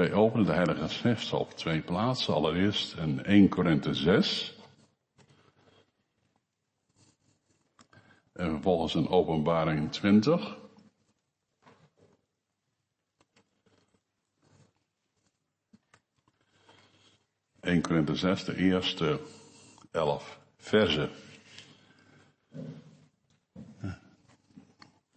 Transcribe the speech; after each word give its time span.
Wij 0.00 0.12
openen 0.12 0.46
de 0.46 0.52
Heilige 0.52 0.88
Schrift 0.88 1.32
op 1.32 1.50
twee 1.50 1.80
plaatsen. 1.80 2.34
Allereerst 2.34 2.96
in 2.96 3.24
1 3.24 3.48
Korinthe 3.48 3.94
6. 3.94 4.56
En 8.32 8.50
vervolgens 8.50 8.94
in 8.94 9.08
Openbaring 9.08 9.92
20. 9.92 10.58
...1 17.60 17.80
Korinthe 17.80 18.14
6, 18.14 18.44
de 18.44 18.56
eerste 18.56 19.20
elf 19.90 20.40
versen. 20.56 21.10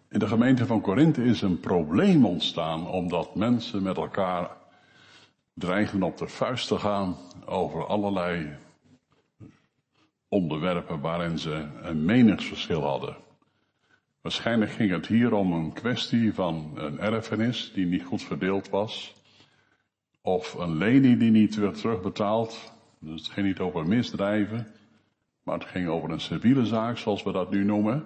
In 0.09 0.19
de 0.19 0.27
gemeente 0.27 0.65
van 0.65 0.81
Korinthe 0.81 1.23
is 1.23 1.41
een 1.41 1.59
probleem 1.59 2.25
ontstaan 2.25 2.87
omdat 2.87 3.35
mensen 3.35 3.83
met 3.83 3.97
elkaar 3.97 4.61
dreigen 5.53 6.03
op 6.03 6.17
de 6.17 6.27
vuist 6.27 6.67
te 6.67 6.79
gaan 6.79 7.17
over 7.45 7.85
allerlei 7.85 8.55
onderwerpen 10.27 10.99
waarin 10.99 11.39
ze 11.39 11.67
een 11.81 12.05
meningsverschil 12.05 12.81
hadden. 12.81 13.15
Waarschijnlijk 14.21 14.71
ging 14.71 14.91
het 14.91 15.07
hier 15.07 15.33
om 15.33 15.53
een 15.53 15.73
kwestie 15.73 16.33
van 16.33 16.71
een 16.75 16.99
erfenis 16.99 17.71
die 17.73 17.85
niet 17.85 18.03
goed 18.03 18.23
verdeeld 18.23 18.69
was. 18.69 19.13
Of 20.21 20.53
een 20.53 20.77
lening 20.77 21.19
die 21.19 21.31
niet 21.31 21.55
werd 21.55 21.81
terugbetaald. 21.81 22.73
Dus 22.99 23.21
het 23.21 23.31
ging 23.31 23.47
niet 23.47 23.59
over 23.59 23.87
misdrijven. 23.87 24.67
Maar 25.43 25.59
het 25.59 25.67
ging 25.67 25.87
over 25.87 26.09
een 26.09 26.19
civiele 26.19 26.65
zaak, 26.65 26.97
zoals 26.97 27.23
we 27.23 27.31
dat 27.31 27.51
nu 27.51 27.63
noemen. 27.63 28.05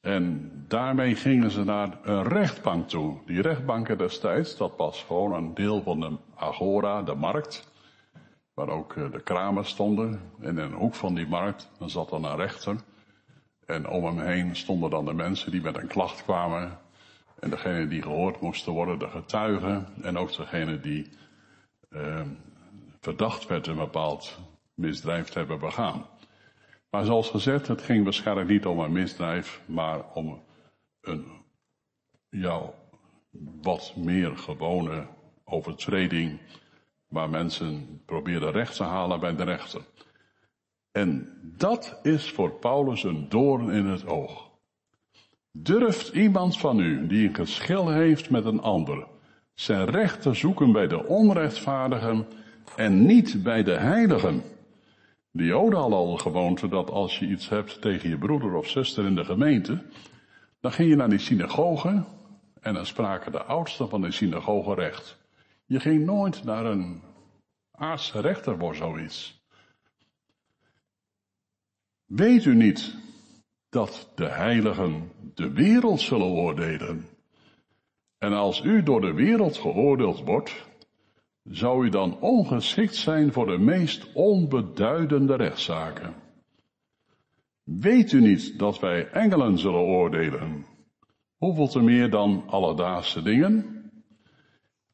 En 0.00 0.52
daarmee 0.68 1.14
gingen 1.14 1.50
ze 1.50 1.64
naar 1.64 1.98
een 2.02 2.22
rechtbank 2.22 2.88
toe. 2.88 3.18
Die 3.26 3.42
rechtbanken 3.42 3.98
destijds, 3.98 4.56
dat 4.56 4.72
was 4.76 5.02
gewoon 5.02 5.32
een 5.32 5.54
deel 5.54 5.82
van 5.82 6.00
de 6.00 6.16
agora, 6.34 7.02
de 7.02 7.14
markt. 7.14 7.72
Waar 8.54 8.68
ook 8.68 8.96
eh, 8.96 9.10
de 9.10 9.22
kramen 9.22 9.64
stonden. 9.64 10.20
En 10.40 10.48
in 10.48 10.58
een 10.58 10.72
hoek 10.72 10.94
van 10.94 11.14
die 11.14 11.26
markt, 11.26 11.70
dan 11.78 11.90
zat 11.90 12.08
dan 12.08 12.24
een 12.24 12.36
rechter. 12.36 12.76
En 13.66 13.88
om 13.88 14.04
hem 14.04 14.20
heen 14.20 14.56
stonden 14.56 14.90
dan 14.90 15.04
de 15.04 15.14
mensen 15.14 15.50
die 15.50 15.60
met 15.60 15.76
een 15.76 15.86
klacht 15.86 16.22
kwamen. 16.22 16.78
En 17.40 17.50
degene 17.50 17.88
die 17.88 18.02
gehoord 18.02 18.40
moesten 18.40 18.72
worden, 18.72 18.98
de 18.98 19.08
getuigen. 19.08 19.86
En 20.02 20.18
ook 20.18 20.36
degene 20.36 20.80
die 20.80 21.12
eh, 21.88 22.20
verdacht 23.00 23.46
werd 23.46 23.66
een 23.66 23.76
bepaald 23.76 24.38
misdrijf 24.74 25.28
te 25.28 25.38
hebben 25.38 25.58
begaan. 25.58 26.06
Maar 26.90 27.04
zoals 27.04 27.30
gezegd, 27.30 27.68
het 27.68 27.82
ging 27.82 28.04
waarschijnlijk 28.04 28.48
niet 28.48 28.66
om 28.66 28.78
een 28.78 28.92
misdrijf, 28.92 29.60
maar 29.66 30.12
om 30.14 30.42
een, 31.00 31.26
ja, 32.28 32.60
wat 33.62 33.92
meer 33.96 34.36
gewone 34.36 35.06
overtreding, 35.44 36.38
waar 37.08 37.30
mensen 37.30 38.02
probeerden 38.04 38.52
recht 38.52 38.76
te 38.76 38.84
halen 38.84 39.20
bij 39.20 39.34
de 39.34 39.44
rechter. 39.44 39.80
En 40.92 41.38
dat 41.42 41.98
is 42.02 42.30
voor 42.30 42.50
Paulus 42.50 43.02
een 43.02 43.28
doorn 43.28 43.70
in 43.70 43.86
het 43.86 44.06
oog. 44.06 44.50
Durft 45.52 46.08
iemand 46.08 46.58
van 46.58 46.80
u, 46.80 47.06
die 47.06 47.28
een 47.28 47.34
geschil 47.34 47.88
heeft 47.88 48.30
met 48.30 48.44
een 48.44 48.60
ander, 48.60 49.06
zijn 49.54 49.84
recht 49.84 50.22
te 50.22 50.34
zoeken 50.34 50.72
bij 50.72 50.86
de 50.86 51.06
onrechtvaardigen 51.06 52.26
en 52.76 53.06
niet 53.06 53.42
bij 53.42 53.62
de 53.62 53.76
heiligen? 53.76 54.42
De 55.38 55.44
Joden 55.44 55.78
hadden 55.78 55.98
al 55.98 56.16
de 56.16 56.22
gewoonte 56.22 56.68
dat 56.68 56.90
als 56.90 57.18
je 57.18 57.26
iets 57.26 57.48
hebt 57.48 57.80
tegen 57.80 58.08
je 58.08 58.18
broeder 58.18 58.54
of 58.54 58.68
zuster 58.68 59.04
in 59.04 59.14
de 59.14 59.24
gemeente, 59.24 59.82
dan 60.60 60.72
ging 60.72 60.88
je 60.88 60.96
naar 60.96 61.08
die 61.08 61.18
synagoge 61.18 62.04
en 62.60 62.74
dan 62.74 62.86
spraken 62.86 63.32
de 63.32 63.42
oudsten 63.42 63.88
van 63.88 64.00
de 64.00 64.10
synagoge 64.10 64.74
recht. 64.74 65.18
Je 65.66 65.80
ging 65.80 66.04
nooit 66.04 66.44
naar 66.44 66.64
een 66.64 67.02
aardse 67.72 68.20
rechter 68.20 68.58
voor 68.58 68.74
zoiets. 68.74 69.44
Weet 72.06 72.44
u 72.44 72.54
niet 72.54 72.96
dat 73.68 74.12
de 74.14 74.28
heiligen 74.28 75.12
de 75.34 75.52
wereld 75.52 76.00
zullen 76.00 76.26
oordelen? 76.26 77.08
En 78.18 78.32
als 78.32 78.60
u 78.60 78.82
door 78.82 79.00
de 79.00 79.12
wereld 79.12 79.58
geoordeeld 79.58 80.24
wordt, 80.24 80.67
zou 81.50 81.86
u 81.86 81.88
dan 81.88 82.20
ongeschikt 82.20 82.94
zijn 82.94 83.32
voor 83.32 83.46
de 83.46 83.58
meest 83.58 84.12
onbeduidende 84.12 85.36
rechtszaken? 85.36 86.14
Weet 87.64 88.12
u 88.12 88.20
niet 88.20 88.58
dat 88.58 88.80
wij 88.80 89.08
engelen 89.08 89.58
zullen 89.58 89.80
oordelen? 89.80 90.66
Hoeveel 91.36 91.68
te 91.68 91.80
meer 91.80 92.10
dan 92.10 92.44
alledaagse 92.46 93.22
dingen? 93.22 93.76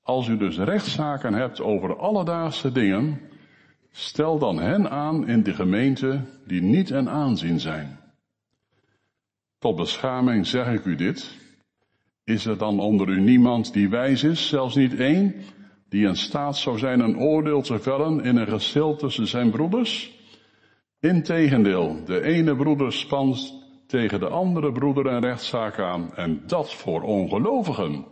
Als 0.03 0.29
u 0.29 0.37
dus 0.37 0.59
rechtszaken 0.59 1.35
hebt 1.35 1.61
over 1.61 1.97
alledaagse 1.97 2.73
dingen, 2.73 3.21
stel 3.91 4.39
dan 4.39 4.59
hen 4.59 4.91
aan 4.91 5.29
in 5.29 5.43
de 5.43 5.55
gemeente 5.55 6.21
die 6.47 6.63
niet 6.63 6.91
en 6.91 7.09
aanzien 7.09 7.61
zijn. 7.61 7.99
Tot 9.59 9.77
beschaming 9.77 10.47
zeg 10.47 10.73
ik 10.73 10.85
u 10.85 10.95
dit. 10.95 11.43
Is 12.25 12.47
er 12.47 12.59
dan 12.59 12.81
onder 12.81 13.09
u 13.09 13.21
niemand 13.21 13.73
die 13.73 13.89
wijs 13.89 14.23
is, 14.23 14.49
zelfs 14.49 14.75
niet 14.75 14.95
één, 14.95 15.35
die 15.95 16.07
in 16.07 16.17
staat 16.17 16.57
zou 16.57 16.79
zijn 16.79 17.01
een 17.01 17.19
oordeel 17.19 17.63
te 17.63 17.79
vellen 17.79 18.25
in 18.25 18.37
een 18.37 18.47
geschil 18.47 18.97
tussen 18.97 19.27
zijn 19.27 19.51
broeders? 19.51 20.19
Integendeel, 21.01 22.05
de 22.05 22.23
ene 22.23 22.57
broeder 22.57 22.93
spant 22.93 23.63
tegen 23.87 24.21
de 24.21 24.29
andere 24.29 24.73
broeder 24.73 25.07
een 25.07 25.21
rechtszaak 25.21 25.79
aan 25.79 26.15
en 26.15 26.43
dat 26.47 26.75
voor 26.75 27.03
ongelovigen. 27.03 28.05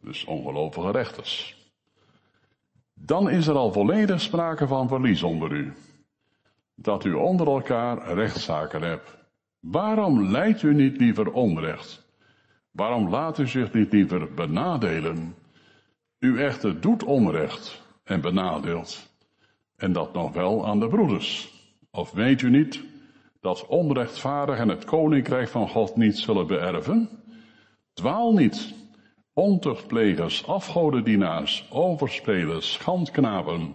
Dus 0.00 0.24
ongelovige 0.24 0.90
rechters. 0.90 1.56
Dan 2.94 3.30
is 3.30 3.46
er 3.46 3.54
al 3.54 3.72
volledig 3.72 4.20
sprake 4.20 4.66
van 4.66 4.88
verlies 4.88 5.22
onder 5.22 5.52
u. 5.52 5.72
Dat 6.74 7.04
u 7.04 7.12
onder 7.12 7.46
elkaar 7.46 8.14
rechtszaken 8.14 8.82
hebt. 8.82 9.16
Waarom 9.60 10.30
leidt 10.30 10.62
u 10.62 10.74
niet 10.74 10.96
liever 10.96 11.32
onrecht? 11.32 12.06
Waarom 12.70 13.08
laat 13.08 13.38
u 13.38 13.46
zich 13.48 13.72
niet 13.72 13.92
liever 13.92 14.34
benadelen? 14.34 15.34
U 16.18 16.42
echter 16.42 16.80
doet 16.80 17.04
onrecht 17.04 17.82
en 18.04 18.20
benadeelt. 18.20 19.14
En 19.76 19.92
dat 19.92 20.12
nog 20.12 20.32
wel 20.32 20.66
aan 20.66 20.80
de 20.80 20.88
broeders. 20.88 21.54
Of 21.90 22.12
weet 22.12 22.42
u 22.42 22.50
niet 22.50 22.82
dat 23.40 23.66
onrechtvaardigen 23.66 24.68
het 24.68 24.84
koninkrijk 24.84 25.48
van 25.48 25.68
God 25.68 25.96
niet 25.96 26.18
zullen 26.18 26.46
beërven? 26.46 27.08
Dwaal 27.92 28.32
niet. 28.32 28.74
Ontuchtplegers, 29.32 30.46
afgodendienaars, 30.46 31.66
overspelers, 31.70 32.72
schandknapen, 32.72 33.74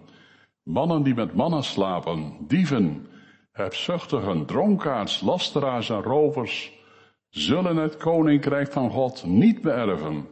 mannen 0.62 1.02
die 1.02 1.14
met 1.14 1.34
mannen 1.34 1.62
slapen, 1.62 2.36
dieven, 2.46 3.06
hebzuchtigen, 3.52 4.46
dronkaards, 4.46 5.20
lasteraars 5.20 5.90
en 5.90 6.02
rovers, 6.02 6.72
zullen 7.28 7.76
het 7.76 7.96
koninkrijk 7.96 8.72
van 8.72 8.90
God 8.90 9.24
niet 9.26 9.62
beërven. 9.62 10.26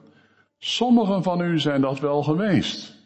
Sommigen 0.62 1.22
van 1.22 1.40
u 1.40 1.58
zijn 1.58 1.80
dat 1.80 2.00
wel 2.00 2.22
geweest. 2.22 2.96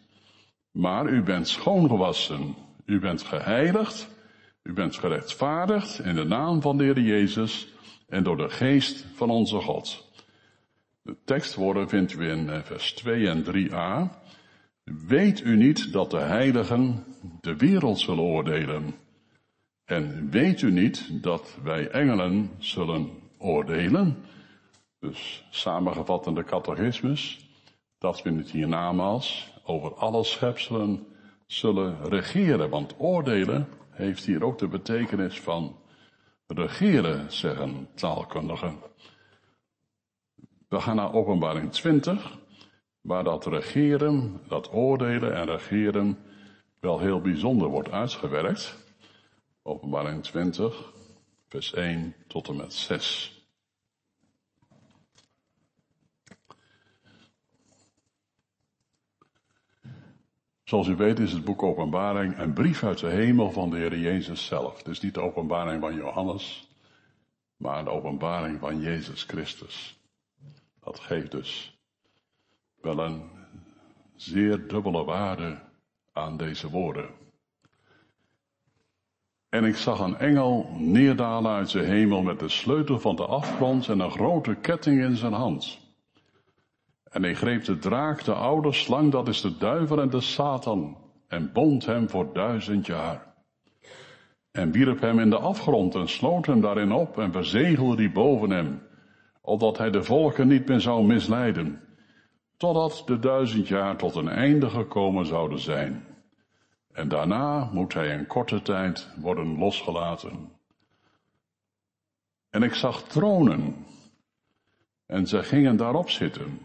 Maar 0.71 1.07
u 1.07 1.23
bent 1.23 1.47
schoongewassen. 1.47 2.55
U 2.85 2.99
bent 2.99 3.23
geheiligd. 3.23 4.09
U 4.63 4.73
bent 4.73 4.95
gerechtvaardigd 4.95 5.99
in 5.99 6.15
de 6.15 6.23
naam 6.23 6.61
van 6.61 6.77
de 6.77 6.83
Heer 6.83 6.99
Jezus 6.99 7.67
en 8.07 8.23
door 8.23 8.37
de 8.37 8.49
geest 8.49 9.05
van 9.13 9.29
onze 9.29 9.59
God. 9.59 10.11
De 11.01 11.15
tekstwoorden 11.25 11.89
vindt 11.89 12.13
u 12.13 12.29
in 12.29 12.49
eh, 12.49 12.61
vers 12.61 12.93
2 12.93 13.29
en 13.29 13.43
3a. 13.43 14.23
Weet 15.07 15.41
u 15.41 15.55
niet 15.55 15.93
dat 15.93 16.11
de 16.11 16.19
heiligen 16.19 17.03
de 17.41 17.55
wereld 17.55 17.99
zullen 17.99 18.23
oordelen? 18.23 18.95
En 19.85 20.29
weet 20.29 20.61
u 20.61 20.71
niet 20.71 21.23
dat 21.23 21.57
wij 21.63 21.87
engelen 21.87 22.51
zullen 22.57 23.09
oordelen? 23.37 24.17
Dus 24.99 25.45
samengevat 25.49 26.27
in 26.27 26.33
de 26.33 26.43
catechismus 26.43 27.44
dat 27.97 28.21
we 28.21 28.33
het 28.33 28.51
hiernamaals 28.51 29.53
over 29.63 29.93
alle 29.93 30.23
schepselen 30.23 31.07
zullen 31.47 32.09
regeren. 32.09 32.69
Want 32.69 32.95
oordelen 32.97 33.67
heeft 33.89 34.25
hier 34.25 34.43
ook 34.43 34.57
de 34.57 34.67
betekenis 34.67 35.39
van 35.39 35.75
regeren, 36.47 37.31
zeggen 37.31 37.87
taalkundigen. 37.95 38.77
We 40.67 40.79
gaan 40.79 40.95
naar 40.95 41.13
openbaring 41.13 41.71
20, 41.71 42.37
waar 43.01 43.23
dat 43.23 43.45
regeren, 43.45 44.41
dat 44.47 44.73
oordelen 44.73 45.35
en 45.35 45.45
regeren 45.45 46.17
wel 46.79 46.99
heel 46.99 47.21
bijzonder 47.21 47.67
wordt 47.67 47.91
uitgewerkt. 47.91 48.83
Openbaring 49.63 50.23
20, 50.23 50.93
vers 51.47 51.73
1 51.73 52.15
tot 52.27 52.47
en 52.47 52.55
met 52.55 52.73
6. 52.73 53.34
Zoals 60.65 60.87
u 60.87 60.95
weet 60.95 61.19
is 61.19 61.31
het 61.31 61.43
boek 61.43 61.63
Openbaring 61.63 62.37
een 62.37 62.53
brief 62.53 62.83
uit 62.83 62.99
de 62.99 63.09
hemel 63.09 63.51
van 63.51 63.69
de 63.69 63.77
Heer 63.77 63.97
Jezus 63.97 64.45
zelf. 64.45 64.83
Dus 64.83 64.99
niet 64.99 65.13
de 65.13 65.21
openbaring 65.21 65.81
van 65.81 65.95
Johannes, 65.95 66.69
maar 67.57 67.83
de 67.83 67.89
openbaring 67.89 68.59
van 68.59 68.79
Jezus 68.79 69.23
Christus. 69.23 69.99
Dat 70.83 70.99
geeft 70.99 71.31
dus 71.31 71.77
wel 72.81 72.99
een 72.99 73.29
zeer 74.15 74.67
dubbele 74.67 75.03
waarde 75.03 75.59
aan 76.13 76.37
deze 76.37 76.69
woorden. 76.69 77.09
En 79.49 79.63
ik 79.63 79.75
zag 79.75 79.99
een 79.99 80.17
engel 80.17 80.69
neerdalen 80.77 81.51
uit 81.51 81.71
de 81.71 81.83
hemel 81.83 82.21
met 82.21 82.39
de 82.39 82.49
sleutel 82.49 82.99
van 82.99 83.15
de 83.15 83.25
afgrond 83.25 83.87
en 83.87 83.99
een 83.99 84.11
grote 84.11 84.55
ketting 84.55 85.01
in 85.01 85.15
zijn 85.15 85.33
hand. 85.33 85.84
En 87.15 87.23
hij 87.23 87.35
greep 87.35 87.63
de 87.63 87.77
draak, 87.77 88.23
de 88.23 88.33
oude 88.33 88.71
slang, 88.71 89.11
dat 89.11 89.27
is 89.27 89.41
de 89.41 89.57
duivel 89.57 90.01
en 90.01 90.09
de 90.09 90.21
Satan, 90.21 90.97
en 91.27 91.51
bond 91.53 91.85
hem 91.85 92.09
voor 92.09 92.33
duizend 92.33 92.85
jaar. 92.85 93.33
En 94.51 94.71
wierp 94.71 94.99
hem 94.99 95.19
in 95.19 95.29
de 95.29 95.37
afgrond 95.37 95.95
en 95.95 96.09
sloot 96.09 96.45
hem 96.45 96.61
daarin 96.61 96.91
op 96.91 97.19
en 97.19 97.31
verzegelde 97.31 97.95
die 97.95 98.11
boven 98.11 98.49
hem, 98.49 98.81
opdat 99.41 99.77
hij 99.77 99.91
de 99.91 100.03
volken 100.03 100.47
niet 100.47 100.67
meer 100.67 100.79
zou 100.79 101.05
misleiden, 101.05 101.81
totdat 102.57 103.03
de 103.05 103.19
duizend 103.19 103.67
jaar 103.67 103.97
tot 103.97 104.15
een 104.15 104.29
einde 104.29 104.69
gekomen 104.69 105.25
zouden 105.25 105.59
zijn. 105.59 106.05
En 106.91 107.07
daarna 107.07 107.69
moet 107.73 107.93
hij 107.93 108.13
een 108.13 108.27
korte 108.27 108.61
tijd 108.61 109.09
worden 109.21 109.57
losgelaten. 109.57 110.51
En 112.49 112.63
ik 112.63 112.73
zag 112.73 113.03
tronen, 113.03 113.85
en 115.05 115.27
zij 115.27 115.43
gingen 115.43 115.77
daarop 115.77 116.09
zitten, 116.09 116.59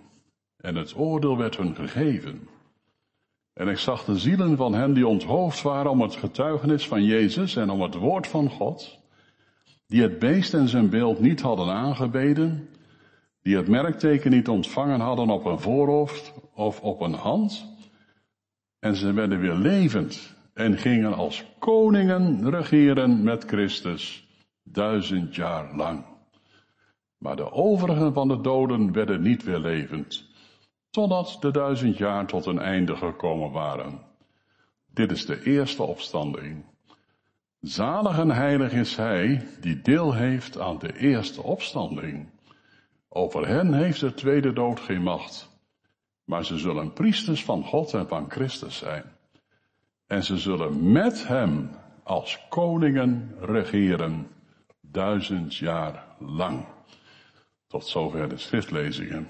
en 0.60 0.76
het 0.76 0.96
oordeel 0.96 1.36
werd 1.36 1.56
hun 1.56 1.74
gegeven. 1.74 2.48
En 3.52 3.68
ik 3.68 3.78
zag 3.78 4.04
de 4.04 4.18
zielen 4.18 4.56
van 4.56 4.74
hen 4.74 4.92
die 4.92 5.06
onthoofd 5.06 5.62
waren 5.62 5.90
om 5.90 6.00
het 6.00 6.16
getuigenis 6.16 6.88
van 6.88 7.04
Jezus 7.04 7.56
en 7.56 7.70
om 7.70 7.82
het 7.82 7.94
woord 7.94 8.26
van 8.26 8.50
God, 8.50 8.98
die 9.86 10.02
het 10.02 10.18
beest 10.18 10.54
en 10.54 10.68
zijn 10.68 10.90
beeld 10.90 11.20
niet 11.20 11.40
hadden 11.40 11.68
aangebeden, 11.68 12.68
die 13.42 13.56
het 13.56 13.68
merkteken 13.68 14.30
niet 14.30 14.48
ontvangen 14.48 15.00
hadden 15.00 15.30
op 15.30 15.44
een 15.44 15.60
voorhoofd 15.60 16.32
of 16.54 16.80
op 16.80 17.00
een 17.00 17.14
hand, 17.14 17.66
en 18.78 18.96
ze 18.96 19.12
werden 19.12 19.40
weer 19.40 19.54
levend 19.54 20.34
en 20.54 20.78
gingen 20.78 21.14
als 21.14 21.44
koningen 21.58 22.50
regeren 22.50 23.22
met 23.22 23.44
Christus 23.44 24.28
duizend 24.62 25.34
jaar 25.34 25.76
lang. 25.76 26.04
Maar 27.18 27.36
de 27.36 27.52
overigen 27.52 28.12
van 28.12 28.28
de 28.28 28.40
doden 28.40 28.92
werden 28.92 29.22
niet 29.22 29.42
weer 29.42 29.58
levend, 29.58 30.29
totdat 30.90 31.36
de 31.40 31.50
duizend 31.50 31.96
jaar 31.96 32.26
tot 32.26 32.46
een 32.46 32.58
einde 32.58 32.96
gekomen 32.96 33.50
waren. 33.50 34.00
Dit 34.86 35.10
is 35.10 35.26
de 35.26 35.42
eerste 35.42 35.82
opstanding. 35.82 36.64
Zalig 37.60 38.18
en 38.18 38.30
heilig 38.30 38.72
is 38.72 38.96
hij 38.96 39.46
die 39.60 39.80
deel 39.80 40.14
heeft 40.14 40.58
aan 40.58 40.78
de 40.78 40.98
eerste 40.98 41.42
opstanding. 41.42 42.28
Over 43.08 43.46
hen 43.48 43.74
heeft 43.74 44.00
de 44.00 44.14
tweede 44.14 44.52
dood 44.52 44.80
geen 44.80 45.02
macht, 45.02 45.50
maar 46.24 46.44
ze 46.44 46.58
zullen 46.58 46.92
priesters 46.92 47.44
van 47.44 47.64
God 47.64 47.94
en 47.94 48.08
van 48.08 48.30
Christus 48.30 48.76
zijn. 48.76 49.04
En 50.06 50.24
ze 50.24 50.38
zullen 50.38 50.92
met 50.92 51.26
hem 51.28 51.70
als 52.02 52.46
koningen 52.48 53.34
regeren 53.40 54.26
duizend 54.80 55.56
jaar 55.56 56.04
lang. 56.18 56.64
Tot 57.66 57.86
zover 57.86 58.28
de 58.28 58.36
schriftlezingen. 58.36 59.28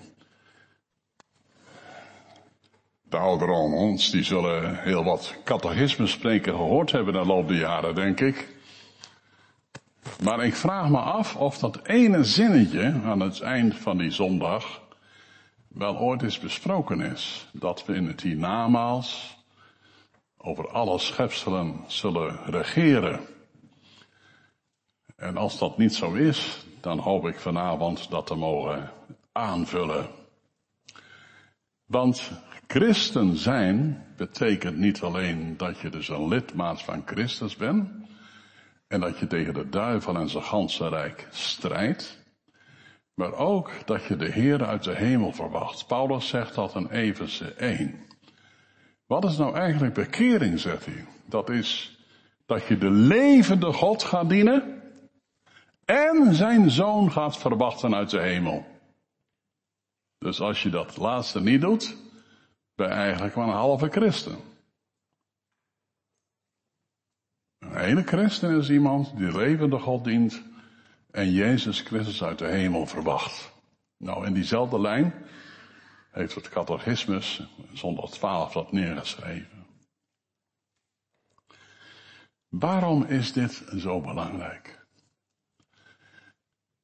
De 3.11 3.17
ouderen 3.17 3.55
onder 3.55 3.79
ons, 3.79 4.11
die 4.11 4.23
zullen 4.23 4.83
heel 4.83 5.05
wat 5.05 5.35
catechisme 5.45 6.07
spreken 6.07 6.53
gehoord 6.53 6.93
hebben 6.93 7.12
de 7.12 7.25
loop 7.25 7.49
der 7.49 7.57
jaren, 7.57 7.95
denk 7.95 8.21
ik. 8.21 8.49
Maar 10.23 10.45
ik 10.45 10.55
vraag 10.55 10.89
me 10.89 10.99
af 10.99 11.37
of 11.37 11.59
dat 11.59 11.87
ene 11.87 12.25
zinnetje 12.25 13.01
aan 13.05 13.21
het 13.21 13.41
eind 13.41 13.75
van 13.77 13.99
die 13.99 14.11
zondag 14.11 14.81
wel 15.69 15.99
ooit 15.99 16.23
eens 16.23 16.39
besproken 16.39 17.01
is. 17.01 17.49
Dat 17.53 17.85
we 17.85 17.95
in 17.95 18.07
het 18.07 18.21
hiernamaals 18.21 19.39
over 20.37 20.69
alle 20.69 20.99
schepselen 20.99 21.85
zullen 21.87 22.39
regeren. 22.45 23.21
En 25.17 25.37
als 25.37 25.59
dat 25.59 25.79
niet 25.79 25.95
zo 25.95 26.13
is, 26.13 26.67
dan 26.81 26.99
hoop 26.99 27.27
ik 27.27 27.39
vanavond 27.39 28.11
dat 28.11 28.27
te 28.27 28.35
mogen 28.35 28.91
aanvullen. 29.33 30.06
Want 31.85 32.31
christen 32.70 33.37
zijn 33.37 34.05
betekent 34.17 34.76
niet 34.76 35.00
alleen 35.00 35.56
dat 35.56 35.78
je 35.78 35.88
dus 35.90 36.08
een 36.08 36.28
lidmaat 36.28 36.82
van 36.82 37.02
Christus 37.06 37.56
bent 37.56 37.90
en 38.88 39.00
dat 39.00 39.19
je 39.19 39.26
tegen 39.26 39.55
de 39.55 39.69
duivel 39.69 40.17
en 40.17 40.28
zijn 40.28 40.44
ganse 40.44 40.88
rijk 40.88 41.28
strijdt, 41.31 42.19
maar 43.14 43.32
ook 43.32 43.70
dat 43.84 44.05
je 44.05 44.17
de 44.17 44.31
Heer 44.31 44.64
uit 44.64 44.84
de 44.84 44.94
hemel 44.94 45.32
verwacht. 45.32 45.87
Paulus 45.87 46.28
zegt 46.28 46.55
dat 46.55 46.75
in 46.75 46.87
Efeze 46.87 47.52
1. 47.52 47.94
Wat 49.06 49.25
is 49.25 49.37
nou 49.37 49.55
eigenlijk 49.55 49.94
bekering, 49.94 50.61
zegt 50.61 50.84
hij? 50.84 51.06
Dat 51.26 51.50
is 51.50 51.99
dat 52.46 52.67
je 52.67 52.78
de 52.78 52.90
levende 52.90 53.72
God 53.72 54.02
gaat 54.02 54.28
dienen 54.28 54.82
en 55.84 56.34
zijn 56.34 56.70
zoon 56.70 57.12
gaat 57.12 57.38
verwachten 57.38 57.94
uit 57.94 58.11
de 58.11 58.20
hemel. 58.20 58.67
Dus 60.19 60.40
als 60.40 60.62
je 60.62 60.70
dat 60.70 60.96
laatste 60.96 61.40
niet 61.40 61.61
doet, 61.61 62.08
ben 62.81 62.91
eigenlijk 62.91 63.35
maar 63.35 63.49
een 63.49 63.55
halve 63.55 63.88
christen. 63.88 64.38
Een 67.59 67.77
hele 67.77 68.03
christen 68.03 68.59
is 68.59 68.71
iemand 68.71 69.17
die 69.17 69.37
levende 69.37 69.79
God 69.79 70.05
dient 70.05 70.43
en 71.11 71.32
Jezus 71.32 71.81
Christus 71.81 72.23
uit 72.23 72.38
de 72.38 72.47
hemel 72.47 72.87
verwacht. 72.87 73.53
Nou, 73.97 74.27
in 74.27 74.32
diezelfde 74.32 74.81
lijn 74.81 75.15
heeft 76.11 76.35
het 76.35 76.49
catechismus 76.49 77.43
zonder 77.73 78.11
12 78.11 78.53
dat 78.53 78.73
neergeschreven. 78.73 79.67
Waarom 82.49 83.05
is 83.05 83.32
dit 83.32 83.65
zo 83.77 84.00
belangrijk? 84.00 84.87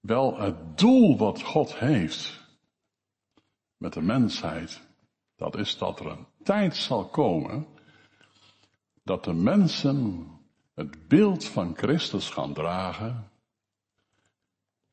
Wel, 0.00 0.38
het 0.38 0.78
doel 0.78 1.18
wat 1.18 1.42
God 1.42 1.78
heeft 1.78 2.40
met 3.76 3.92
de 3.92 4.02
mensheid, 4.02 4.85
dat 5.36 5.56
is 5.56 5.78
dat 5.78 6.00
er 6.00 6.06
een 6.06 6.26
tijd 6.42 6.76
zal 6.76 7.08
komen 7.08 7.66
dat 9.02 9.24
de 9.24 9.32
mensen 9.32 10.28
het 10.74 11.08
beeld 11.08 11.44
van 11.44 11.76
Christus 11.76 12.30
gaan 12.30 12.52
dragen 12.52 13.30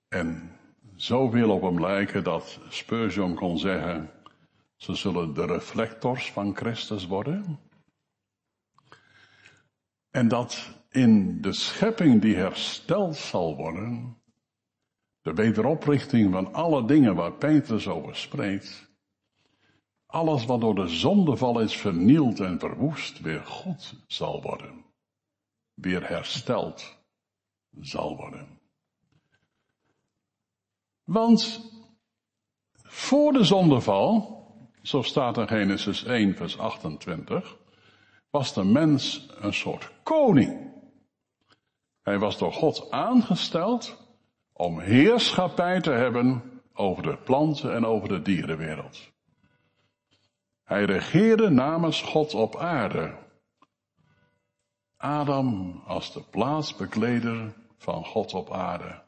en 0.07 0.51
zo 0.95 1.29
wil 1.29 1.49
op 1.49 1.61
hem 1.61 1.79
lijken 1.79 2.23
dat 2.23 2.59
Spurgeon 2.69 3.35
kon 3.35 3.57
zeggen, 3.57 4.09
ze 4.75 4.95
zullen 4.95 5.33
de 5.33 5.45
reflectors 5.45 6.31
van 6.31 6.55
Christus 6.55 7.07
worden. 7.07 7.59
En 10.09 10.27
dat 10.27 10.79
in 10.89 11.41
de 11.41 11.53
schepping 11.53 12.21
die 12.21 12.35
hersteld 12.35 13.15
zal 13.15 13.55
worden, 13.55 14.17
de 15.21 15.33
wederoprichting 15.33 16.31
van 16.31 16.53
alle 16.53 16.85
dingen 16.85 17.15
waar 17.15 17.33
Petrus 17.33 17.87
over 17.87 18.15
spreekt, 18.15 18.91
alles 20.13 20.45
wat 20.45 20.61
door 20.61 20.75
de 20.75 20.87
zondeval 20.87 21.59
is 21.59 21.77
vernield 21.77 22.39
en 22.39 22.59
verwoest, 22.59 23.19
weer 23.19 23.45
goed 23.45 23.93
zal 24.07 24.41
worden, 24.41 24.85
weer 25.73 26.07
hersteld 26.07 26.97
zal 27.79 28.17
worden. 28.17 28.59
Want 31.03 31.71
voor 32.73 33.33
de 33.33 33.43
zondeval 33.43 34.41
zo 34.81 35.01
staat 35.01 35.37
in 35.37 35.47
Genesis 35.47 36.03
1, 36.03 36.35
vers 36.35 36.57
28, 36.57 37.57
was 38.29 38.53
de 38.53 38.63
mens 38.63 39.29
een 39.35 39.53
soort 39.53 39.91
koning. 40.03 40.71
Hij 42.01 42.19
was 42.19 42.37
door 42.37 42.53
God 42.53 42.91
aangesteld 42.91 44.07
om 44.51 44.79
heerschappij 44.79 45.81
te 45.81 45.91
hebben 45.91 46.61
over 46.73 47.03
de 47.03 47.17
planten 47.17 47.73
en 47.73 47.85
over 47.85 48.07
de 48.07 48.21
dierenwereld. 48.21 49.12
Hij 50.73 50.85
regeerde 50.85 51.49
namens 51.49 52.01
God 52.01 52.33
op 52.33 52.55
aarde. 52.55 53.17
Adam 54.97 55.81
als 55.85 56.13
de 56.13 56.23
plaatsbekleder 56.23 57.53
van 57.77 58.05
God 58.05 58.33
op 58.33 58.51
aarde. 58.51 59.01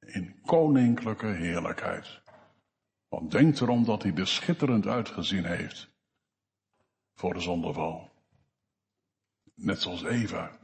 In 0.00 0.40
koninklijke 0.42 1.26
heerlijkheid. 1.26 2.20
Want 3.08 3.30
denk 3.30 3.60
erom 3.60 3.84
dat 3.84 4.02
hij 4.02 4.14
er 4.14 4.26
schitterend 4.26 4.86
uitgezien 4.86 5.44
heeft. 5.44 5.90
Voor 7.14 7.34
de 7.34 7.40
zondeval. 7.40 8.10
Net 9.54 9.82
zoals 9.82 10.02
Eva. 10.02 10.58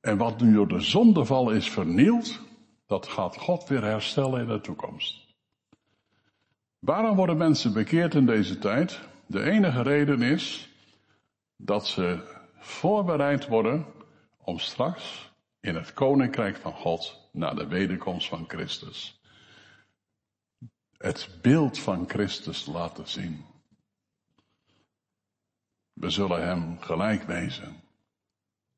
En 0.00 0.16
wat 0.16 0.40
nu 0.40 0.54
door 0.54 0.68
de 0.68 0.80
zondeval 0.80 1.50
is 1.50 1.70
vernield, 1.70 2.40
dat 2.86 3.06
gaat 3.06 3.36
God 3.36 3.68
weer 3.68 3.82
herstellen 3.82 4.40
in 4.40 4.48
de 4.48 4.60
toekomst. 4.60 5.23
Waarom 6.84 7.16
worden 7.16 7.36
mensen 7.36 7.72
bekeerd 7.72 8.14
in 8.14 8.26
deze 8.26 8.58
tijd? 8.58 9.00
De 9.26 9.42
enige 9.42 9.82
reden 9.82 10.22
is 10.22 10.68
dat 11.56 11.86
ze 11.86 12.38
voorbereid 12.58 13.46
worden 13.48 13.86
om 14.38 14.58
straks 14.58 15.32
in 15.60 15.74
het 15.74 15.94
koninkrijk 15.94 16.56
van 16.56 16.72
God 16.72 17.28
naar 17.32 17.54
de 17.54 17.66
wederkomst 17.66 18.28
van 18.28 18.44
Christus 18.48 19.22
het 21.04 21.38
beeld 21.42 21.78
van 21.78 22.08
Christus 22.08 22.66
laten 22.66 23.08
zien. 23.08 23.44
We 25.92 26.10
zullen 26.10 26.46
hem 26.46 26.78
gelijk 26.80 27.22
wezen, 27.22 27.82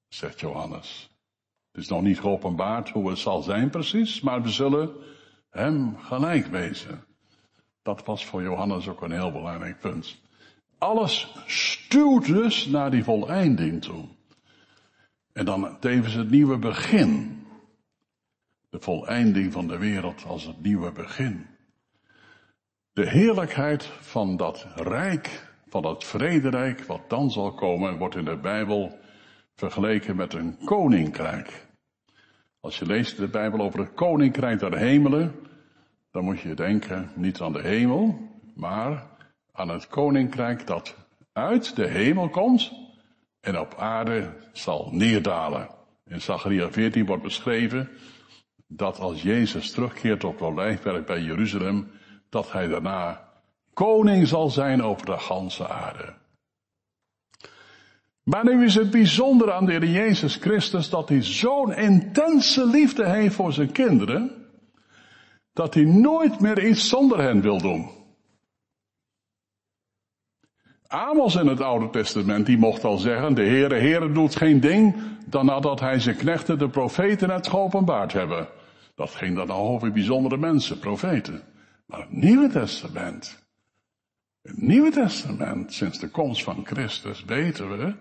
zegt 0.08 0.40
Johannes. 0.40 1.10
Het 1.72 1.80
is 1.80 1.88
nog 1.88 2.02
niet 2.02 2.20
geopenbaard 2.20 2.90
hoe 2.90 3.08
het 3.08 3.18
zal 3.18 3.42
zijn 3.42 3.70
precies, 3.70 4.20
maar 4.20 4.42
we 4.42 4.48
zullen 4.48 4.96
hem 5.50 5.98
gelijk 5.98 6.46
wezen. 6.46 7.05
Dat 7.86 8.04
was 8.04 8.26
voor 8.26 8.42
Johannes 8.42 8.88
ook 8.88 9.02
een 9.02 9.10
heel 9.10 9.32
belangrijk 9.32 9.80
punt. 9.80 10.20
Alles 10.78 11.34
stuurt 11.46 12.26
dus 12.26 12.66
naar 12.66 12.90
die 12.90 13.04
voleinding 13.04 13.82
toe. 13.82 14.04
En 15.32 15.44
dan 15.44 15.76
tevens 15.80 16.14
het 16.14 16.30
nieuwe 16.30 16.58
begin. 16.58 17.42
De 18.70 18.80
voleinding 18.80 19.52
van 19.52 19.68
de 19.68 19.78
wereld 19.78 20.24
als 20.24 20.44
het 20.44 20.62
nieuwe 20.62 20.92
begin. 20.92 21.46
De 22.92 23.08
heerlijkheid 23.08 23.84
van 23.84 24.36
dat 24.36 24.66
rijk, 24.74 25.48
van 25.68 25.82
dat 25.82 26.04
vrederijk 26.04 26.84
wat 26.84 27.08
dan 27.08 27.30
zal 27.30 27.54
komen, 27.54 27.98
wordt 27.98 28.16
in 28.16 28.24
de 28.24 28.36
Bijbel 28.36 28.98
vergeleken 29.54 30.16
met 30.16 30.32
een 30.32 30.58
koninkrijk. 30.64 31.66
Als 32.60 32.78
je 32.78 32.86
leest 32.86 33.16
de 33.16 33.28
Bijbel 33.28 33.60
over 33.60 33.80
het 33.80 33.94
koninkrijk 33.94 34.58
der 34.58 34.78
hemelen, 34.78 35.46
dan 36.16 36.24
moet 36.24 36.40
je 36.40 36.54
denken 36.54 37.10
niet 37.14 37.40
aan 37.40 37.52
de 37.52 37.62
hemel, 37.62 38.18
maar 38.54 39.06
aan 39.52 39.68
het 39.68 39.86
koninkrijk 39.86 40.66
dat 40.66 40.96
uit 41.32 41.76
de 41.76 41.86
hemel 41.86 42.28
komt 42.28 42.72
en 43.40 43.58
op 43.58 43.74
aarde 43.78 44.30
zal 44.52 44.88
neerdalen. 44.92 45.68
In 46.06 46.20
Zachariah 46.20 46.72
14 46.72 47.06
wordt 47.06 47.22
beschreven 47.22 47.88
dat 48.66 48.98
als 48.98 49.22
Jezus 49.22 49.70
terugkeert 49.70 50.24
op 50.24 50.38
de 50.38 50.44
olijfberg 50.44 51.04
bij 51.04 51.20
Jeruzalem, 51.20 51.90
dat 52.28 52.52
hij 52.52 52.66
daarna 52.66 53.28
koning 53.72 54.28
zal 54.28 54.50
zijn 54.50 54.82
over 54.82 55.06
de 55.06 55.18
ganse 55.18 55.68
aarde. 55.68 56.14
Maar 58.22 58.44
nu 58.44 58.64
is 58.64 58.74
het 58.74 58.90
bijzonder 58.90 59.52
aan 59.52 59.64
de 59.66 59.72
Heer 59.72 59.84
Jezus 59.84 60.36
Christus 60.36 60.90
dat 60.90 61.08
hij 61.08 61.22
zo'n 61.22 61.74
intense 61.74 62.66
liefde 62.66 63.08
heeft 63.08 63.34
voor 63.34 63.52
zijn 63.52 63.72
kinderen, 63.72 64.45
dat 65.56 65.74
hij 65.74 65.84
nooit 65.84 66.40
meer 66.40 66.66
iets 66.66 66.88
zonder 66.88 67.22
hen 67.22 67.40
wil 67.40 67.58
doen. 67.58 67.90
Amos 70.86 71.34
in 71.34 71.46
het 71.46 71.60
Oude 71.60 71.90
Testament, 71.90 72.46
die 72.46 72.58
mocht 72.58 72.84
al 72.84 72.98
zeggen, 72.98 73.34
de 73.34 73.42
Heere, 73.42 73.74
Heere 73.74 74.12
doet 74.12 74.36
geen 74.36 74.60
ding 74.60 74.96
dan 75.26 75.46
nadat 75.46 75.80
hij 75.80 76.00
zijn 76.00 76.16
knechten, 76.16 76.58
de 76.58 76.68
profeten, 76.68 77.30
het 77.30 77.48
geopenbaard 77.48 78.12
hebben. 78.12 78.48
Dat 78.94 79.10
ging 79.10 79.36
dan 79.36 79.50
over 79.50 79.92
bijzondere 79.92 80.36
mensen, 80.36 80.78
profeten. 80.78 81.42
Maar 81.86 82.00
het 82.00 82.12
Nieuwe 82.12 82.48
Testament, 82.48 83.46
het 84.42 84.62
Nieuwe 84.62 84.90
Testament, 84.90 85.72
sinds 85.72 85.98
de 85.98 86.08
komst 86.08 86.42
van 86.42 86.66
Christus, 86.66 87.24
weten 87.24 87.78
we 87.78 87.94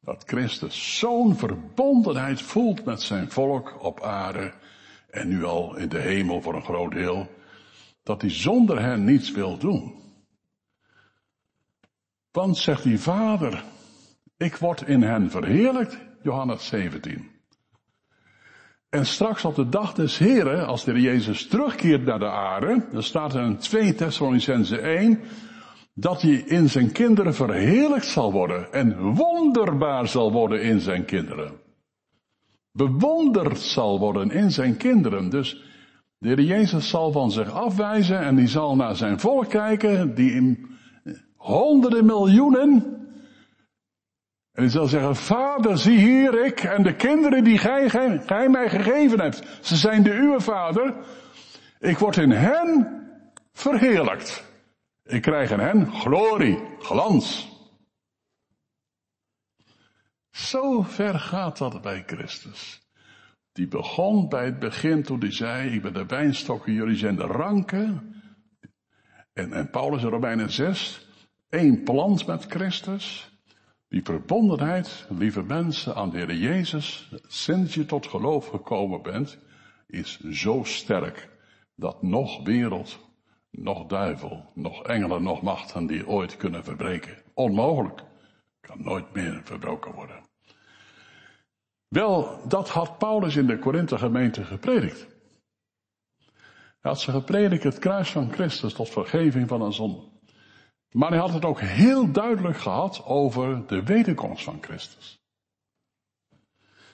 dat 0.00 0.22
Christus 0.26 0.98
zo'n 0.98 1.36
verbondenheid 1.36 2.42
voelt 2.42 2.84
met 2.84 3.02
zijn 3.02 3.30
volk 3.30 3.84
op 3.84 4.02
aarde 4.02 4.52
en 5.16 5.28
nu 5.28 5.44
al 5.44 5.76
in 5.76 5.88
de 5.88 5.98
hemel 5.98 6.40
voor 6.42 6.54
een 6.54 6.64
groot 6.64 6.92
deel, 6.92 7.28
dat 8.02 8.20
hij 8.20 8.30
zonder 8.30 8.80
hen 8.80 9.04
niets 9.04 9.30
wil 9.30 9.58
doen. 9.58 9.94
Want 12.30 12.56
zegt 12.56 12.82
die 12.82 12.98
vader, 12.98 13.64
ik 14.36 14.56
word 14.56 14.82
in 14.82 15.02
hen 15.02 15.30
verheerlijkt, 15.30 15.98
Johannes 16.22 16.66
17. 16.66 17.30
En 18.88 19.06
straks 19.06 19.44
op 19.44 19.54
de 19.54 19.68
dag 19.68 19.94
des 19.94 20.18
Heren, 20.18 20.66
als 20.66 20.84
de 20.84 21.00
Jezus 21.00 21.46
terugkeert 21.46 22.04
naar 22.04 22.18
de 22.18 22.30
aarde, 22.30 22.86
dan 22.92 23.02
staat 23.02 23.34
er 23.34 23.44
in 23.44 23.56
2 23.56 23.94
Thessalonicense 23.94 24.78
1, 24.78 25.20
dat 25.94 26.22
hij 26.22 26.32
in 26.32 26.68
zijn 26.68 26.92
kinderen 26.92 27.34
verheerlijkt 27.34 28.06
zal 28.06 28.32
worden 28.32 28.72
en 28.72 29.14
wonderbaar 29.14 30.08
zal 30.08 30.32
worden 30.32 30.62
in 30.62 30.80
zijn 30.80 31.04
kinderen. 31.04 31.65
Bewonderd 32.76 33.58
zal 33.58 33.98
worden 33.98 34.30
in 34.30 34.50
zijn 34.50 34.76
kinderen. 34.76 35.30
Dus 35.30 35.62
de 36.18 36.28
Heer 36.28 36.40
Jezus 36.40 36.88
zal 36.88 37.12
van 37.12 37.30
zich 37.30 37.50
afwijzen 37.50 38.18
en 38.18 38.34
die 38.34 38.48
zal 38.48 38.76
naar 38.76 38.96
zijn 38.96 39.20
volk 39.20 39.48
kijken, 39.48 40.14
die 40.14 40.32
in 40.32 40.66
honderden 41.36 42.06
miljoenen 42.06 42.96
en 44.56 44.62
hij 44.62 44.70
zal 44.70 44.86
zeggen, 44.86 45.16
vader, 45.16 45.78
zie 45.78 45.98
hier 45.98 46.44
ik 46.44 46.60
en 46.60 46.82
de 46.82 46.94
kinderen 46.94 47.44
die 47.44 47.58
gij, 47.58 47.90
gij, 47.90 48.22
gij 48.26 48.48
mij 48.48 48.68
gegeven 48.68 49.20
hebt. 49.20 49.42
Ze 49.60 49.76
zijn 49.76 50.02
de 50.02 50.14
uwe 50.14 50.40
vader. 50.40 50.94
Ik 51.78 51.98
word 51.98 52.16
in 52.16 52.30
hen 52.30 52.88
verheerlijkt. 53.52 54.44
Ik 55.04 55.22
krijg 55.22 55.50
in 55.50 55.58
hen 55.58 55.92
glorie, 55.92 56.58
glans. 56.78 57.54
Zo 60.36 60.82
ver 60.82 61.18
gaat 61.18 61.58
dat 61.58 61.82
bij 61.82 62.02
Christus. 62.06 62.82
Die 63.52 63.68
begon 63.68 64.28
bij 64.28 64.44
het 64.44 64.58
begin 64.58 65.02
toen 65.02 65.20
hij 65.20 65.32
zei, 65.32 65.74
ik 65.74 65.82
ben 65.82 65.92
de 65.92 66.06
wijnstokken, 66.06 66.72
jullie 66.72 66.96
zijn 66.96 67.16
de 67.16 67.26
ranken. 67.26 68.14
En, 69.32 69.52
en 69.52 69.70
Paulus 69.70 70.02
in 70.02 70.08
Romeinen 70.08 70.50
6, 70.50 71.08
één 71.48 71.82
plant 71.82 72.26
met 72.26 72.44
Christus. 72.44 73.32
Die 73.88 74.02
verbondenheid, 74.02 75.06
lieve 75.08 75.42
mensen, 75.42 75.94
aan 75.94 76.10
de 76.10 76.16
Heer 76.16 76.34
Jezus, 76.34 77.12
sinds 77.26 77.74
je 77.74 77.86
tot 77.86 78.06
geloof 78.06 78.48
gekomen 78.48 79.02
bent, 79.02 79.38
is 79.86 80.20
zo 80.20 80.62
sterk 80.64 81.28
dat 81.74 82.02
nog 82.02 82.44
wereld, 82.44 82.98
nog 83.50 83.86
duivel, 83.86 84.50
nog 84.54 84.82
engelen, 84.82 85.22
nog 85.22 85.42
machten 85.42 85.86
die 85.86 86.08
ooit 86.08 86.36
kunnen 86.36 86.64
verbreken. 86.64 87.22
Onmogelijk. 87.34 88.04
Kan 88.66 88.82
nooit 88.82 89.12
meer 89.12 89.40
verbroken 89.44 89.92
worden. 89.92 90.24
Wel, 91.88 92.48
dat 92.48 92.68
had 92.68 92.98
Paulus 92.98 93.36
in 93.36 93.46
de 93.46 93.58
Korinthe 93.58 93.98
gemeente 93.98 94.44
gepredikt. 94.44 95.06
Hij 96.80 96.90
had 96.94 97.00
ze 97.00 97.10
gepredikt 97.10 97.62
het 97.62 97.78
kruis 97.78 98.10
van 98.10 98.32
Christus 98.32 98.72
tot 98.72 98.88
vergeving 98.88 99.48
van 99.48 99.62
een 99.62 99.72
zonde. 99.72 100.02
Maar 100.90 101.08
hij 101.10 101.18
had 101.18 101.32
het 101.32 101.44
ook 101.44 101.60
heel 101.60 102.12
duidelijk 102.12 102.58
gehad 102.58 103.04
over 103.04 103.66
de 103.66 103.82
wederkomst 103.82 104.44
van 104.44 104.58
Christus. 104.60 105.18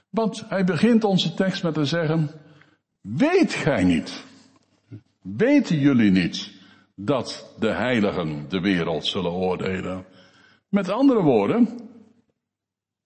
Want 0.08 0.48
hij 0.48 0.64
begint 0.64 1.04
onze 1.04 1.34
tekst 1.34 1.62
met 1.62 1.74
te 1.74 1.84
zeggen, 1.84 2.30
weet 3.00 3.52
gij 3.52 3.84
niet, 3.84 4.24
weten 5.22 5.78
jullie 5.78 6.10
niet 6.10 6.52
dat 6.94 7.54
de 7.58 7.70
heiligen 7.70 8.48
de 8.48 8.60
wereld 8.60 9.06
zullen 9.06 9.32
oordelen? 9.32 10.06
Met 10.72 10.88
andere 10.88 11.22
woorden, 11.22 11.90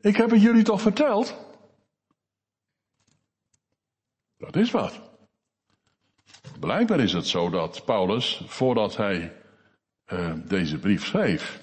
ik 0.01 0.17
heb 0.17 0.31
het 0.31 0.43
jullie 0.43 0.63
toch 0.63 0.81
verteld? 0.81 1.37
Dat 4.37 4.57
is 4.57 4.71
wat. 4.71 5.01
Blijkbaar 6.61 7.01
is 7.01 7.13
het 7.13 7.27
zo 7.27 7.51
dat 7.51 7.85
Paulus, 7.85 8.43
voordat 8.47 8.97
hij 8.97 9.37
uh, 10.13 10.33
deze 10.49 10.79
brief 10.79 11.05
schreef, 11.05 11.61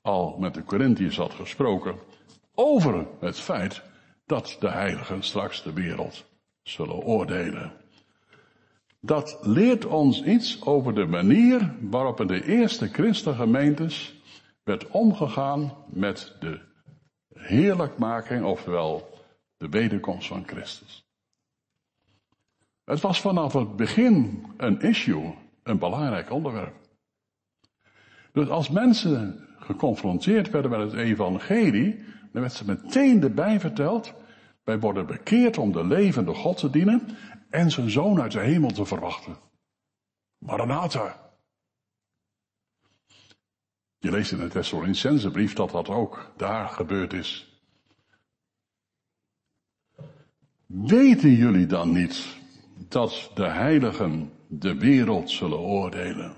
al 0.00 0.36
met 0.38 0.54
de 0.54 0.64
Corinthiërs 0.64 1.16
had 1.16 1.32
gesproken 1.32 1.98
over 2.54 3.06
het 3.20 3.40
feit 3.40 3.82
dat 4.26 4.56
de 4.60 4.70
heiligen 4.70 5.22
straks 5.22 5.62
de 5.62 5.72
wereld 5.72 6.24
zullen 6.62 7.02
oordelen. 7.02 7.72
Dat 9.00 9.38
leert 9.42 9.84
ons 9.84 10.22
iets 10.22 10.62
over 10.62 10.94
de 10.94 11.06
manier 11.06 11.74
waarop 11.80 12.20
in 12.20 12.26
de 12.26 12.44
eerste 12.44 12.88
christengemeentes 12.88 14.21
werd 14.64 14.88
omgegaan 14.88 15.72
met 15.86 16.36
de 16.40 16.60
heerlijkmaking, 17.34 18.44
oftewel 18.44 19.18
de 19.56 19.68
wederkomst 19.68 20.28
van 20.28 20.46
Christus. 20.46 21.06
Het 22.84 23.00
was 23.00 23.20
vanaf 23.20 23.52
het 23.52 23.76
begin 23.76 24.46
een 24.56 24.80
issue, 24.80 25.34
een 25.62 25.78
belangrijk 25.78 26.30
onderwerp. 26.30 26.74
Dus 28.32 28.48
als 28.48 28.68
mensen 28.68 29.48
geconfronteerd 29.56 30.50
werden 30.50 30.70
met 30.70 30.80
het 30.80 30.92
evangelie, 30.92 32.04
dan 32.32 32.40
werd 32.42 32.52
ze 32.52 32.64
meteen 32.64 33.22
erbij 33.22 33.60
verteld, 33.60 34.14
wij 34.64 34.78
worden 34.80 35.06
bekeerd 35.06 35.58
om 35.58 35.72
de 35.72 35.84
levende 35.84 36.34
God 36.34 36.56
te 36.56 36.70
dienen 36.70 37.08
en 37.50 37.70
zijn 37.70 37.90
zoon 37.90 38.20
uit 38.20 38.32
de 38.32 38.40
hemel 38.40 38.70
te 38.70 38.84
verwachten. 38.84 39.36
Maranatha. 40.38 41.21
Je 44.02 44.10
leest 44.10 44.32
in 44.32 44.38
de 44.38 44.48
Thessalonicense 44.48 45.30
brief 45.30 45.52
dat 45.52 45.70
dat 45.70 45.88
ook 45.88 46.32
daar 46.36 46.68
gebeurd 46.68 47.12
is. 47.12 47.60
Weten 50.66 51.30
jullie 51.30 51.66
dan 51.66 51.92
niet 51.92 52.36
dat 52.88 53.30
de 53.34 53.46
heiligen 53.46 54.32
de 54.46 54.78
wereld 54.78 55.30
zullen 55.30 55.58
oordelen? 55.58 56.34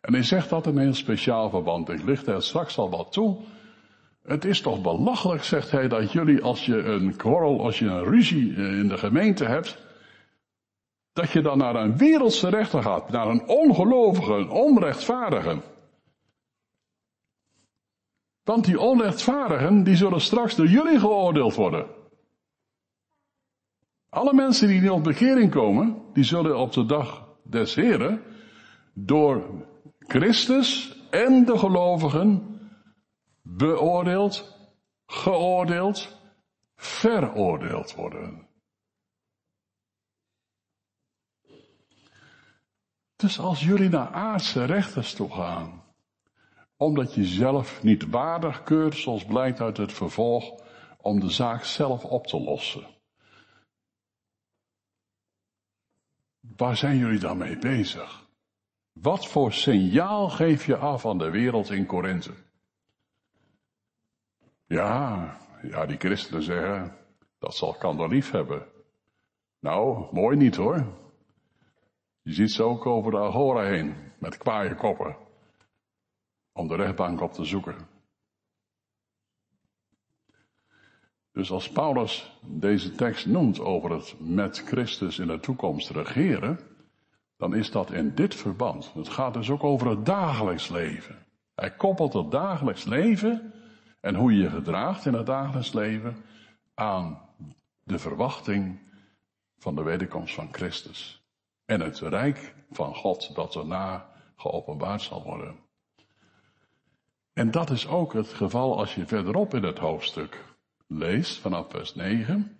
En 0.00 0.12
hij 0.12 0.22
zegt 0.22 0.50
dat 0.50 0.66
in 0.66 0.76
een 0.76 0.82
heel 0.82 0.94
speciaal 0.94 1.50
verband. 1.50 1.88
Ik 1.88 2.02
licht 2.02 2.26
er 2.26 2.42
straks 2.42 2.78
al 2.78 2.90
wat 2.90 3.12
toe. 3.12 3.36
Het 4.22 4.44
is 4.44 4.60
toch 4.60 4.82
belachelijk, 4.82 5.44
zegt 5.44 5.70
hij, 5.70 5.88
dat 5.88 6.12
jullie 6.12 6.42
als 6.42 6.66
je 6.66 6.76
een 6.76 7.16
kwarrel, 7.16 7.64
als 7.64 7.78
je 7.78 7.86
een 7.86 8.04
ruzie 8.04 8.54
eh, 8.54 8.78
in 8.78 8.88
de 8.88 8.98
gemeente 8.98 9.44
hebt, 9.44 9.78
dat 11.12 11.30
je 11.30 11.42
dan 11.42 11.58
naar 11.58 11.74
een 11.74 11.96
wereldse 11.96 12.48
rechter 12.48 12.82
gaat, 12.82 13.10
naar 13.10 13.26
een 13.26 13.46
ongelovige, 13.46 14.32
een 14.32 14.50
onrechtvaardige. 14.50 15.70
Want 18.44 18.64
die 18.64 18.80
onrechtvaardigen, 18.80 19.84
die 19.84 19.96
zullen 19.96 20.20
straks 20.20 20.56
door 20.56 20.66
jullie 20.66 20.98
geoordeeld 20.98 21.54
worden. 21.54 21.86
Alle 24.08 24.34
mensen 24.34 24.68
die 24.68 24.80
niet 24.80 24.90
op 24.90 25.04
bekering 25.04 25.50
komen, 25.50 26.02
die 26.12 26.24
zullen 26.24 26.58
op 26.58 26.72
de 26.72 26.86
dag 26.86 27.28
des 27.42 27.74
Heren 27.74 28.22
door 28.94 29.66
Christus 29.98 30.98
en 31.10 31.44
de 31.44 31.58
gelovigen 31.58 32.60
beoordeeld, 33.42 34.58
geoordeeld, 35.06 36.20
veroordeeld 36.76 37.94
worden. 37.94 38.48
Dus 43.16 43.38
als 43.38 43.64
jullie 43.64 43.88
naar 43.88 44.08
aardse 44.08 44.64
rechters 44.64 45.14
toe 45.14 45.30
gaan, 45.30 45.81
omdat 46.82 47.14
je 47.14 47.24
zelf 47.24 47.82
niet 47.82 48.10
waardig 48.10 48.62
keurt, 48.62 48.94
zoals 48.94 49.24
blijkt 49.24 49.60
uit 49.60 49.76
het 49.76 49.92
vervolg, 49.92 50.60
om 51.00 51.20
de 51.20 51.30
zaak 51.30 51.64
zelf 51.64 52.04
op 52.04 52.26
te 52.26 52.40
lossen. 52.40 52.86
Waar 56.56 56.76
zijn 56.76 56.96
jullie 56.96 57.18
dan 57.18 57.38
mee 57.38 57.58
bezig? 57.58 58.26
Wat 58.92 59.26
voor 59.26 59.52
signaal 59.52 60.28
geef 60.28 60.66
je 60.66 60.76
af 60.76 61.06
aan 61.06 61.18
de 61.18 61.30
wereld 61.30 61.70
in 61.70 61.86
Korinthe? 61.86 62.34
Ja, 64.66 65.36
ja, 65.62 65.86
die 65.86 65.98
christenen 65.98 66.42
zeggen, 66.42 66.96
dat 67.38 67.54
zal 67.54 67.74
kan 67.74 68.08
lief 68.08 68.30
hebben. 68.30 68.66
Nou, 69.60 70.06
mooi 70.14 70.36
niet 70.36 70.56
hoor. 70.56 70.86
Je 72.22 72.32
ziet 72.32 72.50
ze 72.50 72.62
ook 72.62 72.86
over 72.86 73.10
de 73.10 73.18
agora 73.18 73.62
heen, 73.64 73.94
met 74.18 74.36
kwaaie 74.36 74.74
koppen, 74.74 75.16
om 76.52 76.68
de 76.68 76.74
rechtbank 76.74 77.20
op 77.20 77.32
te 77.32 77.44
zoeken. 77.44 77.76
Dus 81.32 81.50
als 81.50 81.68
Paulus 81.68 82.38
deze 82.40 82.92
tekst 82.92 83.26
noemt 83.26 83.60
over 83.60 83.90
het 83.90 84.14
met 84.18 84.58
Christus 84.58 85.18
in 85.18 85.26
de 85.26 85.40
toekomst 85.40 85.90
regeren, 85.90 86.58
dan 87.36 87.54
is 87.54 87.70
dat 87.70 87.90
in 87.90 88.14
dit 88.14 88.34
verband. 88.34 88.92
Het 88.94 89.08
gaat 89.08 89.34
dus 89.34 89.50
ook 89.50 89.64
over 89.64 89.88
het 89.88 90.06
dagelijks 90.06 90.68
leven. 90.68 91.26
Hij 91.54 91.70
koppelt 91.76 92.12
het 92.12 92.30
dagelijks 92.30 92.84
leven 92.84 93.52
en 94.00 94.14
hoe 94.14 94.32
je 94.32 94.42
je 94.42 94.50
gedraagt 94.50 95.06
in 95.06 95.14
het 95.14 95.26
dagelijks 95.26 95.72
leven 95.72 96.16
aan 96.74 97.20
de 97.84 97.98
verwachting 97.98 98.78
van 99.58 99.74
de 99.74 99.82
wederkomst 99.82 100.34
van 100.34 100.48
Christus. 100.52 101.22
En 101.64 101.80
het 101.80 101.98
rijk 101.98 102.54
van 102.70 102.94
God 102.94 103.34
dat 103.34 103.54
erna 103.54 104.10
geopenbaard 104.36 105.02
zal 105.02 105.22
worden. 105.22 105.56
En 107.32 107.50
dat 107.50 107.70
is 107.70 107.88
ook 107.88 108.12
het 108.12 108.28
geval 108.28 108.78
als 108.78 108.94
je 108.94 109.06
verderop 109.06 109.54
in 109.54 109.62
het 109.62 109.78
hoofdstuk 109.78 110.44
leest, 110.86 111.38
vanaf 111.38 111.70
vers 111.70 111.94
9. 111.94 112.56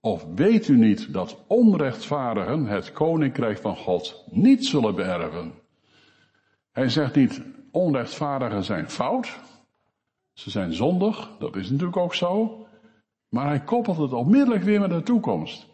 Of 0.00 0.26
weet 0.34 0.68
u 0.68 0.76
niet 0.76 1.12
dat 1.12 1.44
onrechtvaardigen 1.46 2.66
het 2.66 2.92
koninkrijk 2.92 3.58
van 3.58 3.76
God 3.76 4.24
niet 4.30 4.66
zullen 4.66 4.94
beërven? 4.94 5.52
Hij 6.72 6.88
zegt 6.88 7.14
niet, 7.14 7.42
onrechtvaardigen 7.70 8.64
zijn 8.64 8.90
fout. 8.90 9.38
Ze 10.32 10.50
zijn 10.50 10.72
zondig, 10.72 11.30
dat 11.38 11.56
is 11.56 11.70
natuurlijk 11.70 11.96
ook 11.96 12.14
zo. 12.14 12.60
Maar 13.28 13.46
hij 13.46 13.60
koppelt 13.60 13.96
het 13.96 14.12
onmiddellijk 14.12 14.64
weer 14.64 14.80
met 14.80 14.90
de 14.90 15.02
toekomst. 15.02 15.66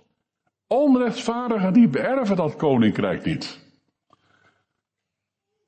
Onrechtvaardigen 0.66 1.72
die 1.72 1.88
beërven 1.88 2.36
dat 2.36 2.56
koninkrijk 2.56 3.24
niet. 3.24 3.61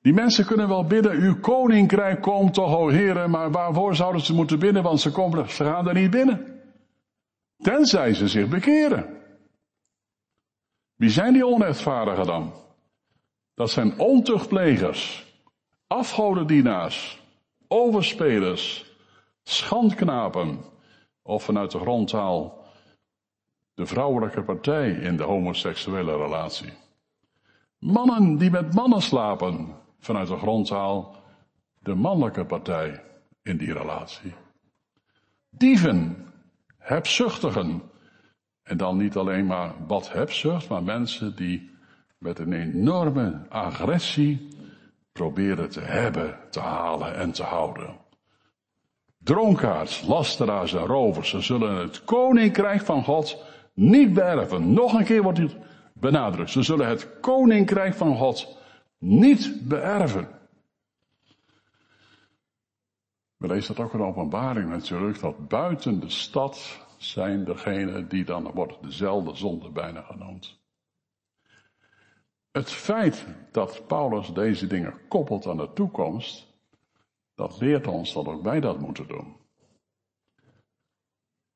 Die 0.05 0.13
mensen 0.13 0.47
kunnen 0.47 0.69
wel 0.69 0.85
bidden, 0.85 1.13
uw 1.13 1.41
koninkrijk 1.41 2.23
komt 2.23 2.55
toch, 2.55 2.77
o 2.77 2.89
heren, 2.89 3.31
maar 3.31 3.51
waarvoor 3.51 3.95
zouden 3.95 4.21
ze 4.21 4.35
moeten 4.35 4.59
bidden, 4.59 4.83
want 4.83 5.01
ze, 5.01 5.11
komen, 5.11 5.51
ze 5.51 5.65
gaan 5.65 5.89
er 5.89 5.95
niet 5.95 6.11
binnen. 6.11 6.63
Tenzij 7.57 8.15
ze 8.15 8.29
zich 8.29 8.49
bekeren. 8.49 9.23
Wie 10.95 11.11
zijn 11.11 11.33
die 11.33 11.47
onrechtvaardigen 11.47 12.27
dan? 12.27 12.53
Dat 13.55 13.71
zijn 13.71 13.99
ontuchtplegers, 13.99 15.25
afgodendienaars, 15.87 17.23
overspelers, 17.69 18.93
schandknapen, 19.43 20.61
of 21.23 21.45
vanuit 21.45 21.71
de 21.71 21.79
grondtaal 21.79 22.65
de 23.75 23.87
vrouwelijke 23.87 24.43
partij 24.43 24.91
in 24.91 25.17
de 25.17 25.23
homoseksuele 25.23 26.17
relatie. 26.17 26.73
Mannen 27.79 28.37
die 28.37 28.51
met 28.51 28.75
mannen 28.75 29.03
slapen, 29.03 29.83
vanuit 30.05 30.29
de 30.29 30.37
grondtaal 30.37 31.17
de 31.79 31.95
mannelijke 31.95 32.45
partij 32.45 33.03
in 33.43 33.57
die 33.57 33.73
relatie. 33.73 34.35
Dieven, 35.51 36.27
hebzuchtigen, 36.79 37.83
en 38.63 38.77
dan 38.77 38.97
niet 38.97 39.17
alleen 39.17 39.47
maar 39.47 39.73
wat 39.87 40.13
hebzucht, 40.13 40.69
maar 40.69 40.83
mensen 40.83 41.37
die 41.37 41.71
met 42.19 42.39
een 42.39 42.53
enorme 42.53 43.47
agressie 43.49 44.49
proberen 45.13 45.71
te 45.71 45.81
hebben, 45.81 46.39
te 46.51 46.61
halen 46.61 47.15
en 47.15 47.33
te 47.33 47.43
houden. 47.43 47.97
Dronkaards, 49.19 50.03
lasteraars 50.03 50.75
en 50.75 50.87
rovers, 50.87 51.29
ze 51.29 51.41
zullen 51.41 51.77
het 51.77 52.05
koninkrijk 52.05 52.81
van 52.81 53.05
God 53.05 53.45
niet 53.75 54.13
beërven. 54.13 54.73
Nog 54.73 54.93
een 54.93 55.05
keer 55.05 55.23
wordt 55.23 55.39
dit 55.39 55.57
benadrukt. 55.93 56.51
Ze 56.51 56.63
zullen 56.63 56.89
het 56.89 57.21
koninkrijk 57.21 57.95
van 57.95 58.17
God 58.17 58.63
niet 59.05 59.69
beërven. 59.69 60.29
We 63.37 63.47
lezen 63.47 63.75
dat 63.75 63.85
ook 63.87 63.95
in 63.95 64.03
openbaring 64.03 64.69
natuurlijk, 64.69 65.21
dat 65.21 65.49
buiten 65.49 66.01
de 66.01 66.09
stad 66.09 66.87
zijn 66.97 67.45
degenen 67.45 68.09
die 68.09 68.25
dan 68.25 68.51
wordt 68.51 68.83
dezelfde 68.83 69.35
zonde 69.35 69.71
bijna 69.71 70.03
genoemd. 70.03 70.59
Het 72.53 72.71
feit 72.71 73.27
dat 73.51 73.87
Paulus 73.87 74.33
deze 74.33 74.67
dingen 74.67 75.09
koppelt 75.09 75.47
aan 75.47 75.57
de 75.57 75.73
toekomst, 75.73 76.47
dat 77.35 77.61
leert 77.61 77.87
ons 77.87 78.13
dat 78.13 78.27
ook 78.27 78.43
wij 78.43 78.61
dat 78.61 78.81
moeten 78.81 79.09
doen. 79.09 79.37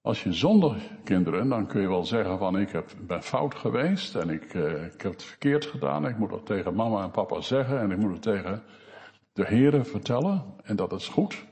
Als 0.08 0.22
je 0.22 0.32
zonder 0.32 0.82
kinderen, 1.04 1.48
dan 1.48 1.66
kun 1.66 1.80
je 1.80 1.88
wel 1.88 2.04
zeggen 2.04 2.38
van 2.38 2.58
ik 2.58 2.70
heb, 2.70 2.90
ben 3.00 3.22
fout 3.22 3.54
geweest 3.54 4.14
en 4.14 4.30
ik, 4.30 4.54
uh, 4.54 4.84
ik 4.84 5.00
heb 5.02 5.12
het 5.12 5.22
verkeerd 5.22 5.66
gedaan. 5.66 6.06
Ik 6.06 6.18
moet 6.18 6.30
dat 6.30 6.46
tegen 6.46 6.74
mama 6.74 7.02
en 7.02 7.10
papa 7.10 7.40
zeggen 7.40 7.80
en 7.80 7.90
ik 7.90 7.98
moet 7.98 8.12
het 8.12 8.22
tegen 8.22 8.62
de 9.32 9.46
heren 9.46 9.86
vertellen 9.86 10.54
en 10.62 10.76
dat 10.76 10.92
is 10.92 11.08
goed. 11.08 11.44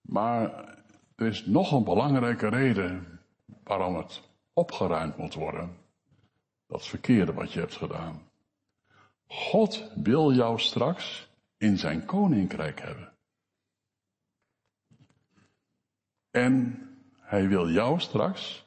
Maar 0.00 0.74
er 1.16 1.26
is 1.26 1.46
nog 1.46 1.72
een 1.72 1.84
belangrijke 1.84 2.48
reden 2.48 3.20
waarom 3.64 3.96
het 3.96 4.22
opgeruimd 4.52 5.16
moet 5.16 5.34
worden. 5.34 5.76
Dat 6.66 6.86
verkeerde 6.86 7.32
wat 7.32 7.52
je 7.52 7.60
hebt 7.60 7.76
gedaan. 7.76 8.22
God 9.26 9.90
wil 9.94 10.32
jou 10.32 10.58
straks 10.58 11.28
in 11.56 11.78
zijn 11.78 12.04
koninkrijk 12.04 12.80
hebben. 12.80 13.12
En 16.30 16.84
hij 17.30 17.48
wil 17.48 17.68
jou 17.70 18.00
straks 18.00 18.64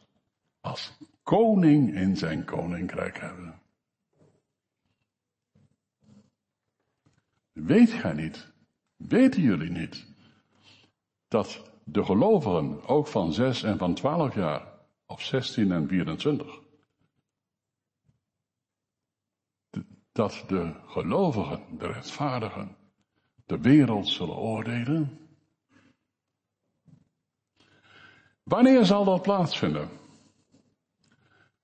als 0.62 0.98
koning 1.24 1.94
in 1.94 2.18
zijn 2.18 2.46
koninkrijk 2.46 3.20
hebben. 3.20 3.62
Weet 7.52 7.92
gij 7.92 8.14
niet, 8.14 8.52
weten 8.96 9.42
jullie 9.42 9.70
niet, 9.70 10.06
dat 11.28 11.72
de 11.84 12.06
gelovigen 12.06 12.88
ook 12.88 13.08
van 13.08 13.34
6 13.34 13.64
en 13.64 13.78
van 13.78 13.94
12 13.94 14.36
jaar, 14.36 14.68
of 15.06 15.22
16 15.22 15.72
en 15.72 15.88
24, 15.88 16.60
dat 20.12 20.44
de 20.48 20.74
gelovigen, 20.86 21.78
de 21.78 21.88
rechtvaardigen, 21.88 22.76
de 23.46 23.60
wereld 23.60 24.08
zullen 24.08 24.38
oordelen? 24.38 25.23
Wanneer 28.44 28.86
zal 28.86 29.06
dat 29.06 29.22
plaatsvinden? 29.22 29.90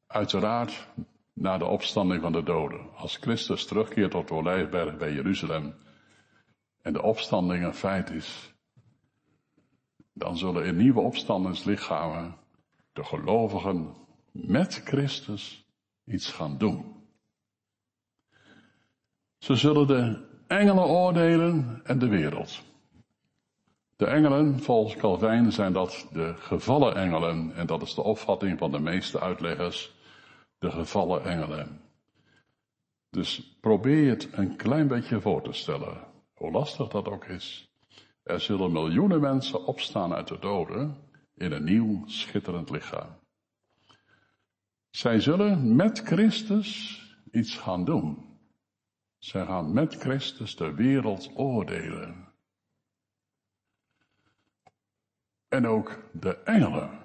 Uiteraard 0.07 0.87
na 1.33 1.57
de 1.57 1.65
opstanding 1.65 2.21
van 2.21 2.31
de 2.31 2.43
doden. 2.43 2.95
Als 2.95 3.17
Christus 3.17 3.65
terugkeert 3.65 4.15
op 4.15 4.27
de 4.27 4.33
Olijfberg 4.33 4.97
bij 4.97 5.13
Jeruzalem 5.13 5.75
en 6.81 6.93
de 6.93 7.01
opstanding 7.01 7.63
een 7.63 7.73
feit 7.73 8.09
is, 8.09 8.53
dan 10.13 10.37
zullen 10.37 10.65
in 10.65 10.77
nieuwe 10.77 11.01
opstandingslichamen 11.01 12.35
de 12.93 13.03
gelovigen 13.03 13.95
met 14.31 14.81
Christus 14.85 15.65
iets 16.05 16.31
gaan 16.31 16.57
doen. 16.57 16.95
Ze 19.37 19.55
zullen 19.55 19.87
de 19.87 20.27
engelen 20.47 20.83
oordelen 20.83 21.81
en 21.83 21.99
de 21.99 22.07
wereld. 22.07 22.61
De 23.99 24.05
engelen, 24.05 24.59
volgens 24.59 24.95
Calvijn, 24.95 25.51
zijn 25.51 25.73
dat 25.73 26.07
de 26.12 26.33
gevallen 26.38 26.95
engelen. 26.95 27.55
En 27.55 27.67
dat 27.67 27.81
is 27.81 27.95
de 27.95 28.03
opvatting 28.03 28.57
van 28.57 28.71
de 28.71 28.79
meeste 28.79 29.19
uitleggers. 29.19 29.95
De 30.59 30.71
gevallen 30.71 31.23
engelen. 31.23 31.81
Dus 33.09 33.57
probeer 33.62 34.09
het 34.09 34.29
een 34.31 34.55
klein 34.55 34.88
beetje 34.88 35.21
voor 35.21 35.41
te 35.41 35.53
stellen. 35.53 35.97
Hoe 36.33 36.51
lastig 36.51 36.88
dat 36.88 37.07
ook 37.07 37.25
is. 37.25 37.73
Er 38.23 38.39
zullen 38.39 38.71
miljoenen 38.71 39.21
mensen 39.21 39.65
opstaan 39.65 40.13
uit 40.13 40.27
de 40.27 40.39
doden 40.39 40.97
in 41.35 41.51
een 41.51 41.63
nieuw 41.63 42.03
schitterend 42.07 42.69
lichaam. 42.69 43.19
Zij 44.89 45.19
zullen 45.19 45.75
met 45.75 45.99
Christus 45.99 47.01
iets 47.31 47.57
gaan 47.57 47.85
doen. 47.85 48.39
Zij 49.17 49.45
gaan 49.45 49.73
met 49.73 49.95
Christus 49.95 50.55
de 50.55 50.73
wereld 50.73 51.31
oordelen. 51.35 52.28
En 55.49 55.67
ook 55.67 55.99
de 56.13 56.38
engelen. 56.38 57.03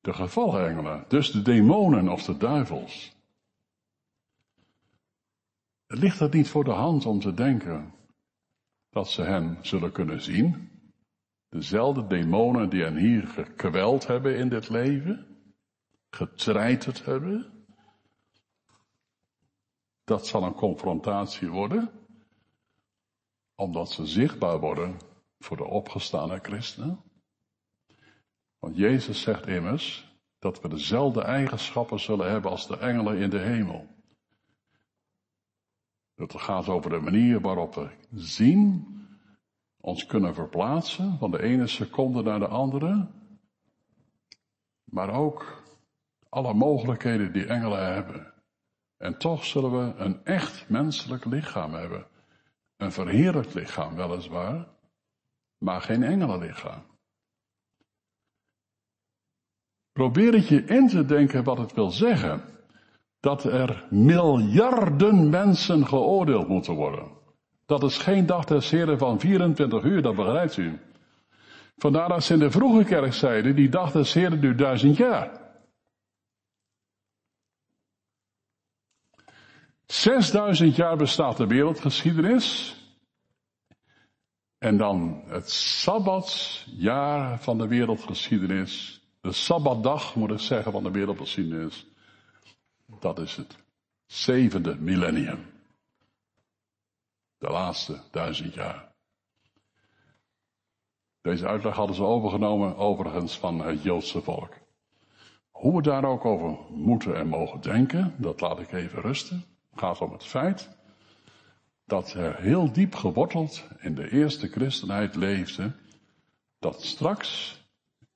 De 0.00 0.12
gevallen 0.12 0.68
engelen, 0.68 1.04
dus 1.08 1.30
de 1.30 1.42
demonen 1.42 2.08
of 2.08 2.22
de 2.22 2.36
duivels. 2.36 3.16
Het 5.86 5.98
ligt 5.98 6.20
er 6.20 6.34
niet 6.34 6.48
voor 6.48 6.64
de 6.64 6.70
hand 6.70 7.06
om 7.06 7.20
te 7.20 7.34
denken 7.34 7.94
dat 8.90 9.08
ze 9.08 9.22
hen 9.22 9.58
zullen 9.60 9.92
kunnen 9.92 10.22
zien. 10.22 10.70
Dezelfde 11.48 12.06
demonen 12.06 12.70
die 12.70 12.82
hen 12.82 12.96
hier 12.96 13.26
gekweld 13.26 14.06
hebben 14.06 14.36
in 14.36 14.48
dit 14.48 14.68
leven, 14.68 15.26
getreiterd 16.10 17.04
hebben. 17.04 17.66
Dat 20.04 20.26
zal 20.26 20.42
een 20.42 20.54
confrontatie 20.54 21.48
worden, 21.48 21.90
omdat 23.54 23.90
ze 23.90 24.06
zichtbaar 24.06 24.60
worden 24.60 25.09
voor 25.40 25.56
de 25.56 25.64
opgestane 25.64 26.38
christenen. 26.42 27.00
Want 28.58 28.76
Jezus 28.76 29.22
zegt 29.22 29.46
immers 29.46 30.14
dat 30.38 30.60
we 30.60 30.68
dezelfde 30.68 31.22
eigenschappen 31.22 32.00
zullen 32.00 32.30
hebben 32.30 32.50
als 32.50 32.66
de 32.66 32.78
engelen 32.78 33.16
in 33.18 33.30
de 33.30 33.38
hemel. 33.38 33.86
Dat 36.14 36.40
gaat 36.40 36.68
over 36.68 36.90
de 36.90 36.98
manier 36.98 37.40
waarop 37.40 37.74
we 37.74 37.90
zien, 38.12 38.86
ons 39.80 40.06
kunnen 40.06 40.34
verplaatsen 40.34 41.18
van 41.18 41.30
de 41.30 41.42
ene 41.42 41.66
seconde 41.66 42.22
naar 42.22 42.38
de 42.38 42.48
andere. 42.48 43.10
Maar 44.84 45.14
ook 45.14 45.62
alle 46.28 46.54
mogelijkheden 46.54 47.32
die 47.32 47.46
engelen 47.46 47.92
hebben. 47.92 48.32
En 48.96 49.18
toch 49.18 49.44
zullen 49.44 49.70
we 49.70 49.94
een 49.94 50.24
echt 50.24 50.68
menselijk 50.68 51.24
lichaam 51.24 51.72
hebben. 51.74 52.06
Een 52.76 52.92
verheerlijk 52.92 53.54
lichaam 53.54 53.94
weliswaar, 53.94 54.68
maar 55.60 55.80
geen 55.80 56.02
engelenlichaam. 56.02 56.82
Probeer 59.92 60.32
het 60.32 60.48
je 60.48 60.64
in 60.64 60.88
te 60.88 61.04
denken 61.04 61.44
wat 61.44 61.58
het 61.58 61.72
wil 61.72 61.90
zeggen. 61.90 62.42
Dat 63.20 63.44
er 63.44 63.86
miljarden 63.90 65.30
mensen 65.30 65.86
geoordeeld 65.86 66.48
moeten 66.48 66.74
worden. 66.74 67.08
Dat 67.66 67.82
is 67.82 67.98
geen 67.98 68.26
dag 68.26 68.44
des 68.44 68.70
heren 68.70 68.98
van 68.98 69.20
24 69.20 69.82
uur, 69.82 70.02
dat 70.02 70.16
begrijpt 70.16 70.56
u. 70.56 70.80
Vandaar 71.76 72.08
dat 72.08 72.24
ze 72.24 72.32
in 72.32 72.38
de 72.38 72.50
vroege 72.50 72.84
kerk 72.84 73.12
zeiden, 73.12 73.54
die 73.54 73.68
dag 73.68 73.92
des 73.92 74.12
heren 74.12 74.40
duurt 74.40 74.58
duizend 74.58 74.96
jaar. 74.96 75.40
6000 79.86 80.76
jaar 80.76 80.96
bestaat 80.96 81.36
de 81.36 81.46
wereldgeschiedenis. 81.46 82.74
En 84.60 84.76
dan 84.76 85.22
het 85.26 85.50
Sabbatsjaar 85.50 87.40
van 87.40 87.58
de 87.58 87.66
wereldgeschiedenis. 87.66 89.02
De 89.20 89.32
Sabbatdag, 89.32 90.14
moet 90.14 90.30
ik 90.30 90.38
zeggen, 90.38 90.72
van 90.72 90.82
de 90.82 90.90
wereldgeschiedenis. 90.90 91.86
Dat 92.86 93.18
is 93.18 93.36
het 93.36 93.56
zevende 94.06 94.76
millennium. 94.76 95.46
De 97.38 97.48
laatste 97.48 98.00
duizend 98.10 98.54
jaar. 98.54 98.92
Deze 101.20 101.46
uitleg 101.46 101.74
hadden 101.74 101.96
ze 101.96 102.02
overgenomen 102.02 102.76
overigens 102.76 103.38
van 103.38 103.60
het 103.60 103.82
Joodse 103.82 104.22
volk. 104.22 104.54
Hoe 105.50 105.76
we 105.76 105.82
daar 105.82 106.04
ook 106.04 106.24
over 106.24 106.58
moeten 106.70 107.16
en 107.16 107.28
mogen 107.28 107.60
denken, 107.60 108.14
dat 108.18 108.40
laat 108.40 108.58
ik 108.58 108.72
even 108.72 109.00
rusten. 109.00 109.44
Het 109.70 109.80
gaat 109.80 110.00
om 110.00 110.12
het 110.12 110.24
feit 110.24 110.78
dat 111.90 112.12
er 112.12 112.40
heel 112.40 112.72
diep 112.72 112.94
geworteld 112.94 113.64
in 113.78 113.94
de 113.94 114.10
eerste 114.10 114.48
christenheid 114.48 115.14
leefde, 115.14 115.72
dat 116.58 116.82
straks 116.82 117.58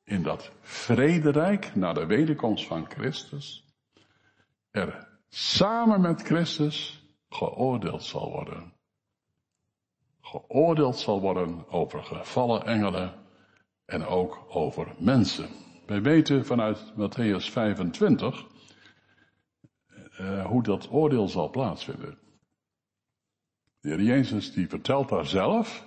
in 0.04 0.22
dat 0.22 0.50
vrederijk 0.60 1.74
na 1.74 1.92
de 1.92 2.06
wederkomst 2.06 2.66
van 2.66 2.90
Christus 2.90 3.64
er 4.70 5.08
samen 5.28 6.00
met 6.00 6.22
Christus 6.22 7.02
geoordeeld 7.28 8.02
zal 8.02 8.30
worden. 8.30 8.72
Geoordeeld 10.20 10.96
zal 10.96 11.20
worden 11.20 11.68
over 11.68 12.02
gevallen 12.02 12.66
engelen 12.66 13.14
en 13.84 14.06
ook 14.06 14.44
over 14.48 14.94
mensen. 14.98 15.48
Wij 15.86 16.02
weten 16.02 16.46
vanuit 16.46 16.92
Matthäus 16.92 17.50
25 17.50 18.44
uh, 20.20 20.46
hoe 20.46 20.62
dat 20.62 20.90
oordeel 20.90 21.28
zal 21.28 21.50
plaatsvinden. 21.50 22.23
De 23.84 23.90
heer 23.90 24.02
Jezus 24.02 24.52
die 24.52 24.68
vertelt 24.68 25.08
daar 25.08 25.26
zelf 25.26 25.86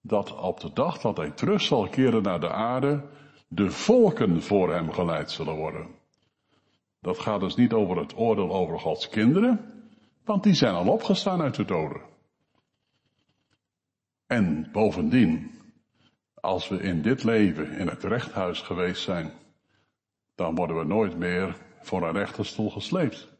dat 0.00 0.36
op 0.36 0.60
de 0.60 0.72
dag 0.72 0.98
dat 0.98 1.16
hij 1.16 1.30
terug 1.30 1.60
zal 1.60 1.88
keren 1.88 2.22
naar 2.22 2.40
de 2.40 2.52
aarde, 2.52 3.02
de 3.48 3.70
volken 3.70 4.42
voor 4.42 4.72
hem 4.72 4.92
geleid 4.92 5.30
zullen 5.30 5.54
worden. 5.54 5.86
Dat 7.00 7.18
gaat 7.18 7.40
dus 7.40 7.54
niet 7.54 7.72
over 7.72 7.96
het 7.98 8.16
oordeel 8.16 8.52
over 8.54 8.80
Gods 8.80 9.08
kinderen, 9.08 9.72
want 10.24 10.42
die 10.42 10.54
zijn 10.54 10.74
al 10.74 10.88
opgestaan 10.88 11.40
uit 11.40 11.54
de 11.54 11.64
doden. 11.64 12.00
En 14.26 14.68
bovendien, 14.72 15.50
als 16.34 16.68
we 16.68 16.78
in 16.78 17.02
dit 17.02 17.24
leven 17.24 17.72
in 17.72 17.88
het 17.88 18.04
rechthuis 18.04 18.60
geweest 18.60 19.02
zijn, 19.02 19.32
dan 20.34 20.54
worden 20.54 20.78
we 20.78 20.84
nooit 20.84 21.16
meer 21.16 21.56
voor 21.80 22.02
een 22.02 22.12
rechterstoel 22.12 22.70
gesleept. 22.70 23.35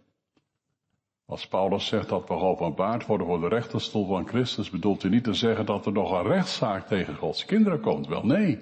Als 1.27 1.47
Paulus 1.47 1.87
zegt 1.87 2.09
dat 2.09 2.29
we 2.29 2.39
geopenbaard 2.39 3.07
worden 3.07 3.27
voor 3.27 3.41
de 3.41 3.49
rechterstoel 3.49 4.07
van 4.07 4.29
Christus, 4.29 4.71
bedoelt 4.71 5.03
hij 5.03 5.11
niet 5.11 5.25
te 5.25 5.35
zeggen 5.35 5.67
dat 5.67 5.87
er 5.87 5.93
nog 5.93 6.11
een 6.11 6.27
rechtszaak 6.27 6.87
tegen 6.87 7.17
Gods 7.17 7.45
kinderen 7.45 7.81
komt. 7.81 8.07
Wel 8.07 8.27
nee, 8.27 8.59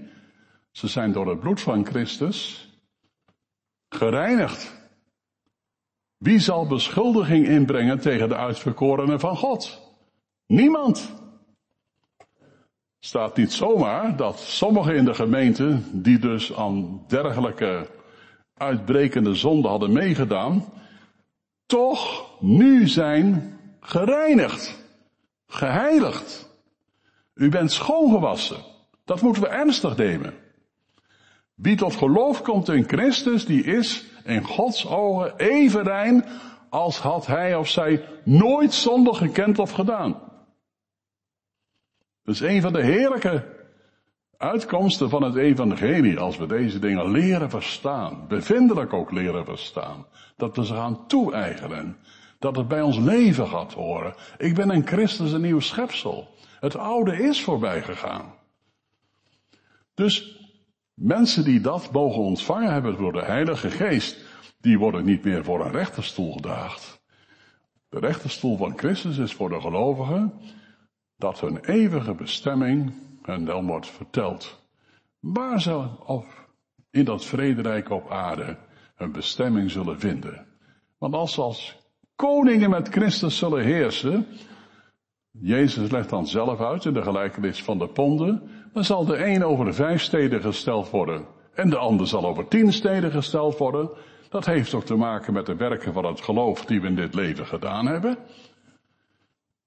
ze 0.70 0.88
zijn 0.88 1.12
door 1.12 1.28
het 1.28 1.40
bloed 1.40 1.60
van 1.60 1.86
Christus 1.86 2.68
gereinigd. 3.88 4.82
Wie 6.16 6.38
zal 6.38 6.66
beschuldiging 6.66 7.46
inbrengen 7.46 8.00
tegen 8.00 8.28
de 8.28 8.36
uitverkorenen 8.36 9.20
van 9.20 9.36
God? 9.36 9.92
Niemand. 10.46 11.12
Staat 12.98 13.36
niet 13.36 13.52
zomaar 13.52 14.16
dat 14.16 14.38
sommigen 14.38 14.94
in 14.94 15.04
de 15.04 15.14
gemeente, 15.14 15.78
die 15.92 16.18
dus 16.18 16.54
aan 16.54 17.04
dergelijke 17.08 17.90
uitbrekende 18.54 19.34
zonden 19.34 19.70
hadden 19.70 19.92
meegedaan, 19.92 20.64
toch 21.74 22.30
nu 22.40 22.88
zijn 22.88 23.58
gereinigd, 23.80 24.84
geheiligd. 25.46 26.50
U 27.34 27.48
bent 27.48 27.72
schoongewassen. 27.72 28.56
Dat 29.04 29.20
moeten 29.20 29.42
we 29.42 29.48
ernstig 29.48 29.96
nemen. 29.96 30.34
Wie 31.54 31.76
tot 31.76 31.96
geloof 31.96 32.42
komt 32.42 32.68
in 32.68 32.88
Christus, 32.88 33.46
die 33.46 33.64
is 33.64 34.04
in 34.24 34.44
Gods 34.44 34.86
ogen 34.86 35.36
even 35.36 35.82
rein 35.82 36.24
als 36.70 36.98
had 36.98 37.26
hij 37.26 37.54
of 37.54 37.68
zij 37.68 38.04
nooit 38.24 38.74
zonde 38.74 39.14
gekend 39.14 39.58
of 39.58 39.70
gedaan. 39.70 40.12
Dat 42.24 42.34
is 42.34 42.40
een 42.40 42.62
van 42.62 42.72
de 42.72 42.82
heerlijke 42.82 43.53
uitkomsten 44.38 45.10
van 45.10 45.22
het 45.22 45.34
evangelie, 45.34 46.18
als 46.18 46.36
we 46.36 46.46
deze 46.46 46.78
dingen 46.78 47.10
leren 47.10 47.50
verstaan, 47.50 48.24
bevindelijk 48.28 48.92
ook 48.92 49.10
leren 49.10 49.44
verstaan, 49.44 50.06
dat 50.36 50.56
we 50.56 50.66
ze 50.66 50.74
gaan 50.74 51.06
toe-eigenen, 51.06 51.96
dat 52.38 52.56
het 52.56 52.68
bij 52.68 52.82
ons 52.82 52.98
leven 52.98 53.48
gaat 53.48 53.72
horen. 53.72 54.14
Ik 54.38 54.54
ben 54.54 54.70
in 54.70 54.86
Christus 54.86 55.32
een 55.32 55.40
nieuw 55.40 55.60
schepsel. 55.60 56.28
Het 56.60 56.76
oude 56.76 57.22
is 57.22 57.42
voorbij 57.42 57.82
gegaan. 57.82 58.34
Dus 59.94 60.40
mensen 60.94 61.44
die 61.44 61.60
dat 61.60 61.92
mogen 61.92 62.22
ontvangen 62.22 62.72
hebben 62.72 62.96
door 62.96 63.12
de 63.12 63.24
Heilige 63.24 63.70
Geest, 63.70 64.18
die 64.60 64.78
worden 64.78 65.04
niet 65.04 65.24
meer 65.24 65.44
voor 65.44 65.64
een 65.64 65.72
rechterstoel 65.72 66.32
gedaagd. 66.32 67.02
De 67.88 67.98
rechterstoel 67.98 68.56
van 68.56 68.78
Christus 68.78 69.18
is 69.18 69.32
voor 69.32 69.48
de 69.48 69.60
gelovigen 69.60 70.32
dat 71.16 71.40
hun 71.40 71.58
eeuwige 71.64 72.14
bestemming 72.14 72.92
hen 73.26 73.44
dan 73.44 73.66
wordt 73.66 73.86
verteld. 73.86 74.62
Waar 75.20 75.60
ze 75.60 75.88
of 76.04 76.46
in 76.90 77.04
dat 77.04 77.24
vrederijk 77.24 77.90
op 77.90 78.10
aarde 78.10 78.56
een 78.96 79.12
bestemming 79.12 79.70
zullen 79.70 80.00
vinden. 80.00 80.46
Want 80.98 81.14
als 81.14 81.34
ze 81.34 81.40
als 81.40 81.76
koningen 82.16 82.70
met 82.70 82.88
Christus 82.88 83.38
zullen 83.38 83.64
heersen, 83.64 84.26
Jezus 85.30 85.90
legt 85.90 86.10
dan 86.10 86.26
zelf 86.26 86.60
uit 86.60 86.84
in 86.84 86.94
de 86.94 87.02
gelijkenis 87.02 87.62
van 87.62 87.78
de 87.78 87.88
ponden, 87.88 88.42
dan 88.72 88.84
zal 88.84 89.04
de 89.04 89.26
een 89.26 89.44
over 89.44 89.64
de 89.64 89.72
vijf 89.72 90.02
steden 90.02 90.40
gesteld 90.40 90.90
worden 90.90 91.26
en 91.54 91.70
de 91.70 91.76
ander 91.76 92.06
zal 92.06 92.26
over 92.26 92.48
tien 92.48 92.72
steden 92.72 93.10
gesteld 93.10 93.58
worden. 93.58 93.90
Dat 94.28 94.46
heeft 94.46 94.74
ook 94.74 94.84
te 94.84 94.94
maken 94.94 95.32
met 95.32 95.46
de 95.46 95.56
werken 95.56 95.92
van 95.92 96.04
het 96.04 96.20
geloof 96.20 96.64
die 96.64 96.80
we 96.80 96.86
in 96.86 96.94
dit 96.94 97.14
leven 97.14 97.46
gedaan 97.46 97.86
hebben. 97.86 98.16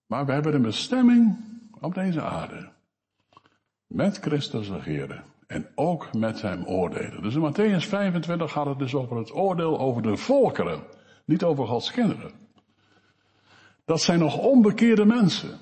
Maar 0.06 0.26
we 0.26 0.32
hebben 0.32 0.54
een 0.54 0.62
bestemming 0.62 1.36
op 1.82 1.94
deze 1.94 2.22
aarde. 2.22 2.76
Met 3.88 4.18
Christus 4.18 4.70
regeren 4.70 5.24
en 5.48 5.68
ook 5.76 6.14
met 6.14 6.42
hem 6.42 6.64
oordelen. 6.66 7.22
Dus 7.22 7.36
in 7.36 7.54
Matthäus 7.54 7.88
25 7.88 8.52
gaat 8.52 8.66
het 8.66 8.80
dus 8.80 8.96
over 8.96 9.18
het 9.18 9.34
oordeel 9.34 9.80
over 9.80 10.02
de 10.02 10.18
volkeren, 10.18 10.84
niet 11.26 11.44
over 11.44 11.68
Gods 11.68 11.92
kinderen. 11.92 12.32
Dat 13.86 14.02
zijn 14.02 14.20
nog 14.20 14.38
onbekeerde 14.38 15.06
mensen. 15.06 15.58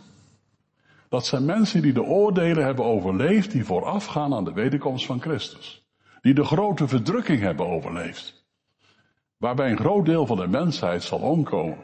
Dat 1.10 1.26
zijn 1.26 1.46
mensen 1.46 1.82
die 1.82 1.94
de 1.94 2.04
oordelen 2.04 2.64
hebben 2.64 2.86
overleefd 2.86 3.52
die 3.52 3.66
voorafgaan 3.66 4.34
aan 4.34 4.44
de 4.44 4.54
wederkomst 4.54 5.06
van 5.06 5.22
Christus. 5.22 5.84
Die 6.22 6.34
de 6.34 6.44
grote 6.44 6.88
verdrukking 6.88 7.42
hebben 7.42 7.68
overleefd. 7.68 8.46
Waarbij 9.38 9.72
een 9.72 9.78
groot 9.78 10.06
deel 10.06 10.26
van 10.26 10.38
de 10.38 10.48
mensheid 10.48 11.04
zal 11.04 11.20
omkomen. 11.20 11.78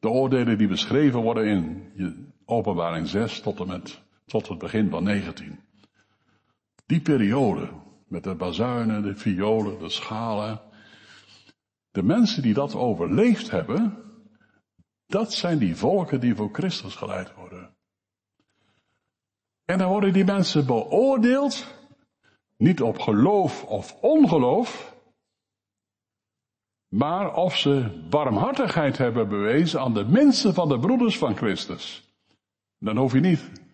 De 0.00 0.08
oordelen 0.08 0.58
die 0.58 0.68
beschreven 0.68 1.20
worden 1.20 1.46
in 1.46 2.32
openbaring 2.44 3.08
6 3.08 3.40
tot 3.40 3.60
en 3.60 3.66
met 3.66 4.05
tot 4.26 4.48
het 4.48 4.58
begin 4.58 4.90
van 4.90 5.04
19. 5.04 5.60
Die 6.86 7.00
periode, 7.00 7.68
met 8.08 8.24
de 8.24 8.34
bazuinen, 8.34 9.02
de 9.02 9.16
violen, 9.16 9.78
de 9.78 9.88
schalen. 9.88 10.60
De 11.90 12.02
mensen 12.02 12.42
die 12.42 12.54
dat 12.54 12.74
overleefd 12.74 13.50
hebben, 13.50 14.04
dat 15.06 15.32
zijn 15.32 15.58
die 15.58 15.76
volken 15.76 16.20
die 16.20 16.34
voor 16.34 16.48
Christus 16.52 16.94
geleid 16.94 17.34
worden. 17.34 17.76
En 19.64 19.78
dan 19.78 19.88
worden 19.88 20.12
die 20.12 20.24
mensen 20.24 20.66
beoordeeld, 20.66 21.66
niet 22.56 22.82
op 22.82 22.98
geloof 22.98 23.64
of 23.64 23.96
ongeloof, 24.00 24.94
maar 26.88 27.34
of 27.34 27.56
ze 27.56 28.04
barmhartigheid 28.10 28.98
hebben 28.98 29.28
bewezen 29.28 29.80
aan 29.80 29.94
de 29.94 30.04
minste 30.04 30.54
van 30.54 30.68
de 30.68 30.78
broeders 30.78 31.18
van 31.18 31.36
Christus. 31.36 32.14
Dan 32.78 32.96
hoef 32.96 33.12
je 33.12 33.20
niet 33.20 33.65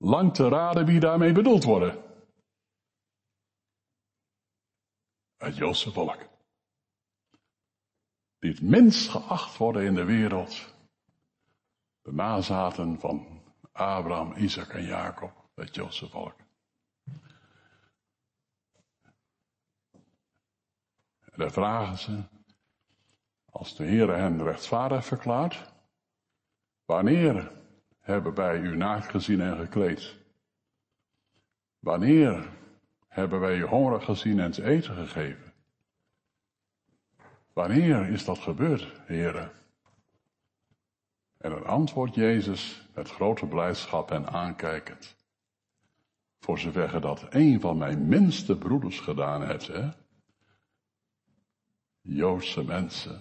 lang 0.00 0.34
te 0.34 0.48
raden 0.48 0.86
wie 0.86 1.00
daarmee 1.00 1.32
bedoeld 1.32 1.64
worden. 1.64 2.04
Het 5.36 5.56
Joodse 5.56 5.92
volk. 5.92 6.28
Die 8.38 8.50
het 8.50 8.62
minst 8.62 9.08
geacht 9.08 9.56
worden 9.56 9.84
in 9.84 9.94
de 9.94 10.04
wereld. 10.04 10.74
De 12.02 12.12
nazaten 12.12 13.00
van 13.00 13.42
Abraham, 13.72 14.32
Isaac 14.32 14.68
en 14.68 14.84
Jacob, 14.84 15.50
het 15.54 15.74
Joodse 15.74 16.08
volk. 16.08 16.36
En 21.20 21.36
dan 21.36 21.50
vragen 21.50 21.98
ze, 21.98 22.22
als 23.44 23.76
de 23.76 23.84
Heer 23.84 24.08
hen 24.08 24.42
rechtvaardig 24.42 25.04
verklaart, 25.04 25.72
wanneer 26.84 27.59
hebben 28.10 28.34
wij 28.34 28.58
u 28.58 28.76
naakt 28.76 29.10
gezien 29.10 29.40
en 29.40 29.56
gekleed? 29.56 30.16
Wanneer 31.78 32.48
hebben 33.08 33.40
wij 33.40 33.56
u 33.56 33.64
hongerig 33.64 34.04
gezien 34.04 34.40
en 34.40 34.50
te 34.50 34.64
eten 34.64 34.94
gegeven? 34.94 35.52
Wanneer 37.52 38.08
is 38.08 38.24
dat 38.24 38.38
gebeurd, 38.38 39.00
heren? 39.06 39.52
En 41.36 41.50
dan 41.50 41.66
antwoordt 41.66 42.14
Jezus 42.14 42.88
met 42.94 43.10
grote 43.10 43.46
blijdschap 43.46 44.10
en 44.10 44.28
aankijkend. 44.28 45.16
Voor 46.40 46.58
zover 46.58 46.94
je 46.94 47.00
dat 47.00 47.26
een 47.34 47.60
van 47.60 47.78
mijn 47.78 48.08
minste 48.08 48.58
broeders 48.58 49.00
gedaan 49.00 49.42
hebt, 49.42 49.66
hè? 49.66 49.88
Joodse 52.00 52.64
mensen, 52.64 53.20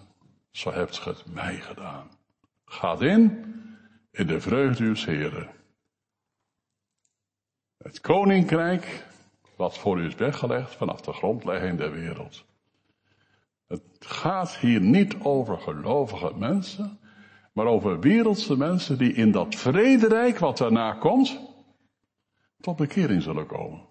zo 0.51 0.71
hebt 0.71 0.97
ge 0.97 1.09
het 1.09 1.33
mij 1.33 1.55
gedaan. 1.59 2.09
Gaat 2.65 3.01
in 3.01 3.53
in 4.11 4.27
de 4.27 4.41
vreugde 4.41 4.83
uws 4.83 5.05
Heren. 5.05 5.49
Het 7.77 8.01
koninkrijk 8.01 9.07
wat 9.55 9.77
voor 9.77 9.99
u 9.99 10.05
is 10.05 10.15
weggelegd 10.15 10.75
vanaf 10.75 11.01
de 11.01 11.13
grondlegging 11.13 11.77
der 11.77 11.91
wereld. 11.91 12.45
Het 13.67 13.81
gaat 13.99 14.55
hier 14.55 14.81
niet 14.81 15.15
over 15.23 15.57
gelovige 15.57 16.33
mensen, 16.35 16.99
maar 17.53 17.65
over 17.65 17.99
wereldse 17.99 18.57
mensen 18.57 18.97
die 18.97 19.13
in 19.13 19.31
dat 19.31 19.55
vrederijk 19.55 20.37
wat 20.37 20.57
daarna 20.57 20.93
komt, 20.93 21.39
tot 22.61 22.75
bekering 22.77 23.21
zullen 23.21 23.45
komen. 23.45 23.87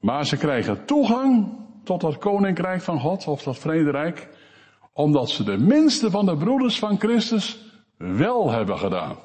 Maar 0.00 0.26
ze 0.26 0.36
krijgen 0.36 0.84
toegang 0.84 1.58
tot 1.84 2.00
dat 2.00 2.18
koninkrijk 2.18 2.82
van 2.82 3.00
God 3.00 3.26
of 3.26 3.42
dat 3.42 3.58
vrederijk, 3.58 4.28
omdat 4.92 5.30
ze 5.30 5.44
de 5.44 5.58
minste 5.58 6.10
van 6.10 6.26
de 6.26 6.36
broeders 6.36 6.78
van 6.78 6.98
Christus 6.98 7.67
wel 7.98 8.50
hebben 8.50 8.78
gedaan. 8.78 9.16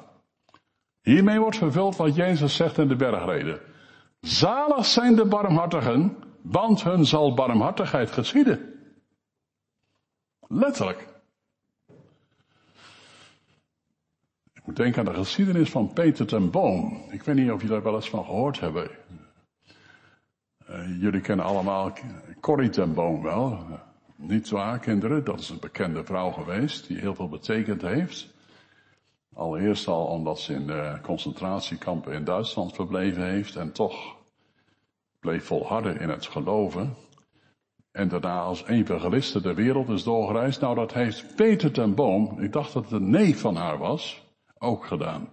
Hiermee 1.02 1.38
wordt 1.38 1.56
vervuld 1.56 1.96
wat 1.96 2.14
Jezus 2.14 2.56
zegt 2.56 2.78
in 2.78 2.88
de 2.88 2.96
bergreden. 2.96 3.60
Zalig 4.20 4.86
zijn 4.86 5.14
de 5.14 5.24
barmhartigen, 5.24 6.16
want 6.42 6.82
hun 6.82 7.04
zal 7.04 7.34
barmhartigheid 7.34 8.10
geschieden. 8.10 8.74
Letterlijk. 10.48 11.08
Ik 14.52 14.66
moet 14.70 14.76
denken 14.76 14.98
aan 14.98 15.12
de 15.12 15.18
geschiedenis 15.18 15.70
van 15.70 15.92
Peter 15.92 16.26
ten 16.26 16.50
Boom. 16.50 17.02
Ik 17.10 17.22
weet 17.22 17.34
niet 17.34 17.50
of 17.50 17.60
jullie 17.60 17.74
daar 17.74 17.82
wel 17.82 17.94
eens 17.94 18.10
van 18.10 18.24
gehoord 18.24 18.60
hebben. 18.60 18.90
Uh, 20.70 21.00
jullie 21.00 21.20
kennen 21.20 21.46
allemaal 21.46 21.92
Corrie 22.40 22.70
ten 22.70 22.94
Boom 22.94 23.22
wel. 23.22 23.66
niet 24.16 24.48
waar, 24.48 24.78
kinderen? 24.78 25.24
Dat 25.24 25.40
is 25.40 25.48
een 25.48 25.60
bekende 25.60 26.04
vrouw 26.04 26.30
geweest 26.30 26.86
die 26.86 26.98
heel 26.98 27.14
veel 27.14 27.28
betekend 27.28 27.82
heeft. 27.82 28.33
Allereerst 29.34 29.88
al 29.88 30.06
omdat 30.06 30.40
ze 30.40 30.54
in 30.54 30.66
de 30.66 30.98
concentratiekampen 31.02 32.12
in 32.12 32.24
Duitsland 32.24 32.74
verbleven 32.74 33.24
heeft 33.24 33.56
en 33.56 33.72
toch 33.72 34.16
bleef 35.20 35.44
volharden 35.44 36.00
in 36.00 36.08
het 36.08 36.26
geloven. 36.26 36.94
En 37.92 38.08
daarna 38.08 38.40
als 38.40 38.66
evangeliste 38.66 39.40
de 39.40 39.54
wereld 39.54 39.88
is 39.88 40.02
doorgereisd. 40.02 40.60
Nou, 40.60 40.74
dat 40.74 40.92
heeft 40.92 41.36
Peter 41.36 41.72
ten 41.72 41.94
Boom, 41.94 42.40
ik 42.40 42.52
dacht 42.52 42.72
dat 42.72 42.82
het 42.82 42.92
een 42.92 43.10
neef 43.10 43.40
van 43.40 43.56
haar 43.56 43.78
was, 43.78 44.26
ook 44.58 44.86
gedaan. 44.86 45.28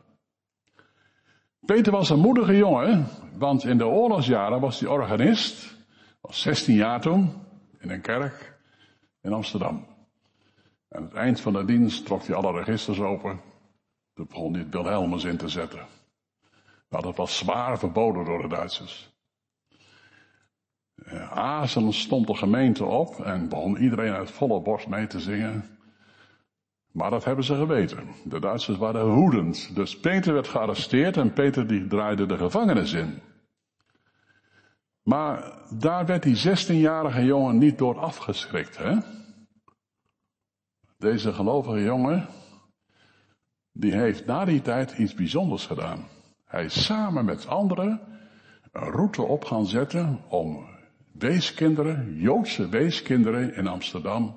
Peter 1.66 1.92
was 1.92 2.10
een 2.10 2.20
moedige 2.20 2.58
jongen, 2.58 3.08
want 3.38 3.66
in 3.66 3.78
de 3.78 3.88
oorlogsjaren 3.88 4.60
was 4.60 4.80
hij 4.80 4.90
organist, 4.90 5.78
was 6.22 6.42
16 6.42 6.76
jaar 6.76 7.02
toen, 7.02 7.34
in 7.80 7.90
een 7.90 8.02
kerk 8.02 8.60
in 9.22 9.34
Amsterdam. 9.34 9.86
Aan 10.90 11.04
het 11.04 11.14
eind 11.14 11.42
van 11.42 11.54
de 11.54 11.66
dienst 11.66 12.06
trok 12.06 12.24
hij 12.24 12.36
alle 12.36 12.52
registers 12.64 13.00
open 13.00 13.51
begon 14.28 14.54
hij 14.54 14.62
het 14.62 14.74
Wilhelmus 14.74 15.24
in 15.24 15.38
te 15.38 15.48
zetten. 15.48 15.86
Nou, 16.90 17.04
dat 17.04 17.16
was 17.16 17.38
zwaar 17.38 17.80
verboden 17.80 18.26
door 18.26 18.42
de 18.42 18.48
Duitsers. 18.48 19.10
Uh, 20.96 21.32
Azen 21.32 21.94
stond 21.94 22.28
de 22.28 22.36
gemeente 22.36 22.86
op 22.86 23.20
en 23.20 23.50
begon 23.50 23.78
iedereen 23.78 24.14
uit 24.14 24.32
volle 24.32 24.62
borst 24.62 24.88
mee 24.88 25.08
te 25.08 25.20
zingen. 25.20 25.78
Maar 26.92 27.10
dat 27.10 27.24
hebben 27.24 27.46
ze 27.46 27.56
geweten. 27.56 28.08
De 28.24 28.40
Duitsers 28.40 28.78
waren 28.78 29.14
woedend. 29.14 29.76
Dus 29.76 30.00
Peter 30.00 30.34
werd 30.34 30.48
gearresteerd 30.48 31.18
en 31.18 31.34
Peter 31.34 31.68
die 31.68 31.88
draaide 31.88 32.26
de 32.26 32.38
gevangenis 32.38 32.94
in. 32.94 33.22
Maar 35.04 35.54
daar 35.70 36.06
werd 36.06 36.24
die 36.24 36.38
16-jarige 36.48 37.26
jongen 37.26 37.58
niet 37.58 37.78
door 37.78 38.00
afgeschrikt, 38.00 38.78
hè? 38.78 38.98
Deze 40.98 41.34
gelovige 41.34 41.84
jongen, 41.84 42.28
die 43.74 43.94
heeft 43.94 44.26
na 44.26 44.46
die 44.46 44.62
tijd 44.62 44.98
iets 44.98 45.14
bijzonders 45.14 45.66
gedaan. 45.66 46.08
Hij 46.46 46.66
is 46.66 46.86
samen 46.86 47.26
met 47.26 47.48
anderen 47.48 48.02
een 48.72 48.92
route 48.92 49.22
op 49.22 49.46
gaan 49.46 49.66
zetten 49.66 50.20
om 50.28 50.66
weeskinderen, 51.12 52.16
Joodse 52.16 52.70
weeskinderen 52.70 53.56
in 53.56 53.68
Amsterdam, 53.68 54.36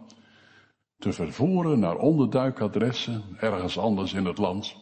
te 0.99 1.13
vervoeren 1.13 1.79
naar 1.79 1.97
onderduikadressen 1.97 3.23
ergens 3.39 3.79
anders 3.79 4.13
in 4.13 4.25
het 4.25 4.39
land, 4.39 4.77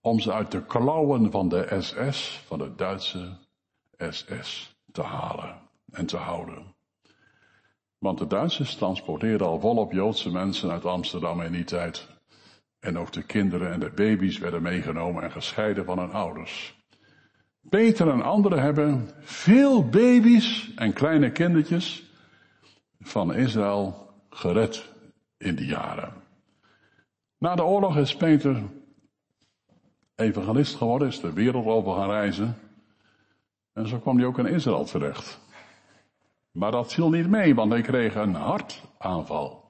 om 0.00 0.20
ze 0.20 0.32
uit 0.32 0.50
de 0.50 0.64
klauwen 0.64 1.30
van 1.30 1.48
de 1.48 1.76
SS, 1.80 2.42
van 2.46 2.58
de 2.58 2.74
Duitse 2.74 3.38
SS, 3.98 4.76
te 4.92 5.02
halen 5.02 5.56
en 5.92 6.06
te 6.06 6.16
houden. 6.16 6.74
Want 7.98 8.18
de 8.18 8.26
Duitsers 8.26 8.74
transporteerden 8.74 9.46
al 9.46 9.60
volop 9.60 9.92
Joodse 9.92 10.30
mensen 10.30 10.70
uit 10.70 10.84
Amsterdam 10.84 11.40
in 11.40 11.52
die 11.52 11.64
tijd 11.64 12.08
en 12.82 12.98
ook 12.98 13.12
de 13.12 13.22
kinderen 13.22 13.72
en 13.72 13.80
de 13.80 13.90
baby's 13.90 14.38
werden 14.38 14.62
meegenomen 14.62 15.22
en 15.22 15.32
gescheiden 15.32 15.84
van 15.84 15.98
hun 15.98 16.12
ouders. 16.12 16.80
Peter 17.68 18.08
en 18.08 18.22
anderen 18.22 18.62
hebben 18.62 19.10
veel 19.20 19.88
baby's 19.88 20.74
en 20.74 20.92
kleine 20.92 21.32
kindertjes 21.32 22.10
van 23.00 23.34
Israël 23.34 24.14
gered 24.30 24.92
in 25.36 25.54
die 25.54 25.66
jaren. 25.66 26.12
Na 27.38 27.54
de 27.54 27.64
oorlog 27.64 27.96
is 27.96 28.16
Peter 28.16 28.62
evangelist 30.14 30.76
geworden, 30.76 31.08
is 31.08 31.20
de 31.20 31.32
wereld 31.32 31.66
over 31.66 31.94
gaan 31.94 32.10
reizen. 32.10 32.56
En 33.72 33.88
zo 33.88 33.98
kwam 33.98 34.16
hij 34.16 34.26
ook 34.26 34.38
in 34.38 34.46
Israël 34.46 34.84
terecht. 34.84 35.40
Maar 36.50 36.70
dat 36.70 36.92
viel 36.92 37.10
niet 37.10 37.28
mee, 37.28 37.54
want 37.54 37.72
hij 37.72 37.82
kreeg 37.82 38.14
een 38.14 38.34
hartaanval. 38.34 39.61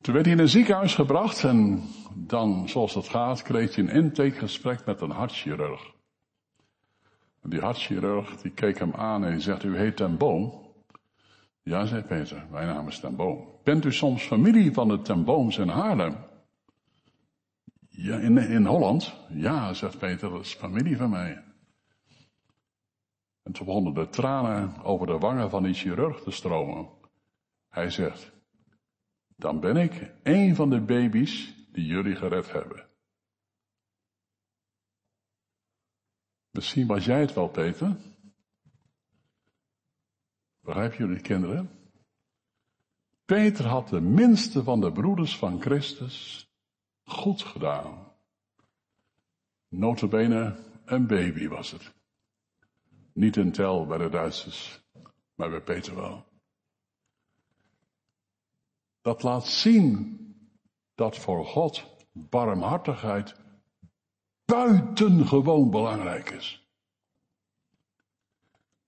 Toen 0.00 0.14
werd 0.14 0.26
hij 0.26 0.34
in 0.34 0.40
een 0.40 0.48
ziekenhuis 0.48 0.94
gebracht 0.94 1.44
en 1.44 1.82
dan, 2.14 2.68
zoals 2.68 2.94
dat 2.94 3.08
gaat, 3.08 3.42
kreeg 3.42 3.74
hij 3.74 3.84
een 3.84 3.90
intakegesprek 3.90 4.84
met 4.84 5.00
een 5.00 5.10
hartchirurg. 5.10 5.96
Die 7.42 7.60
hartchirurg, 7.60 8.36
die 8.40 8.50
keek 8.50 8.78
hem 8.78 8.94
aan 8.94 9.24
en 9.24 9.40
zegt, 9.40 9.64
u 9.64 9.76
heet 9.76 9.96
ten 9.96 10.16
Boom. 10.16 10.66
Ja, 11.62 11.86
zei 11.86 12.02
Peter, 12.02 12.46
mijn 12.50 12.66
naam 12.66 12.88
is 12.88 13.00
ten 13.00 13.16
Boom. 13.16 13.48
Bent 13.64 13.84
u 13.84 13.92
soms 13.92 14.22
familie 14.22 14.72
van 14.72 14.88
de 14.88 15.00
ten 15.00 15.24
Booms 15.24 15.58
in 15.58 15.68
Haarlem? 15.68 16.16
Ja, 17.88 18.18
in, 18.18 18.38
in 18.38 18.66
Holland? 18.66 19.14
Ja, 19.28 19.72
zegt 19.72 19.98
Peter, 19.98 20.30
dat 20.30 20.40
is 20.40 20.54
familie 20.54 20.96
van 20.96 21.10
mij. 21.10 21.42
En 23.42 23.52
toen 23.52 23.66
begonnen 23.66 23.94
de 23.94 24.08
tranen 24.08 24.82
over 24.82 25.06
de 25.06 25.18
wangen 25.18 25.50
van 25.50 25.62
die 25.62 25.74
chirurg 25.74 26.22
te 26.22 26.30
stromen. 26.30 26.88
Hij 27.68 27.90
zegt, 27.90 28.32
dan 29.38 29.60
ben 29.60 29.76
ik 29.76 30.12
een 30.22 30.54
van 30.54 30.70
de 30.70 30.80
baby's 30.80 31.54
die 31.72 31.86
jullie 31.86 32.16
gered 32.16 32.52
hebben. 32.52 32.88
Misschien 36.50 36.86
was 36.86 37.04
jij 37.04 37.20
het 37.20 37.34
wel, 37.34 37.48
Peter. 37.48 37.96
Begrijpen 40.60 40.98
jullie, 40.98 41.20
kinderen? 41.20 41.70
Peter 43.24 43.66
had 43.66 43.88
de 43.88 44.00
minste 44.00 44.62
van 44.62 44.80
de 44.80 44.92
broeders 44.92 45.36
van 45.36 45.60
Christus 45.60 46.48
goed 47.04 47.42
gedaan. 47.42 48.12
Notabene 49.68 50.58
een 50.84 51.06
baby 51.06 51.48
was 51.48 51.70
het. 51.70 51.94
Niet 53.12 53.36
een 53.36 53.52
tel 53.52 53.86
bij 53.86 53.98
de 53.98 54.08
Duitsers, 54.08 54.80
maar 55.34 55.50
bij 55.50 55.62
Peter 55.62 55.94
wel. 55.94 56.27
Dat 59.08 59.22
laat 59.22 59.46
zien 59.46 60.18
dat 60.94 61.16
voor 61.16 61.46
God 61.46 61.84
barmhartigheid 62.12 63.34
buitengewoon 64.44 65.70
belangrijk 65.70 66.30
is. 66.30 66.68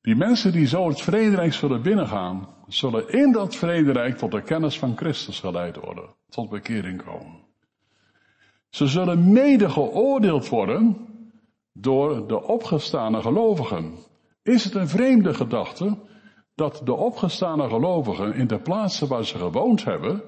Die 0.00 0.16
mensen 0.16 0.52
die 0.52 0.66
zo 0.66 0.88
het 0.88 1.00
vrederijk 1.00 1.52
zullen 1.52 1.82
binnengaan, 1.82 2.48
zullen 2.66 3.08
in 3.08 3.32
dat 3.32 3.56
vrederijk 3.56 4.16
tot 4.16 4.30
de 4.30 4.42
kennis 4.42 4.78
van 4.78 4.96
Christus 4.96 5.40
geleid 5.40 5.76
worden, 5.76 6.14
tot 6.28 6.48
bekering 6.48 7.04
komen. 7.04 7.40
Ze 8.68 8.86
zullen 8.86 9.32
mede 9.32 9.70
geoordeeld 9.70 10.48
worden 10.48 10.96
door 11.72 12.26
de 12.26 12.42
opgestane 12.42 13.20
gelovigen. 13.20 13.94
Is 14.42 14.64
het 14.64 14.74
een 14.74 14.88
vreemde 14.88 15.34
gedachte 15.34 15.98
dat 16.60 16.80
de 16.84 16.94
opgestane 16.94 17.68
gelovigen 17.68 18.34
in 18.34 18.46
de 18.46 18.60
plaatsen 18.60 19.08
waar 19.08 19.24
ze 19.24 19.38
gewoond 19.38 19.84
hebben, 19.84 20.22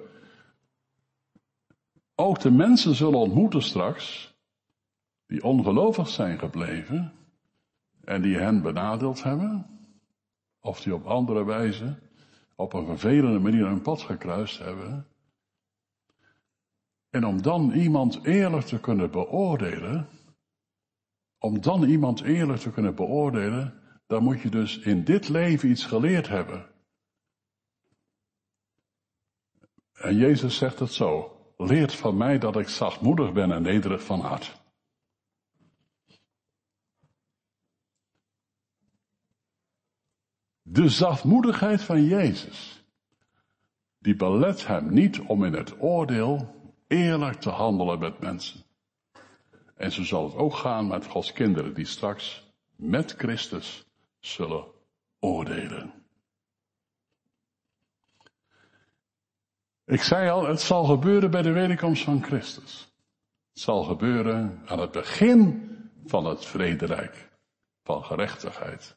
ook 2.14 2.40
de 2.40 2.50
mensen 2.50 2.94
zullen 2.94 3.18
ontmoeten 3.18 3.62
straks, 3.62 4.34
die 5.26 5.42
ongelovig 5.42 6.08
zijn 6.08 6.38
gebleven 6.38 7.12
en 8.04 8.22
die 8.22 8.36
hen 8.36 8.62
benadeeld 8.62 9.22
hebben, 9.22 9.66
of 10.60 10.80
die 10.80 10.94
op 10.94 11.06
andere 11.06 11.44
wijze, 11.44 11.98
op 12.56 12.72
een 12.72 12.86
vervelende 12.86 13.38
manier 13.38 13.66
hun 13.66 13.82
pad 13.82 14.02
gekruist 14.02 14.58
hebben. 14.58 15.06
En 17.10 17.26
om 17.26 17.42
dan 17.42 17.70
iemand 17.70 18.24
eerlijk 18.24 18.66
te 18.66 18.80
kunnen 18.80 19.10
beoordelen, 19.10 20.08
om 21.38 21.60
dan 21.60 21.82
iemand 21.82 22.20
eerlijk 22.20 22.60
te 22.60 22.70
kunnen 22.70 22.94
beoordelen, 22.94 23.81
dan 24.12 24.22
moet 24.22 24.40
je 24.40 24.48
dus 24.48 24.78
in 24.78 25.04
dit 25.04 25.28
leven 25.28 25.70
iets 25.70 25.84
geleerd 25.84 26.28
hebben. 26.28 26.70
En 29.92 30.16
Jezus 30.16 30.56
zegt 30.56 30.78
het 30.78 30.92
zo, 30.92 31.36
leert 31.56 31.94
van 31.94 32.16
mij 32.16 32.38
dat 32.38 32.56
ik 32.56 32.68
zachtmoedig 32.68 33.32
ben 33.32 33.52
en 33.52 33.62
nederig 33.62 34.04
van 34.04 34.20
hart. 34.20 34.60
De 40.62 40.88
zachtmoedigheid 40.88 41.82
van 41.82 42.04
Jezus, 42.04 42.84
die 43.98 44.16
belet 44.16 44.66
hem 44.66 44.92
niet 44.92 45.20
om 45.20 45.44
in 45.44 45.52
het 45.52 45.80
oordeel 45.80 46.54
eerlijk 46.86 47.40
te 47.40 47.50
handelen 47.50 47.98
met 47.98 48.20
mensen. 48.20 48.60
En 49.74 49.92
zo 49.92 50.04
zal 50.04 50.24
het 50.24 50.34
ook 50.34 50.54
gaan 50.54 50.86
met 50.86 51.06
Gods 51.06 51.32
kinderen 51.32 51.74
die 51.74 51.86
straks 51.86 52.52
met 52.76 53.12
Christus 53.12 53.90
zullen 54.22 54.64
oordelen. 55.20 55.92
Ik 59.84 60.02
zei 60.02 60.30
al, 60.30 60.46
het 60.46 60.60
zal 60.60 60.84
gebeuren 60.84 61.30
bij 61.30 61.42
de 61.42 61.52
wederkomst 61.52 62.04
van 62.04 62.22
Christus. 62.22 62.92
Het 63.52 63.62
zal 63.62 63.82
gebeuren 63.82 64.62
aan 64.66 64.78
het 64.78 64.90
begin 64.90 65.70
van 66.06 66.24
het 66.24 66.44
vrederijk 66.44 67.28
van 67.84 68.04
gerechtigheid. 68.04 68.96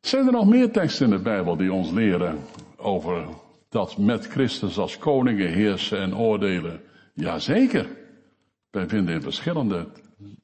Zijn 0.00 0.26
er 0.26 0.32
nog 0.32 0.46
meer 0.46 0.72
teksten 0.72 1.04
in 1.04 1.16
de 1.16 1.22
Bijbel 1.22 1.56
die 1.56 1.72
ons 1.72 1.90
leren 1.90 2.38
over 2.76 3.26
dat 3.68 3.98
met 3.98 4.26
Christus 4.26 4.78
als 4.78 4.98
koningen 4.98 5.52
heersen 5.52 5.98
en 5.98 6.16
oordelen? 6.16 6.82
Jazeker. 7.14 7.86
Wij 8.70 8.88
vinden 8.88 9.14
in 9.14 9.22
verschillende 9.22 9.86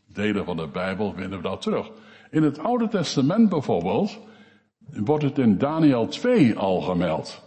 delen 0.07 0.45
van 0.45 0.57
de 0.57 0.69
Bijbel 0.69 1.13
vinden 1.13 1.39
we 1.39 1.49
dat 1.49 1.63
terug. 1.63 1.91
In 2.37 2.43
het 2.43 2.59
Oude 2.59 2.89
Testament 2.89 3.49
bijvoorbeeld 3.49 4.19
wordt 4.79 5.25
het 5.25 5.39
in 5.39 5.59
Daniel 5.59 6.07
2 6.07 6.57
al 6.57 6.81
gemeld. 6.81 7.43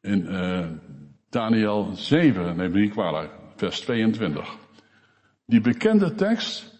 In 0.00 0.26
uh, 0.32 0.66
Daniel 1.30 1.88
7, 1.94 2.56
neem 2.56 2.72
niet 2.72 2.94
vers 3.56 3.80
22. 3.80 4.56
Die 5.46 5.60
bekende 5.60 6.14
tekst, 6.14 6.78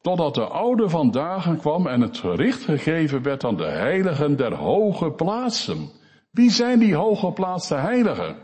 totdat 0.00 0.34
de 0.34 0.46
oude 0.46 0.88
van 0.88 1.10
dagen 1.10 1.56
kwam 1.56 1.86
en 1.86 2.00
het 2.00 2.18
gericht 2.18 2.62
gegeven 2.62 3.22
werd 3.22 3.44
aan 3.44 3.56
de 3.56 3.70
heiligen 3.70 4.36
der 4.36 4.54
hoge 4.54 5.10
plaatsen. 5.10 5.90
Wie 6.30 6.50
zijn 6.50 6.78
die 6.78 6.94
hoge 6.94 7.32
plaatsen 7.32 7.80
heiligen? 7.80 8.36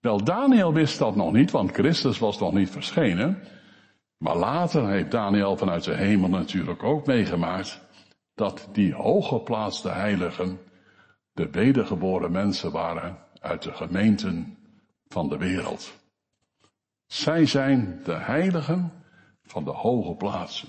Wel, 0.00 0.24
Daniel 0.24 0.72
wist 0.72 0.98
dat 0.98 1.16
nog 1.16 1.32
niet, 1.32 1.50
want 1.50 1.72
Christus 1.72 2.18
was 2.18 2.38
nog 2.38 2.52
niet 2.52 2.70
verschenen. 2.70 3.42
Maar 4.18 4.36
later 4.36 4.88
heeft 4.88 5.10
Daniel 5.10 5.56
vanuit 5.56 5.84
de 5.84 5.94
hemel 5.94 6.28
natuurlijk 6.28 6.82
ook 6.82 7.06
meegemaakt 7.06 7.80
dat 8.34 8.68
die 8.72 8.94
hooggeplaatste 8.94 9.88
heiligen 9.88 10.58
de 11.32 11.50
wedergeboren 11.50 12.32
mensen 12.32 12.72
waren 12.72 13.18
uit 13.40 13.62
de 13.62 13.72
gemeenten 13.72 14.58
van 15.08 15.28
de 15.28 15.36
wereld. 15.36 15.94
Zij 17.06 17.46
zijn 17.46 18.00
de 18.04 18.14
heiligen 18.14 18.92
van 19.42 19.64
de 19.64 19.70
hoge 19.70 20.14
plaatsen, 20.14 20.68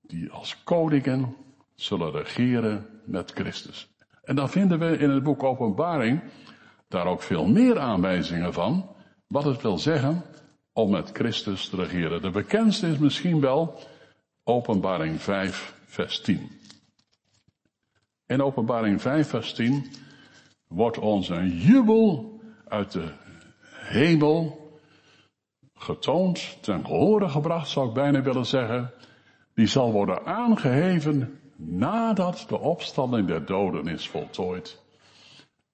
die 0.00 0.30
als 0.30 0.62
koningen 0.64 1.36
zullen 1.74 2.12
regeren 2.12 2.86
met 3.04 3.30
Christus. 3.30 3.94
En 4.22 4.36
dan 4.36 4.50
vinden 4.50 4.78
we 4.78 4.98
in 4.98 5.10
het 5.10 5.22
boek 5.22 5.42
Openbaring 5.42 6.22
daar 6.88 7.06
ook 7.06 7.22
veel 7.22 7.46
meer 7.46 7.78
aanwijzingen 7.78 8.52
van, 8.52 8.96
wat 9.26 9.44
het 9.44 9.62
wil 9.62 9.78
zeggen 9.78 10.22
om 10.72 10.90
met 10.90 11.10
Christus 11.12 11.68
te 11.68 11.76
regeren. 11.76 12.22
De 12.22 12.30
bekendste 12.30 12.88
is 12.88 12.98
misschien 12.98 13.40
wel 13.40 13.78
Openbaring 14.44 15.20
5, 15.20 15.74
vers 15.84 16.20
10. 16.20 16.50
In 18.26 18.42
Openbaring 18.42 19.00
5, 19.00 19.28
vers 19.28 19.54
10 19.54 19.86
wordt 20.68 20.98
ons 20.98 21.28
een 21.28 21.48
jubel 21.48 22.40
uit 22.68 22.92
de 22.92 23.08
hemel 23.70 24.70
getoond, 25.74 26.62
ten 26.62 26.84
gehore 26.84 27.28
gebracht, 27.28 27.68
zou 27.68 27.88
ik 27.88 27.94
bijna 27.94 28.22
willen 28.22 28.46
zeggen. 28.46 28.92
Die 29.54 29.66
zal 29.66 29.92
worden 29.92 30.24
aangeheven 30.24 31.40
nadat 31.56 32.44
de 32.48 32.58
opstanding 32.58 33.26
der 33.26 33.44
doden 33.46 33.86
is 33.86 34.08
voltooid. 34.08 34.82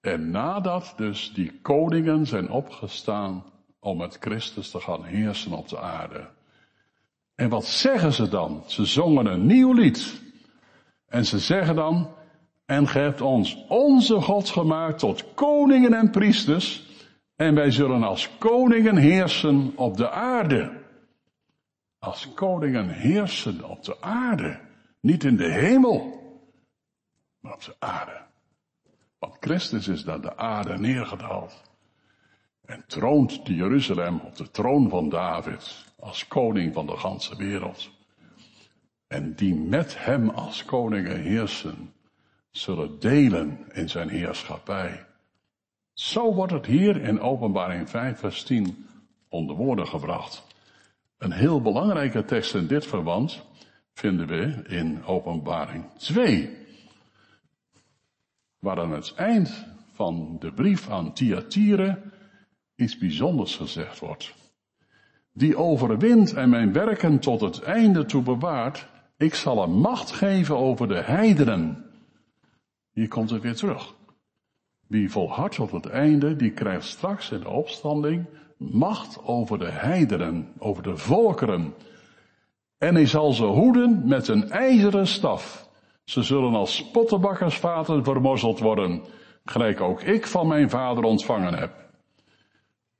En 0.01 0.31
nadat 0.31 0.93
dus 0.97 1.33
die 1.33 1.59
koningen 1.61 2.25
zijn 2.25 2.49
opgestaan 2.49 3.43
om 3.79 3.97
met 3.97 4.17
Christus 4.19 4.69
te 4.71 4.79
gaan 4.79 5.03
heersen 5.03 5.51
op 5.51 5.69
de 5.69 5.79
aarde. 5.79 6.27
En 7.35 7.49
wat 7.49 7.65
zeggen 7.65 8.13
ze 8.13 8.29
dan? 8.29 8.63
Ze 8.65 8.85
zongen 8.85 9.25
een 9.25 9.45
nieuw 9.45 9.73
lied. 9.73 10.21
En 11.07 11.25
ze 11.25 11.39
zeggen 11.39 11.75
dan, 11.75 12.13
en 12.65 12.87
hebt 12.87 13.21
ons 13.21 13.65
onze 13.67 14.21
God 14.21 14.49
gemaakt 14.49 14.99
tot 14.99 15.33
koningen 15.33 15.93
en 15.93 16.09
priesters, 16.09 16.87
en 17.35 17.55
wij 17.55 17.71
zullen 17.71 18.03
als 18.03 18.37
koningen 18.37 18.97
heersen 18.97 19.71
op 19.75 19.97
de 19.97 20.09
aarde. 20.09 20.71
Als 21.99 22.33
koningen 22.33 22.89
heersen 22.89 23.69
op 23.69 23.83
de 23.83 24.01
aarde. 24.01 24.59
Niet 25.01 25.23
in 25.23 25.37
de 25.37 25.51
hemel, 25.51 26.23
maar 27.39 27.53
op 27.53 27.63
de 27.63 27.75
aarde. 27.79 28.21
Want 29.19 29.37
Christus 29.39 29.87
is 29.87 30.03
naar 30.03 30.21
de 30.21 30.37
aarde 30.37 30.77
neergedaald. 30.77 31.68
En 32.69 32.83
troont 32.87 33.39
Jeruzalem 33.43 34.19
op 34.19 34.35
de 34.35 34.51
troon 34.51 34.89
van 34.89 35.09
David 35.09 35.85
als 35.99 36.27
koning 36.27 36.73
van 36.73 36.85
de 36.85 36.97
ganse 36.97 37.35
wereld. 37.35 37.89
En 39.07 39.35
die 39.35 39.55
met 39.55 40.03
hem 40.05 40.29
als 40.29 40.65
koningen 40.65 41.21
heersen, 41.21 41.93
zullen 42.51 42.99
delen 42.99 43.65
in 43.71 43.89
zijn 43.89 44.09
heerschappij. 44.09 45.05
Zo 45.93 46.33
wordt 46.33 46.53
het 46.53 46.65
hier 46.65 47.01
in 47.01 47.19
openbaring 47.19 47.89
5 47.89 48.19
vers 48.19 48.43
10 48.43 48.87
onder 49.29 49.55
woorden 49.55 49.87
gebracht. 49.87 50.47
Een 51.17 51.31
heel 51.31 51.61
belangrijke 51.61 52.25
tekst 52.25 52.55
in 52.55 52.67
dit 52.67 52.85
verband 52.85 53.45
vinden 53.93 54.27
we 54.27 54.61
in 54.67 55.05
openbaring 55.05 55.85
2. 55.97 56.57
Waar 58.59 58.79
aan 58.79 58.91
het 58.91 59.13
eind 59.15 59.65
van 59.93 60.37
de 60.39 60.51
brief 60.51 60.89
aan 60.89 61.13
Thyatire 61.13 62.17
iets 62.79 62.97
bijzonders 62.97 63.55
gezegd 63.55 63.99
wordt. 63.99 64.33
Die 65.33 65.57
overwint 65.57 66.33
en 66.33 66.49
mijn 66.49 66.73
werken 66.73 67.19
tot 67.19 67.41
het 67.41 67.61
einde 67.61 68.05
toe 68.05 68.21
bewaart, 68.21 68.87
ik 69.17 69.35
zal 69.35 69.61
hem 69.61 69.71
macht 69.71 70.11
geven 70.11 70.57
over 70.57 70.87
de 70.87 71.01
heidenen. 71.01 71.85
Hier 72.91 73.07
komt 73.07 73.29
het 73.29 73.41
weer 73.41 73.55
terug. 73.55 73.93
Wie 74.87 75.11
volhardt 75.11 75.55
tot 75.55 75.71
het 75.71 75.85
einde, 75.85 76.35
die 76.35 76.51
krijgt 76.51 76.85
straks 76.85 77.31
in 77.31 77.39
de 77.39 77.49
opstanding 77.49 78.25
macht 78.59 79.19
over 79.25 79.59
de 79.59 79.71
heidenen, 79.71 80.53
over 80.57 80.83
de 80.83 80.97
volkeren. 80.97 81.73
En 82.77 82.95
hij 82.95 83.05
zal 83.05 83.33
ze 83.33 83.45
hoeden 83.45 84.07
met 84.07 84.27
een 84.27 84.49
ijzeren 84.49 85.07
staf. 85.07 85.69
Ze 86.03 86.23
zullen 86.23 86.53
als 86.53 86.75
spottenbakkersvaten 86.75 88.03
vermorzeld 88.03 88.59
worden, 88.59 89.03
gelijk 89.45 89.81
ook 89.81 90.01
ik 90.01 90.27
van 90.27 90.47
mijn 90.47 90.69
vader 90.69 91.03
ontvangen 91.03 91.53
heb. 91.53 91.88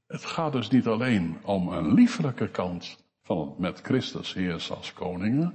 Het 0.09 0.25
gaat 0.25 0.51
dus 0.51 0.69
niet 0.69 0.87
alleen 0.87 1.37
om 1.43 1.67
een 1.67 1.93
liefelijke 1.93 2.49
kant 2.49 3.05
van 3.23 3.47
het 3.47 3.57
met 3.59 3.81
Christus 3.81 4.33
heersen 4.33 4.75
als 4.75 4.93
koningen, 4.93 5.53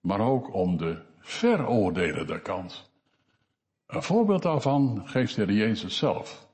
maar 0.00 0.20
ook 0.20 0.54
om 0.54 0.76
de 0.76 1.02
veroordelende 1.18 2.40
kant. 2.40 2.90
Een 3.86 4.02
voorbeeld 4.02 4.42
daarvan 4.42 5.02
geeft 5.04 5.36
de 5.36 5.54
Jezus 5.54 5.96
zelf. 5.96 6.48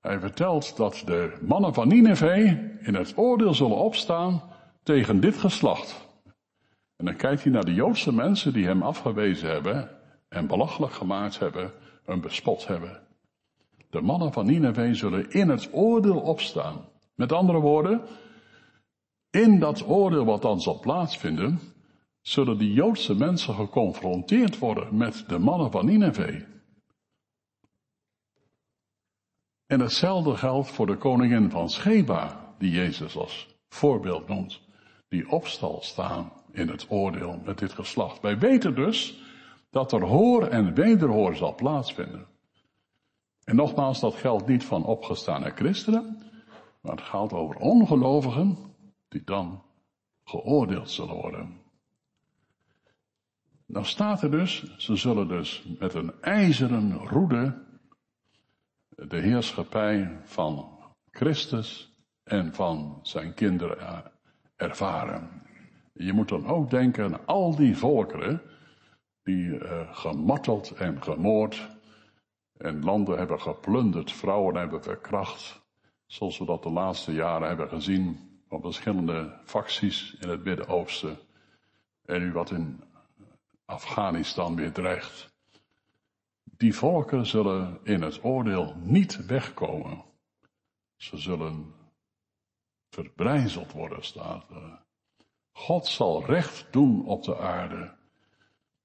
Hij 0.00 0.20
vertelt 0.20 0.76
dat 0.76 1.02
de 1.06 1.38
mannen 1.40 1.74
van 1.74 1.88
Nineveh 1.88 2.46
in 2.80 2.94
het 2.94 3.12
oordeel 3.16 3.54
zullen 3.54 3.76
opstaan 3.76 4.42
tegen 4.82 5.20
dit 5.20 5.36
geslacht. 5.36 6.08
En 6.96 7.04
dan 7.04 7.16
kijkt 7.16 7.42
hij 7.42 7.52
naar 7.52 7.64
de 7.64 7.74
Joodse 7.74 8.14
mensen 8.14 8.52
die 8.52 8.66
hem 8.66 8.82
afgewezen 8.82 9.50
hebben 9.50 9.90
en 10.28 10.46
belachelijk 10.46 10.92
gemaakt 10.92 11.38
hebben, 11.38 11.72
een 12.04 12.20
bespot 12.20 12.66
hebben. 12.66 13.07
De 13.90 14.00
mannen 14.00 14.32
van 14.32 14.46
Nineveh 14.46 14.94
zullen 14.94 15.30
in 15.30 15.48
het 15.48 15.68
oordeel 15.72 16.20
opstaan. 16.20 16.88
Met 17.14 17.32
andere 17.32 17.60
woorden, 17.60 18.00
in 19.30 19.58
dat 19.58 19.88
oordeel 19.88 20.24
wat 20.24 20.42
dan 20.42 20.60
zal 20.60 20.80
plaatsvinden, 20.80 21.60
zullen 22.20 22.58
die 22.58 22.72
Joodse 22.72 23.14
mensen 23.14 23.54
geconfronteerd 23.54 24.58
worden 24.58 24.96
met 24.96 25.24
de 25.28 25.38
mannen 25.38 25.70
van 25.70 25.86
Nineveh. 25.86 26.42
En 29.66 29.80
hetzelfde 29.80 30.36
geldt 30.36 30.68
voor 30.68 30.86
de 30.86 30.96
koningin 30.96 31.50
van 31.50 31.70
Sheba, 31.70 32.54
die 32.58 32.70
Jezus 32.70 33.16
als 33.16 33.56
voorbeeld 33.68 34.28
noemt, 34.28 34.60
die 35.08 35.30
opstal 35.30 35.78
staan 35.82 36.32
in 36.52 36.68
het 36.68 36.86
oordeel 36.88 37.40
met 37.44 37.58
dit 37.58 37.72
geslacht. 37.72 38.20
Wij 38.20 38.38
weten 38.38 38.74
dus 38.74 39.22
dat 39.70 39.92
er 39.92 40.02
hoor 40.02 40.46
en 40.46 40.74
wederhoor 40.74 41.36
zal 41.36 41.54
plaatsvinden. 41.54 42.26
En 43.48 43.56
nogmaals, 43.56 44.00
dat 44.00 44.14
geldt 44.14 44.46
niet 44.46 44.64
van 44.64 44.84
opgestane 44.84 45.50
christenen, 45.50 46.22
maar 46.80 46.92
het 46.92 47.04
gaat 47.04 47.32
over 47.32 47.56
ongelovigen 47.56 48.58
die 49.08 49.24
dan 49.24 49.62
geoordeeld 50.24 50.90
zullen 50.90 51.14
worden. 51.14 51.60
Dan 53.66 53.84
staat 53.84 54.22
er 54.22 54.30
dus, 54.30 54.76
ze 54.76 54.96
zullen 54.96 55.28
dus 55.28 55.66
met 55.78 55.94
een 55.94 56.12
ijzeren 56.20 56.92
roede 56.92 57.64
de 58.88 59.16
heerschappij 59.16 60.20
van 60.24 60.78
Christus 61.10 61.92
en 62.24 62.54
van 62.54 62.98
zijn 63.02 63.34
kinderen 63.34 64.12
ervaren. 64.56 65.42
Je 65.92 66.12
moet 66.12 66.28
dan 66.28 66.46
ook 66.46 66.70
denken 66.70 67.04
aan 67.04 67.26
al 67.26 67.56
die 67.56 67.76
volkeren 67.76 68.42
die 69.22 69.46
uh, 69.46 69.94
gemarteld 69.94 70.70
en 70.70 71.02
gemoord 71.02 71.77
en 72.58 72.84
landen 72.84 73.18
hebben 73.18 73.40
geplunderd, 73.40 74.12
vrouwen 74.12 74.56
hebben 74.56 74.82
verkracht, 74.82 75.60
zoals 76.06 76.38
we 76.38 76.44
dat 76.44 76.62
de 76.62 76.70
laatste 76.70 77.12
jaren 77.12 77.48
hebben 77.48 77.68
gezien 77.68 78.28
van 78.48 78.60
verschillende 78.60 79.40
facties 79.44 80.16
in 80.20 80.28
het 80.28 80.44
Midden-Oosten 80.44 81.18
en 82.04 82.20
nu 82.20 82.32
wat 82.32 82.50
in 82.50 82.84
Afghanistan 83.64 84.56
weer 84.56 84.72
dreigt. 84.72 85.36
Die 86.42 86.74
volken 86.74 87.26
zullen 87.26 87.78
in 87.82 88.02
het 88.02 88.24
oordeel 88.24 88.76
niet 88.80 89.26
wegkomen. 89.26 90.04
Ze 90.96 91.16
zullen 91.16 91.74
verbrijzeld 92.90 93.72
worden, 93.72 94.04
staat 94.04 94.50
er. 94.50 94.82
God 95.52 95.86
zal 95.86 96.24
recht 96.24 96.72
doen 96.72 97.06
op 97.06 97.22
de 97.22 97.38
aarde. 97.38 97.96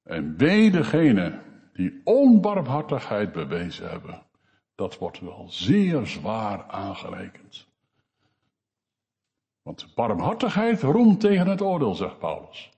En 0.03 0.37
wee 0.37 0.71
degene 0.71 1.41
die 1.73 2.01
onbarmhartigheid 2.03 3.31
bewezen 3.31 3.89
hebben. 3.89 4.25
Dat 4.75 4.97
wordt 4.97 5.19
wel 5.19 5.45
zeer 5.49 6.07
zwaar 6.07 6.63
aangerekend. 6.67 7.67
Want 9.61 9.95
barmhartigheid 9.95 10.81
roemt 10.81 11.19
tegen 11.19 11.47
het 11.47 11.61
oordeel, 11.61 11.95
zegt 11.95 12.19
Paulus. 12.19 12.71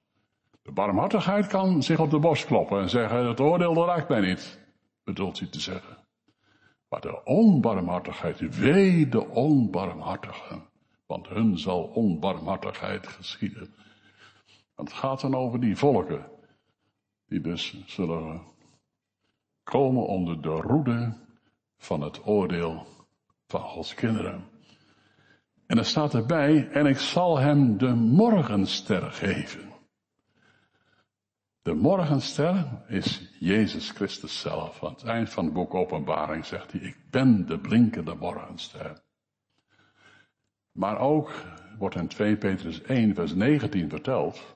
De 0.61 0.71
barmhartigheid 0.71 1.47
kan 1.47 1.83
zich 1.83 1.99
op 1.99 2.09
de 2.09 2.19
borst 2.19 2.45
kloppen 2.45 2.81
en 2.81 2.89
zeggen, 2.89 3.27
het 3.27 3.39
oordeel 3.39 3.85
raakt 3.85 4.09
mij 4.09 4.19
niet, 4.19 4.59
bedoelt 5.03 5.39
hij 5.39 5.47
te 5.47 5.59
zeggen. 5.59 5.97
Maar 6.89 7.01
de 7.01 7.23
onbarmhartigheid, 7.23 8.57
wee 8.57 9.09
de 9.09 9.27
onbarmhartigen, 9.27 10.63
want 11.05 11.27
hun 11.27 11.59
zal 11.59 11.83
onbarmhartigheid 11.83 13.07
geschieden. 13.07 13.73
het 14.75 14.93
gaat 14.93 15.21
dan 15.21 15.35
over 15.35 15.59
die 15.59 15.77
volken, 15.77 16.25
die 17.27 17.41
dus 17.41 17.83
zullen 17.85 18.41
komen 19.65 20.05
onder 20.05 20.41
de 20.41 20.49
roede 20.49 21.13
van 21.77 22.01
het 22.01 22.25
oordeel 22.25 22.87
van 23.47 23.61
Gods 23.61 23.93
kinderen. 23.93 24.43
En 25.65 25.77
er 25.77 25.85
staat 25.85 26.13
erbij, 26.13 26.69
en 26.69 26.85
ik 26.85 26.97
zal 26.97 27.37
hem 27.37 27.77
de 27.77 27.93
morgenster 27.93 29.11
geven. 29.11 29.73
De 31.61 31.73
morgenster 31.73 32.65
is 32.87 33.35
Jezus 33.39 33.89
Christus 33.89 34.39
zelf. 34.39 34.83
Aan 34.83 34.91
het 34.91 35.03
eind 35.03 35.29
van 35.29 35.45
het 35.45 35.53
boek 35.53 35.73
Openbaring 35.73 36.45
zegt 36.45 36.71
hij, 36.71 36.81
ik 36.81 36.97
ben 37.09 37.45
de 37.45 37.59
blinkende 37.59 38.15
morgenster. 38.15 39.01
Maar 40.71 40.99
ook 40.99 41.31
wordt 41.77 41.95
in 41.95 42.07
2 42.07 42.37
Petrus 42.37 42.81
1 42.81 43.15
vers 43.15 43.33
19 43.33 43.89
verteld, 43.89 44.54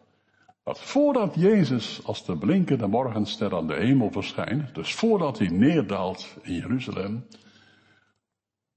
dat 0.70 0.80
voordat 0.80 1.36
Jezus 1.36 2.06
als 2.06 2.26
de 2.26 2.38
blinkende 2.38 2.88
morgenster 2.88 3.56
aan 3.56 3.68
de 3.68 3.76
hemel 3.76 4.12
verschijnt, 4.12 4.76
dus 4.76 4.94
voordat 4.94 5.40
hij 5.40 5.48
neerdaalt 5.48 6.38
in 6.42 6.54
Jeruzalem, 6.54 7.28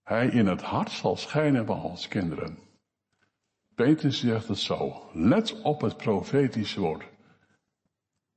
hij 0.02 0.26
in 0.26 0.46
het 0.46 0.62
hart 0.62 0.90
zal 0.90 1.16
schijnen 1.16 1.66
van 1.66 1.82
ons 1.82 2.08
kinderen. 2.08 2.58
Petrus 3.74 4.20
zegt 4.20 4.48
het 4.48 4.58
zo, 4.58 5.02
let 5.12 5.62
op 5.62 5.80
het 5.80 5.96
profetische 5.96 6.80
woord 6.80 7.04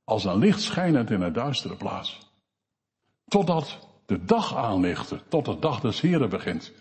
als 0.04 0.24
een 0.24 0.38
licht 0.38 0.60
schijnend 0.60 1.10
in 1.10 1.20
een 1.20 1.32
duistere 1.32 1.76
plaats. 1.76 2.32
Totdat 3.24 3.88
de 4.06 4.24
dag 4.24 4.56
aanlichtte, 4.56 5.20
tot 5.28 5.44
de 5.44 5.58
dag 5.58 5.80
des 5.80 6.00
Heren 6.00 6.30
begint. 6.30 6.72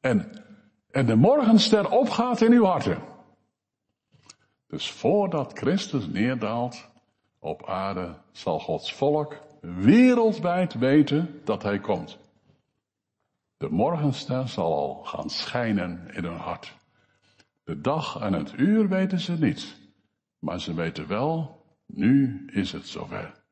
En, 0.00 0.44
en 0.90 1.06
de 1.06 1.16
morgenster 1.16 1.90
opgaat 1.90 2.40
in 2.40 2.52
uw 2.52 2.64
harten. 2.64 3.13
Dus 4.66 4.90
voordat 4.90 5.58
Christus 5.58 6.06
neerdaalt 6.06 6.90
op 7.38 7.66
aarde, 7.66 8.14
zal 8.32 8.60
Gods 8.60 8.92
volk 8.92 9.36
wereldwijd 9.60 10.74
weten 10.74 11.40
dat 11.44 11.62
Hij 11.62 11.78
komt. 11.78 12.18
De 13.56 13.68
morgenster 13.70 14.48
zal 14.48 14.74
al 14.74 15.04
gaan 15.04 15.30
schijnen 15.30 16.08
in 16.14 16.24
hun 16.24 16.36
hart. 16.36 16.74
De 17.64 17.80
dag 17.80 18.20
en 18.20 18.32
het 18.32 18.52
uur 18.56 18.88
weten 18.88 19.20
ze 19.20 19.32
niet, 19.32 19.76
maar 20.38 20.60
ze 20.60 20.74
weten 20.74 21.06
wel 21.06 21.62
nu 21.86 22.46
is 22.52 22.72
het 22.72 22.86
zover. 22.86 23.42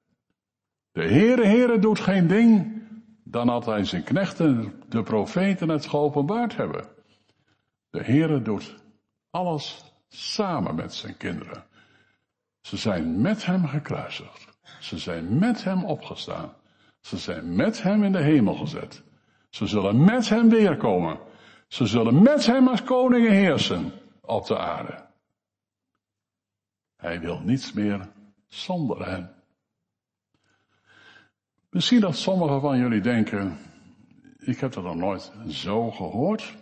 De 0.93 1.03
Heere, 1.03 1.45
Heere 1.45 1.79
doet 1.79 2.01
geen 2.01 2.27
ding 2.27 2.83
dan 3.25 3.47
dat 3.47 3.67
hij 3.67 3.85
zijn 3.85 4.05
knechten, 4.05 4.83
de 4.89 5.03
profeten, 5.03 5.69
het 5.69 5.87
geopenbaard 5.87 6.57
hebben. 6.57 6.89
De 7.91 8.03
Heere 8.03 8.43
doet 8.43 8.75
alles 9.31 9.92
samen 10.13 10.75
met 10.75 10.95
zijn 10.95 11.17
kinderen. 11.17 11.65
Ze 12.61 12.77
zijn 12.77 13.21
met 13.21 13.47
hem 13.47 13.67
gekruisigd. 13.67 14.59
Ze 14.81 14.99
zijn 14.99 15.39
met 15.39 15.65
hem 15.65 15.85
opgestaan. 15.85 16.53
Ze 17.01 17.19
zijn 17.19 17.57
met 17.57 17.83
hem 17.83 18.05
in 18.05 18.13
de 18.13 18.23
hemel 18.23 18.55
gezet. 18.55 19.03
Ze 19.51 19.67
zullen 19.67 20.05
met 20.05 20.29
hem 20.29 20.49
weerkomen. 20.49 21.19
Ze 21.69 21.87
zullen 21.87 22.23
met 22.23 22.47
hem 22.47 22.69
als 22.69 22.83
koningen 22.83 23.33
heersen 23.33 23.93
op 24.21 24.47
de 24.47 24.59
aarde. 24.59 25.07
Hij 26.97 27.21
wil 27.21 27.41
niets 27.41 27.73
meer 27.73 28.09
zonder 28.49 29.09
hem. 29.09 29.31
Misschien 31.71 32.01
dat 32.01 32.17
sommigen 32.17 32.61
van 32.61 32.79
jullie 32.79 33.01
denken, 33.01 33.59
ik 34.39 34.61
heb 34.61 34.73
dat 34.73 34.85
nog 34.85 34.97
nooit 34.97 35.33
zo 35.49 35.91
gehoord. 35.91 36.57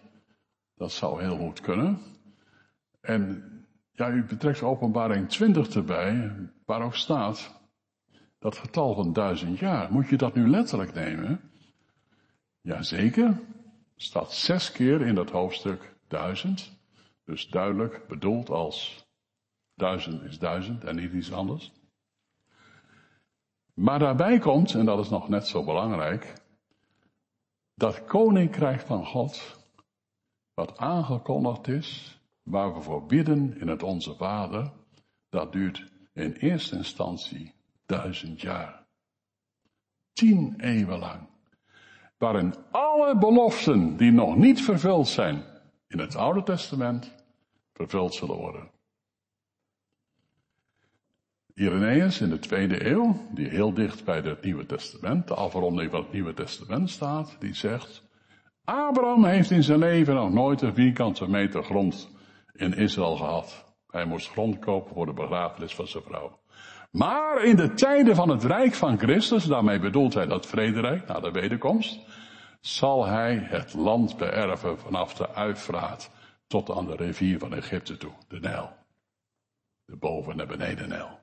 Dat 0.74 0.92
zou 0.92 1.22
heel 1.22 1.36
goed 1.36 1.60
kunnen. 1.60 2.09
En 3.00 3.50
Ja, 3.92 4.10
u 4.10 4.24
betrekt 4.24 4.62
openbaring 4.62 5.28
20 5.28 5.68
erbij, 5.74 6.32
ook 6.66 6.94
staat 6.94 7.60
dat 8.38 8.56
getal 8.56 8.94
van 8.94 9.12
duizend 9.12 9.58
jaar. 9.58 9.92
Moet 9.92 10.08
je 10.08 10.16
dat 10.16 10.34
nu 10.34 10.48
letterlijk 10.48 10.94
nemen? 10.94 11.40
Jazeker, 12.60 13.40
staat 13.96 14.32
zes 14.32 14.72
keer 14.72 15.00
in 15.00 15.14
dat 15.14 15.30
hoofdstuk 15.30 15.96
duizend. 16.08 16.78
Dus 17.24 17.48
duidelijk 17.48 18.06
bedoeld 18.06 18.50
als 18.50 19.06
duizend 19.74 20.22
is 20.22 20.38
duizend 20.38 20.84
en 20.84 20.96
niet 20.96 21.12
iets 21.12 21.32
anders. 21.32 21.72
Maar 23.74 23.98
daarbij 23.98 24.38
komt, 24.38 24.74
en 24.74 24.84
dat 24.84 24.98
is 24.98 25.08
nog 25.08 25.28
net 25.28 25.46
zo 25.46 25.64
belangrijk, 25.64 26.42
dat 27.74 28.04
koninkrijk 28.04 28.80
van 28.80 29.06
God, 29.06 29.64
wat 30.54 30.78
aangekondigd 30.78 31.68
is, 31.68 32.19
waar 32.50 32.74
we 32.74 32.80
voor 32.80 33.06
bidden 33.06 33.60
in 33.60 33.68
het 33.68 33.82
Onze 33.82 34.14
Vader, 34.14 34.72
dat 35.28 35.52
duurt 35.52 35.92
in 36.12 36.32
eerste 36.32 36.76
instantie 36.76 37.54
duizend 37.86 38.40
jaar. 38.40 38.86
Tien 40.12 40.54
eeuwen 40.58 40.98
lang. 40.98 41.28
Waarin 42.18 42.54
alle 42.70 43.18
beloften 43.18 43.96
die 43.96 44.10
nog 44.10 44.36
niet 44.36 44.62
vervuld 44.62 45.08
zijn 45.08 45.44
in 45.88 45.98
het 45.98 46.16
Oude 46.16 46.42
Testament 46.42 47.14
vervuld 47.72 48.14
zullen 48.14 48.36
worden. 48.36 48.70
Irenaeus 51.54 52.20
in 52.20 52.28
de 52.28 52.38
tweede 52.38 52.86
eeuw, 52.86 53.26
die 53.34 53.48
heel 53.48 53.74
dicht 53.74 54.04
bij 54.04 54.20
het 54.20 54.42
Nieuwe 54.42 54.66
Testament, 54.66 55.28
de 55.28 55.34
afronding 55.34 55.90
van 55.90 56.00
het 56.00 56.12
Nieuwe 56.12 56.34
Testament 56.34 56.90
staat, 56.90 57.36
die 57.38 57.54
zegt, 57.54 58.02
Abraham 58.64 59.24
heeft 59.24 59.50
in 59.50 59.62
zijn 59.62 59.78
leven 59.78 60.14
nog 60.14 60.32
nooit 60.32 60.62
een 60.62 60.74
vierkante 60.74 61.28
meter 61.28 61.64
grond 61.64 62.10
in 62.60 62.74
Israël 62.74 63.16
gehad. 63.16 63.64
Hij 63.86 64.04
moest 64.04 64.30
grond 64.30 64.58
kopen 64.58 64.94
voor 64.94 65.06
de 65.06 65.12
begrafenis 65.12 65.74
van 65.74 65.86
zijn 65.86 66.02
vrouw. 66.02 66.38
Maar 66.90 67.44
in 67.44 67.56
de 67.56 67.74
tijden 67.74 68.14
van 68.14 68.28
het 68.28 68.44
Rijk 68.44 68.74
van 68.74 68.98
Christus, 68.98 69.44
daarmee 69.44 69.78
bedoelt 69.78 70.14
hij 70.14 70.26
dat 70.26 70.46
vrederijk 70.46 71.06
na 71.06 71.20
de 71.20 71.30
wederkomst, 71.30 72.00
zal 72.60 73.06
hij 73.06 73.34
het 73.36 73.74
land 73.74 74.16
beërven 74.16 74.78
vanaf 74.78 75.14
de 75.14 75.34
Uifraat 75.34 76.10
tot 76.46 76.70
aan 76.70 76.86
de 76.86 76.96
rivier 76.96 77.38
van 77.38 77.54
Egypte 77.54 77.96
toe, 77.96 78.12
de 78.28 78.40
Nijl. 78.40 78.72
De 79.84 79.96
boven- 79.96 80.32
en 80.32 80.38
de 80.38 80.46
beneden 80.46 80.88
Nijl. 80.88 81.18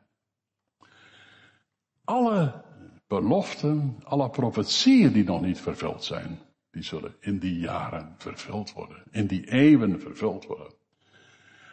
Alle 2.04 2.64
beloften, 3.08 4.00
alle 4.04 4.30
profetieën 4.30 5.12
die 5.12 5.24
nog 5.24 5.42
niet 5.42 5.62
vervuld 5.62 6.04
zijn, 6.04 6.40
die 6.72 6.84
zullen 6.84 7.16
in 7.20 7.40
die 7.40 7.60
jaren 7.60 8.16
vervuld 8.18 8.74
worden, 8.74 9.04
in 9.12 9.28
die 9.28 9.52
eeuwen 9.52 10.00
vervuld 10.00 10.46
worden. 10.46 10.77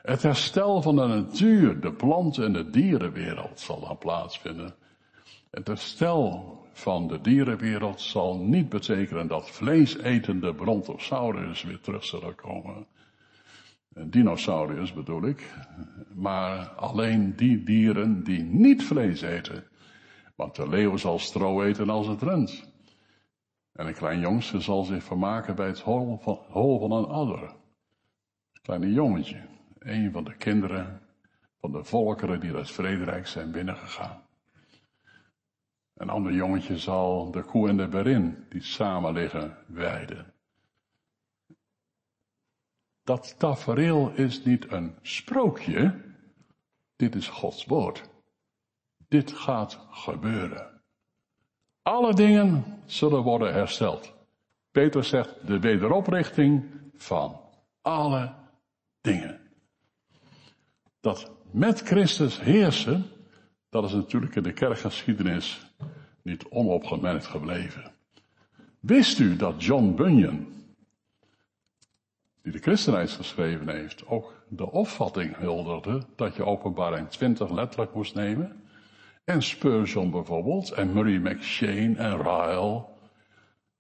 Het 0.05 0.23
herstel 0.23 0.83
van 0.83 0.97
de 0.97 1.07
natuur, 1.07 1.81
de 1.81 1.93
planten- 1.93 2.45
en 2.45 2.53
de 2.53 2.71
dierenwereld 2.71 3.61
zal 3.61 3.81
dan 3.81 3.99
plaatsvinden. 3.99 4.75
Het 5.51 5.67
herstel 5.67 6.59
van 6.73 7.09
de 7.09 7.21
dierenwereld 7.21 8.01
zal 8.01 8.39
niet 8.39 8.69
betekenen 8.69 9.27
dat 9.27 9.51
vleesetende 9.51 10.55
brontosaurus 10.55 11.63
weer 11.63 11.81
terug 11.81 12.05
zullen 12.05 12.35
komen. 12.35 12.87
Dinosauriërs 13.89 14.93
bedoel 14.93 15.27
ik. 15.27 15.55
Maar 16.15 16.69
alleen 16.69 17.37
die 17.37 17.63
dieren 17.63 18.25
die 18.25 18.43
niet 18.43 18.85
vlees 18.85 19.21
eten. 19.21 19.65
Want 20.37 20.57
de 20.57 20.69
leeuw 20.69 20.97
zal 20.97 21.19
stro 21.19 21.63
eten 21.63 21.91
als 21.91 22.07
het 22.07 22.23
rent. 22.23 22.73
En 23.73 23.87
een 23.87 23.95
klein 23.95 24.21
jongske 24.21 24.61
zal 24.61 24.85
zich 24.85 25.05
vermaken 25.05 25.55
bij 25.55 25.67
het 25.67 25.81
hol 25.81 26.19
van, 26.21 26.39
hol 26.49 26.79
van 26.79 26.93
een 26.93 27.07
adder. 27.07 27.55
Kleine 28.63 28.93
jongetje 28.93 29.53
een 29.85 30.13
van 30.13 30.25
de 30.25 30.37
kinderen 30.37 31.01
van 31.61 31.73
de 31.73 31.85
volkeren 31.85 32.41
die 32.41 32.55
het 32.55 32.71
vrederijk 32.71 33.27
zijn 33.27 33.51
binnengegaan. 33.51 34.23
Een 35.95 36.09
ander 36.09 36.33
jongetje 36.33 36.79
zal 36.79 37.31
de 37.31 37.43
koe 37.43 37.69
en 37.69 37.77
de 37.77 37.89
berin 37.89 38.47
die 38.49 38.63
samen 38.63 39.13
liggen 39.13 39.57
weiden. 39.67 40.35
Dat 43.03 43.39
tafereel 43.39 44.11
is 44.11 44.45
niet 44.45 44.73
een 44.73 44.99
sprookje, 45.03 46.03
dit 46.97 47.15
is 47.15 47.29
Gods 47.29 47.65
woord. 47.65 48.11
Dit 49.09 49.33
gaat 49.33 49.87
gebeuren. 49.91 50.83
Alle 51.83 52.15
dingen 52.15 52.83
zullen 52.87 53.23
worden 53.23 53.53
hersteld. 53.53 54.15
Peter 54.71 55.05
zegt 55.05 55.47
de 55.47 55.59
wederoprichting 55.59 56.65
van 56.95 57.41
alle 57.81 58.35
dingen 59.01 59.44
dat 61.05 61.31
met 61.51 61.81
Christus 61.81 62.41
heersen, 62.41 63.05
dat 63.71 63.85
is 63.85 63.93
natuurlijk 63.93 64.35
in 64.35 64.43
de 64.43 64.53
kerkgeschiedenis 64.53 65.75
niet 66.23 66.45
onopgemerkt 66.49 67.27
gebleven. 67.27 67.93
Wist 68.81 69.19
u 69.19 69.37
dat 69.37 69.65
John 69.65 69.95
Bunyan, 69.95 70.47
die 72.43 72.53
de 72.53 72.59
christenreis 72.59 73.15
geschreven 73.15 73.69
heeft, 73.69 74.07
ook 74.07 74.45
de 74.49 74.71
opvatting 74.71 75.37
hulderde 75.37 76.03
dat 76.17 76.37
je 76.37 76.45
openbaring 76.45 77.09
20 77.09 77.51
letterlijk 77.51 77.95
moest 77.95 78.15
nemen? 78.15 78.63
En 79.25 79.43
Spurgeon 79.43 80.11
bijvoorbeeld, 80.11 80.71
en 80.71 80.93
Murray 80.93 81.17
McShane 81.17 81.95
en 81.97 82.23
Ryle. 82.23 82.85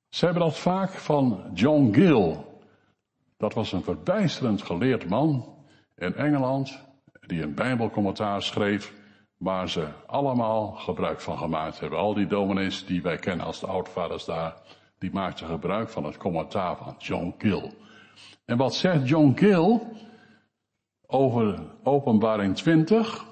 Ze 0.08 0.24
hebben 0.24 0.42
dat 0.42 0.58
vaak 0.58 0.90
van 0.90 1.50
John 1.54 1.92
Gill. 1.92 2.36
Dat 3.36 3.54
was 3.54 3.72
een 3.72 3.82
verbijsterend 3.82 4.62
geleerd 4.62 5.08
man 5.08 5.54
in 5.96 6.14
Engeland 6.14 6.83
die 7.26 7.42
een 7.42 7.54
bijbelcommentaar 7.54 8.42
schreef, 8.42 8.92
waar 9.36 9.68
ze 9.68 9.86
allemaal 10.06 10.70
gebruik 10.70 11.20
van 11.20 11.38
gemaakt 11.38 11.80
hebben. 11.80 11.98
Al 11.98 12.14
die 12.14 12.26
dominees 12.26 12.86
die 12.86 13.02
wij 13.02 13.16
kennen 13.16 13.46
als 13.46 13.60
de 13.60 13.66
oudvaders 13.66 14.24
daar, 14.24 14.54
die 14.98 15.12
maakten 15.12 15.46
gebruik 15.46 15.88
van 15.88 16.04
het 16.04 16.16
commentaar 16.16 16.76
van 16.76 16.94
John 16.98 17.34
Gill. 17.38 17.72
En 18.44 18.56
wat 18.56 18.74
zegt 18.74 19.08
John 19.08 19.32
Gill 19.36 19.80
over 21.06 21.58
openbaring 21.82 22.56
20? 22.56 23.24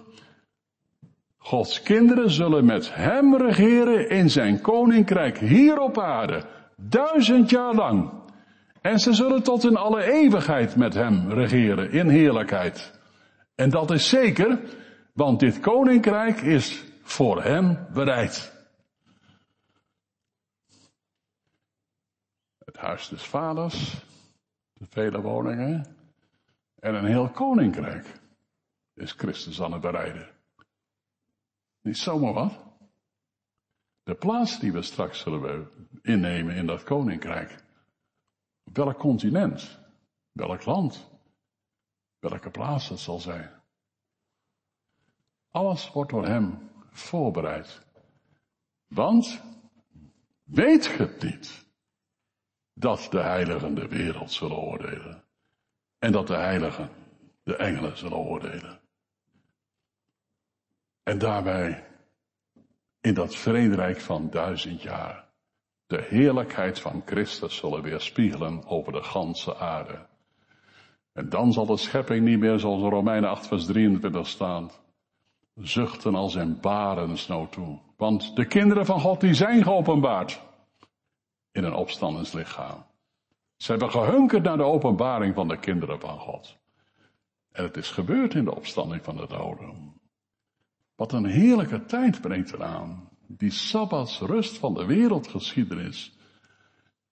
Gods 1.39 1.83
kinderen 1.83 2.31
zullen 2.31 2.65
met 2.65 2.95
hem 2.95 3.37
regeren 3.37 4.09
in 4.09 4.31
zijn 4.31 4.61
koninkrijk 4.61 5.39
hier 5.39 5.79
op 5.79 5.99
aarde, 5.99 6.43
duizend 6.77 7.51
jaar 7.51 7.75
lang. 7.75 8.11
En 8.81 8.99
ze 8.99 9.13
zullen 9.13 9.43
tot 9.43 9.65
in 9.65 9.77
alle 9.77 10.13
eeuwigheid 10.13 10.77
met 10.77 10.95
hem 10.95 11.31
regeren 11.31 11.93
in 11.93 12.09
heerlijkheid. 12.09 13.01
En 13.55 13.71
dat 13.71 13.91
is 13.91 14.09
zeker, 14.09 14.61
want 15.13 15.41
dit 15.41 15.61
koninkrijk 15.61 16.41
is 16.41 16.85
voor 17.03 17.43
hem 17.43 17.87
bereid. 17.93 18.53
Het 22.59 22.77
huis 22.77 23.09
des 23.09 23.23
vaders, 23.23 24.05
de 24.73 24.87
vele 24.89 25.21
woningen 25.21 25.97
en 26.79 26.95
een 26.95 27.07
heel 27.07 27.31
koninkrijk 27.31 28.21
is 28.95 29.13
Christus 29.13 29.63
aan 29.63 29.73
het 29.73 29.81
bereiden. 29.81 30.29
Niet 31.81 31.99
zomaar 31.99 32.33
wat. 32.33 32.65
De 34.03 34.15
plaats 34.15 34.61
die 34.61 34.73
we 34.73 34.83
straks 34.83 35.21
zullen 35.21 35.71
innemen 36.03 36.55
in 36.55 36.67
dat 36.67 36.83
koninkrijk. 36.83 37.65
welk 38.73 38.99
continent? 38.99 39.79
Welk 40.33 40.65
land? 40.65 41.12
Welke 42.23 42.51
plaats 42.51 42.89
het 42.89 42.99
zal 42.99 43.19
zijn. 43.19 43.51
Alles 45.51 45.93
wordt 45.93 46.11
door 46.11 46.27
hem 46.27 46.71
voorbereid. 46.91 47.83
Want, 48.87 49.43
weet 50.45 50.85
je 50.85 50.93
het 50.93 51.23
niet, 51.23 51.67
dat 52.75 53.09
de 53.11 53.21
heiligen 53.21 53.75
de 53.75 53.89
wereld 53.89 54.33
zullen 54.33 54.57
oordelen. 54.57 55.25
En 55.99 56.13
dat 56.13 56.27
de 56.27 56.37
heiligen 56.37 56.91
de 57.43 57.57
engelen 57.57 57.97
zullen 57.97 58.19
oordelen. 58.19 58.81
En 61.03 61.19
daarbij, 61.19 61.87
in 63.01 63.15
dat 63.15 63.37
vrederijk 63.37 64.01
van 64.01 64.31
duizend 64.31 64.83
jaar, 64.83 65.29
de 65.87 66.03
heerlijkheid 66.03 66.81
van 66.81 67.03
Christus 67.05 67.57
zullen 67.57 67.83
weerspiegelen 67.83 68.65
over 68.65 68.93
de 68.93 69.03
ganse 69.03 69.57
aarde. 69.57 70.11
En 71.13 71.29
dan 71.29 71.53
zal 71.53 71.67
de 71.67 71.77
schepping 71.77 72.25
niet 72.25 72.39
meer 72.39 72.59
zoals 72.59 72.83
in 72.83 72.89
Romeinen 72.89 73.31
8 73.31 73.47
vers 73.47 73.65
23 73.65 74.27
staat. 74.27 74.81
Zuchten 75.55 76.15
als 76.15 76.35
in 76.35 76.61
barensnood 76.61 77.53
toe. 77.53 77.79
Want 77.97 78.37
de 78.37 78.47
kinderen 78.47 78.87
van 78.87 79.01
God 79.01 79.21
die 79.21 79.35
zijn 79.35 79.63
geopenbaard. 79.63 80.41
In 81.53 81.65
een 81.65 81.75
opstandingslichaam. 81.75 82.85
Ze 83.57 83.71
hebben 83.71 83.91
gehunkerd 83.91 84.43
naar 84.43 84.57
de 84.57 84.63
openbaring 84.63 85.35
van 85.35 85.49
de 85.49 85.59
kinderen 85.59 86.01
van 86.01 86.19
God. 86.19 86.57
En 87.53 87.65
het 87.65 87.77
is 87.77 87.91
gebeurd 87.91 88.35
in 88.35 88.45
de 88.45 88.55
opstanding 88.55 89.05
van 89.05 89.17
de 89.17 89.27
doden. 89.27 90.01
Wat 90.97 91.13
een 91.13 91.27
heerlijke 91.27 91.85
tijd 91.85 92.21
brengt 92.21 92.53
eraan. 92.53 93.09
Die 93.27 93.51
sabbatsrust 93.51 94.59
van 94.59 94.75
de 94.75 94.85
wereldgeschiedenis. 94.85 96.17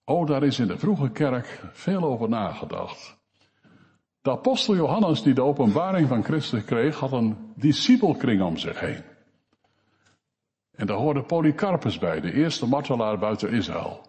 Oh, 0.03 0.27
daar 0.27 0.43
is 0.43 0.59
in 0.59 0.67
de 0.67 0.77
vroege 0.77 1.11
kerk 1.11 1.63
veel 1.71 2.03
over 2.03 2.29
nagedacht. 2.29 3.20
De 4.21 4.31
apostel 4.31 4.75
Johannes, 4.75 5.23
die 5.23 5.33
de 5.33 5.43
openbaring 5.43 6.07
van 6.07 6.23
Christus 6.23 6.65
kreeg, 6.65 6.99
had 6.99 7.11
een 7.11 7.53
discipelkring 7.55 8.41
om 8.41 8.57
zich 8.57 8.79
heen. 8.79 9.03
En 10.71 10.87
daar 10.87 10.97
hoorde 10.97 11.23
Polycarpus 11.23 11.97
bij, 11.97 12.19
de 12.19 12.33
eerste 12.33 12.67
martelaar 12.67 13.19
buiten 13.19 13.49
Israël. 13.49 14.01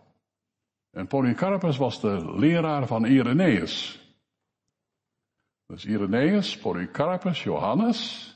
En 0.91 1.07
Polycarpus 1.07 1.77
was 1.77 2.01
de 2.01 2.35
leraar 2.37 2.87
van 2.87 3.05
Irenaeus. 3.05 4.01
Dus 5.67 5.85
Irenaeus, 5.85 6.59
Polycarpus, 6.59 7.43
Johannes. 7.43 8.31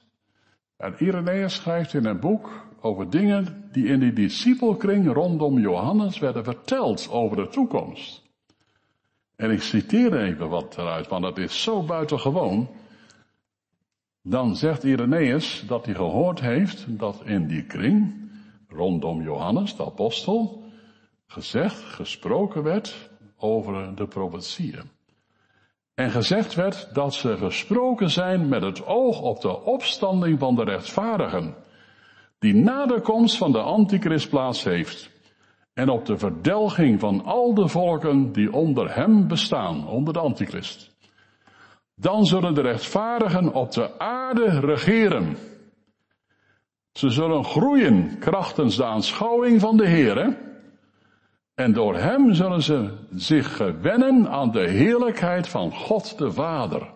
En 0.77 0.95
Irenaeus 0.99 1.55
schrijft 1.55 1.95
in 1.95 2.05
een 2.05 2.21
boek 2.21 2.67
over 2.81 3.11
dingen 3.11 3.69
die 3.73 3.87
in 3.87 4.01
die 4.01 4.13
discipelkring 4.13 5.13
rondom 5.13 5.59
Johannes 5.59 6.19
werden 6.19 6.45
verteld 6.45 7.11
over 7.11 7.37
de 7.37 7.49
toekomst. 7.49 8.26
En 9.37 9.51
ik 9.51 9.63
citeer 9.63 10.21
even 10.23 10.49
wat 10.49 10.79
eruit, 10.79 11.09
want 11.09 11.23
dat 11.23 11.39
is 11.39 11.63
zo 11.63 11.83
buitengewoon. 11.83 12.69
Dan 14.23 14.57
zegt 14.57 14.85
Irenaeus 14.85 15.65
dat 15.67 15.85
hij 15.85 15.95
gehoord 15.95 16.41
heeft 16.41 16.99
dat 16.99 17.23
in 17.25 17.47
die 17.47 17.65
kring 17.65 18.15
rondom 18.69 19.23
Johannes, 19.23 19.77
de 19.77 19.85
apostel, 19.85 20.63
gezegd, 21.27 21.79
gesproken 21.83 22.63
werd 22.63 23.11
over 23.37 23.95
de 23.95 24.07
profetieën. 24.07 24.91
En 25.95 26.11
gezegd 26.11 26.55
werd 26.55 26.95
dat 26.95 27.15
ze 27.15 27.37
gesproken 27.37 28.11
zijn 28.11 28.49
met 28.49 28.63
het 28.63 28.87
oog 28.87 29.21
op 29.21 29.41
de 29.41 29.63
opstanding 29.63 30.39
van 30.39 30.55
de 30.55 30.65
rechtvaardigen, 30.65 31.55
die 32.39 32.55
na 32.55 32.87
de 32.87 33.01
komst 33.01 33.37
van 33.37 33.53
de 33.53 33.61
antichrist 33.61 34.29
plaats 34.29 34.65
heeft, 34.65 35.11
en 35.77 35.89
op 35.89 36.07
de 36.07 36.19
verdelging 36.19 37.01
van 37.01 37.25
al 37.25 37.55
de 37.55 37.69
volken 37.69 38.33
die 38.33 38.53
onder 38.53 38.95
hem 38.95 39.29
bestaan, 39.29 39.87
onder 39.87 40.13
de 40.13 40.19
antichrist. 40.19 40.97
Dan 41.95 42.27
zullen 42.27 42.55
de 42.55 42.61
rechtvaardigen 42.61 43.55
op 43.55 43.73
de 43.73 43.99
aarde 43.99 44.61
regeren. 44.61 45.37
Ze 46.93 47.11
zullen 47.11 47.45
groeien 47.45 48.19
krachtens 48.19 48.77
de 48.77 48.85
aanschouwing 48.85 49.61
van 49.61 49.77
de 49.77 49.87
Heere. 49.87 50.37
En 51.55 51.73
door 51.73 51.97
hem 51.97 52.35
zullen 52.35 52.63
ze 52.63 52.97
zich 53.11 53.57
gewennen 53.57 54.29
aan 54.29 54.51
de 54.51 54.69
heerlijkheid 54.69 55.49
van 55.49 55.73
God 55.73 56.19
de 56.19 56.33
Vader. 56.33 56.93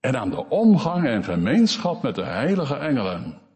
En 0.00 0.18
aan 0.18 0.30
de 0.30 0.48
omgang 0.48 1.06
en 1.06 1.24
gemeenschap 1.24 2.02
met 2.02 2.14
de 2.14 2.24
heilige 2.24 2.76
engelen. 2.76 3.49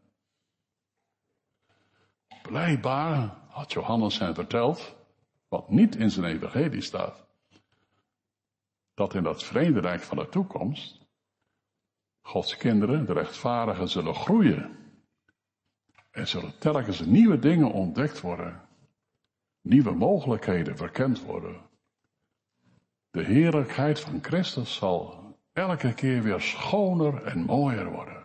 Blijkbaar 2.49 3.37
had 3.49 3.73
Johannes 3.73 4.19
hen 4.19 4.35
verteld, 4.35 4.95
wat 5.49 5.71
niet 5.71 5.97
in 5.97 6.11
zijn 6.11 6.25
evangelie 6.25 6.81
staat, 6.81 7.27
dat 8.95 9.15
in 9.15 9.23
dat 9.23 9.43
vrederijk 9.43 10.01
van 10.01 10.17
de 10.17 10.29
toekomst 10.29 11.05
Gods 12.21 12.57
kinderen, 12.57 13.07
de 13.07 13.13
rechtvaardigen, 13.13 13.89
zullen 13.89 14.15
groeien. 14.15 14.77
Er 16.11 16.27
zullen 16.27 16.59
telkens 16.59 17.01
nieuwe 17.01 17.39
dingen 17.39 17.73
ontdekt 17.73 18.21
worden. 18.21 18.61
Nieuwe 19.61 19.93
mogelijkheden 19.93 20.77
verkend 20.77 21.23
worden. 21.23 21.61
De 23.11 23.23
heerlijkheid 23.23 24.01
van 24.01 24.19
Christus 24.23 24.75
zal 24.75 25.25
elke 25.53 25.95
keer 25.95 26.23
weer 26.23 26.41
schoner 26.41 27.23
en 27.23 27.39
mooier 27.39 27.91
worden. 27.91 28.24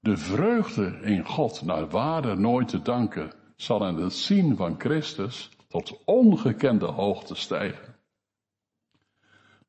De 0.00 0.16
vreugde 0.16 0.98
in 1.02 1.24
God 1.24 1.62
naar 1.62 1.88
waarde 1.88 2.34
nooit 2.34 2.68
te 2.68 2.82
danken 2.82 3.32
zal 3.56 3.86
in 3.86 3.94
het 3.96 4.12
zien 4.12 4.56
van 4.56 4.74
Christus 4.78 5.50
tot 5.68 6.04
ongekende 6.04 6.86
hoogte 6.86 7.34
stijgen. 7.34 7.96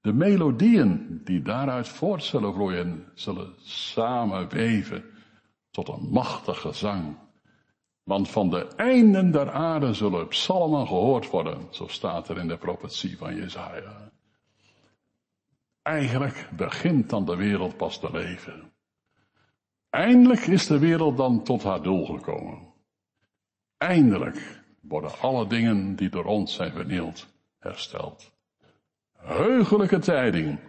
De 0.02 0.14
melodieën 0.14 1.22
die 1.24 1.42
daaruit 1.42 1.88
voort 1.88 2.24
zullen 2.24 2.54
vloeien, 2.54 3.06
zullen 3.14 3.54
samenweven 3.62 5.04
tot 5.72 5.88
een 5.88 6.10
machtige 6.10 6.72
zang. 6.72 7.18
Want 8.04 8.30
van 8.30 8.50
de 8.50 8.68
einden 8.76 9.32
der 9.32 9.52
aarde 9.52 9.94
zullen 9.94 10.28
psalmen 10.28 10.88
gehoord 10.88 11.30
worden, 11.30 11.68
zo 11.70 11.88
staat 11.88 12.30
er 12.30 12.38
in 12.38 12.48
de 12.48 12.58
profetie 12.58 13.18
van 13.18 13.36
Jezaja. 13.36 14.12
Eigenlijk 15.82 16.50
begint 16.56 17.10
dan 17.10 17.26
de 17.26 17.36
wereld 17.36 17.78
pas 17.78 18.00
te 18.00 18.12
leven. 18.12 18.72
Eindelijk 19.92 20.40
is 20.40 20.68
de 20.68 20.80
wereld 20.80 21.18
dan 21.18 21.44
tot 21.44 21.64
haar 21.64 21.82
doel 21.82 22.06
gekomen. 22.06 22.74
Eindelijk 23.78 24.62
worden 24.82 25.20
alle 25.20 25.48
dingen 25.48 25.96
die 25.96 26.10
door 26.10 26.26
ons 26.26 26.54
zijn 26.54 26.72
vernield 26.72 27.28
hersteld. 27.60 28.32
Heugelijke 29.18 30.00
tijding, 30.00 30.60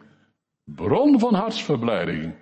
bron 0.65 1.19
van 1.21 1.35
hartsverblijding, 1.35 2.35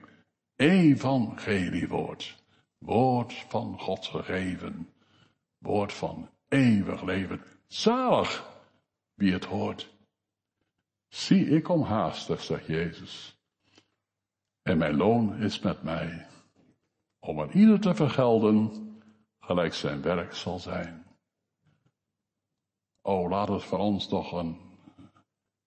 evangeliewoord, 0.56 2.44
woord 2.78 3.32
van 3.32 3.78
God 3.78 4.06
gegeven, 4.06 4.88
woord 5.58 5.92
van 5.92 6.28
eeuwig 6.48 7.02
leven, 7.02 7.42
zalig 7.66 8.48
wie 9.14 9.32
het 9.32 9.44
hoort. 9.44 9.94
Zie 11.08 11.48
ik 11.48 11.68
om 11.68 11.82
haastig, 11.82 12.42
zegt 12.42 12.66
Jezus, 12.66 13.38
en 14.62 14.78
mijn 14.78 14.96
loon 14.96 15.36
is 15.36 15.60
met 15.60 15.82
mij 15.82 16.28
om 17.20 17.38
een 17.38 17.56
ieder 17.56 17.80
te 17.80 17.94
vergelden 17.94 18.70
gelijk 19.40 19.74
zijn 19.74 20.02
werk 20.02 20.34
zal 20.34 20.58
zijn. 20.58 21.04
O, 23.02 23.28
laat 23.28 23.48
het 23.48 23.64
voor 23.64 23.78
ons 23.78 24.08
toch 24.08 24.32
een 24.32 24.56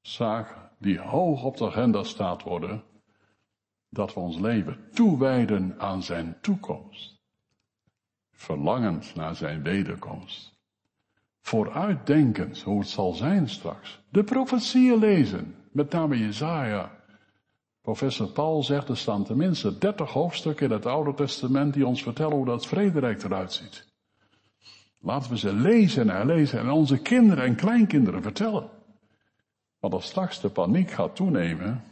zaak 0.01 0.55
die 0.77 0.99
hoog 0.99 1.43
op 1.43 1.57
de 1.57 1.65
agenda 1.65 2.03
staat 2.03 2.43
worden, 2.43 2.83
dat 3.89 4.13
we 4.13 4.19
ons 4.19 4.37
leven 4.37 4.89
toewijden 4.91 5.79
aan 5.79 6.03
zijn 6.03 6.37
toekomst, 6.41 7.21
verlangend 8.31 9.15
naar 9.15 9.35
zijn 9.35 9.63
wederkomst, 9.63 10.53
vooruitdenkend 11.41 12.61
hoe 12.61 12.79
het 12.79 12.89
zal 12.89 13.13
zijn 13.13 13.49
straks, 13.49 14.01
de 14.09 14.23
profetieën 14.23 14.99
lezen, 14.99 15.55
met 15.71 15.91
name 15.91 16.17
Jezaja, 16.17 17.02
Professor 17.83 18.27
Paul 18.27 18.63
zegt, 18.63 18.89
er 18.89 18.97
staan 18.97 19.23
tenminste 19.23 19.77
30 19.77 20.11
hoofdstukken 20.11 20.65
in 20.65 20.71
het 20.71 20.85
Oude 20.85 21.13
Testament 21.13 21.73
die 21.73 21.87
ons 21.87 22.03
vertellen 22.03 22.35
hoe 22.35 22.45
dat 22.45 22.67
vrederijk 22.67 23.23
eruit 23.23 23.53
ziet. 23.53 23.87
Laten 24.99 25.29
we 25.29 25.37
ze 25.37 25.53
lezen 25.53 26.09
en 26.09 26.15
herlezen 26.15 26.59
en 26.59 26.69
onze 26.69 27.01
kinderen 27.01 27.43
en 27.43 27.55
kleinkinderen 27.55 28.21
vertellen. 28.21 28.69
Want 29.79 29.93
als 29.93 30.05
straks 30.05 30.41
de 30.41 30.49
paniek 30.49 30.91
gaat 30.91 31.15
toenemen, 31.15 31.83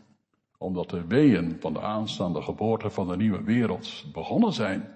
omdat 0.57 0.89
de 0.89 1.07
weeën 1.07 1.57
van 1.59 1.73
de 1.73 1.81
aanstaande 1.81 2.41
geboorte 2.41 2.89
van 2.89 3.07
de 3.07 3.17
nieuwe 3.17 3.43
wereld 3.43 4.05
begonnen 4.13 4.53
zijn, 4.53 4.89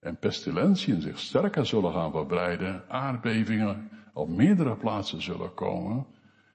en 0.00 0.16
pestilentiën 0.16 1.00
zich 1.00 1.18
sterker 1.18 1.66
zullen 1.66 1.92
gaan 1.92 2.12
verbreiden, 2.12 2.84
aardbevingen 2.88 3.90
op 4.14 4.28
meerdere 4.28 4.76
plaatsen 4.76 5.22
zullen 5.22 5.54
komen, 5.54 6.06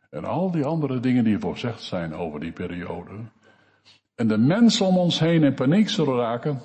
en 0.09 0.26
al 0.26 0.51
die 0.51 0.66
andere 0.66 0.99
dingen 0.99 1.24
die 1.24 1.39
voorzegd 1.39 1.84
zijn 1.84 2.16
over 2.16 2.39
die 2.39 2.51
periode, 2.51 3.11
en 4.16 4.28
de 4.28 4.38
mensen 4.38 4.86
om 4.86 4.97
ons 4.97 5.20
heen 5.20 5.43
in 5.43 5.53
paniek 5.53 5.89
zullen 5.89 6.16
raken, 6.16 6.61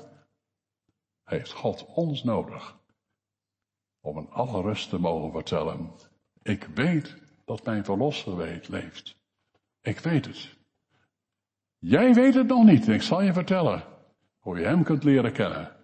heeft 1.24 1.52
God 1.52 1.86
ons 1.94 2.24
nodig 2.24 2.76
om 4.00 4.18
in 4.18 4.30
alle 4.30 4.62
rust 4.62 4.88
te 4.88 4.98
mogen 4.98 5.32
vertellen. 5.32 5.90
Ik 6.42 6.68
weet 6.74 7.16
dat 7.44 7.64
mijn 7.64 7.84
verlosser 7.84 8.36
weet, 8.36 8.68
leeft. 8.68 9.16
Ik 9.82 9.98
weet 9.98 10.26
het. 10.26 10.56
Jij 11.78 12.14
weet 12.14 12.34
het 12.34 12.46
nog 12.46 12.64
niet. 12.64 12.88
Ik 12.88 13.02
zal 13.02 13.22
je 13.22 13.32
vertellen 13.32 13.82
hoe 14.38 14.58
je 14.58 14.64
hem 14.64 14.82
kunt 14.82 15.04
leren 15.04 15.32
kennen. 15.32 15.76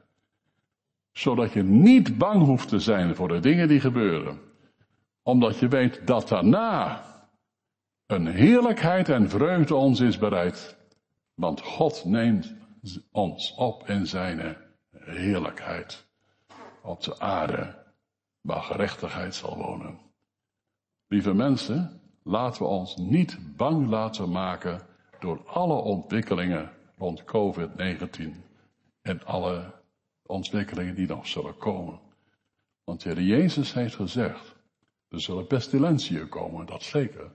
Zodat 1.12 1.52
je 1.52 1.62
niet 1.62 2.18
bang 2.18 2.44
hoeft 2.44 2.68
te 2.68 2.78
zijn 2.78 3.14
voor 3.14 3.28
de 3.28 3.40
dingen 3.40 3.68
die 3.68 3.80
gebeuren. 3.80 4.40
Omdat 5.22 5.58
je 5.58 5.68
weet 5.68 6.06
dat 6.06 6.28
daarna 6.28 7.04
een 8.06 8.26
heerlijkheid 8.26 9.08
en 9.08 9.30
vreugde 9.30 9.74
ons 9.74 10.00
is 10.00 10.18
bereid 10.18 10.76
want 11.34 11.60
God 11.60 12.04
neemt 12.04 12.54
ons 13.10 13.54
op 13.54 13.88
in 13.88 14.06
zijn 14.06 14.56
heerlijkheid 14.90 16.06
op 16.82 17.02
de 17.02 17.20
aarde 17.20 17.82
waar 18.40 18.62
gerechtigheid 18.62 19.34
zal 19.34 19.56
wonen. 19.56 19.98
Lieve 21.06 21.34
mensen, 21.34 22.00
laten 22.22 22.62
we 22.62 22.68
ons 22.68 22.96
niet 22.96 23.38
bang 23.56 23.88
laten 23.88 24.30
maken 24.30 24.80
door 25.20 25.46
alle 25.46 25.74
ontwikkelingen 25.74 26.70
rond 26.98 27.22
COVID-19 27.22 28.44
en 29.02 29.24
alle 29.24 29.72
ontwikkelingen 30.22 30.94
die 30.94 31.06
nog 31.06 31.26
zullen 31.26 31.56
komen. 31.56 32.00
Want 32.84 33.02
de 33.02 33.26
Jezus 33.26 33.72
heeft 33.72 33.94
gezegd, 33.94 34.54
er 35.08 35.20
zullen 35.20 35.46
pestilentiën 35.46 36.28
komen, 36.28 36.66
dat 36.66 36.82
zeker. 36.82 37.32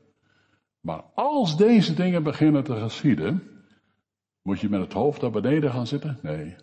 Maar 0.80 1.04
als 1.14 1.58
deze 1.58 1.94
dingen 1.94 2.24
beginnen 2.24 2.64
te 2.64 2.76
geschieden, 2.76 3.59
moet 4.50 4.60
je 4.60 4.70
met 4.70 4.80
het 4.82 4.94
hoofd 4.94 5.22
naar 5.22 5.32
beneden 5.32 5.72
gaan 5.72 5.88
zitten? 5.88 6.20
Nee. 6.22 6.56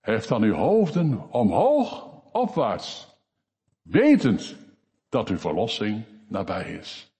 Heft 0.00 0.28
dan 0.28 0.42
uw 0.42 0.54
hoofden 0.54 1.30
omhoog, 1.30 2.06
opwaarts, 2.32 3.16
wetend 3.82 4.56
dat 5.08 5.28
uw 5.28 5.38
verlossing 5.38 6.04
nabij 6.28 6.72
is. 6.72 7.12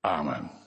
Amen. 0.00 0.59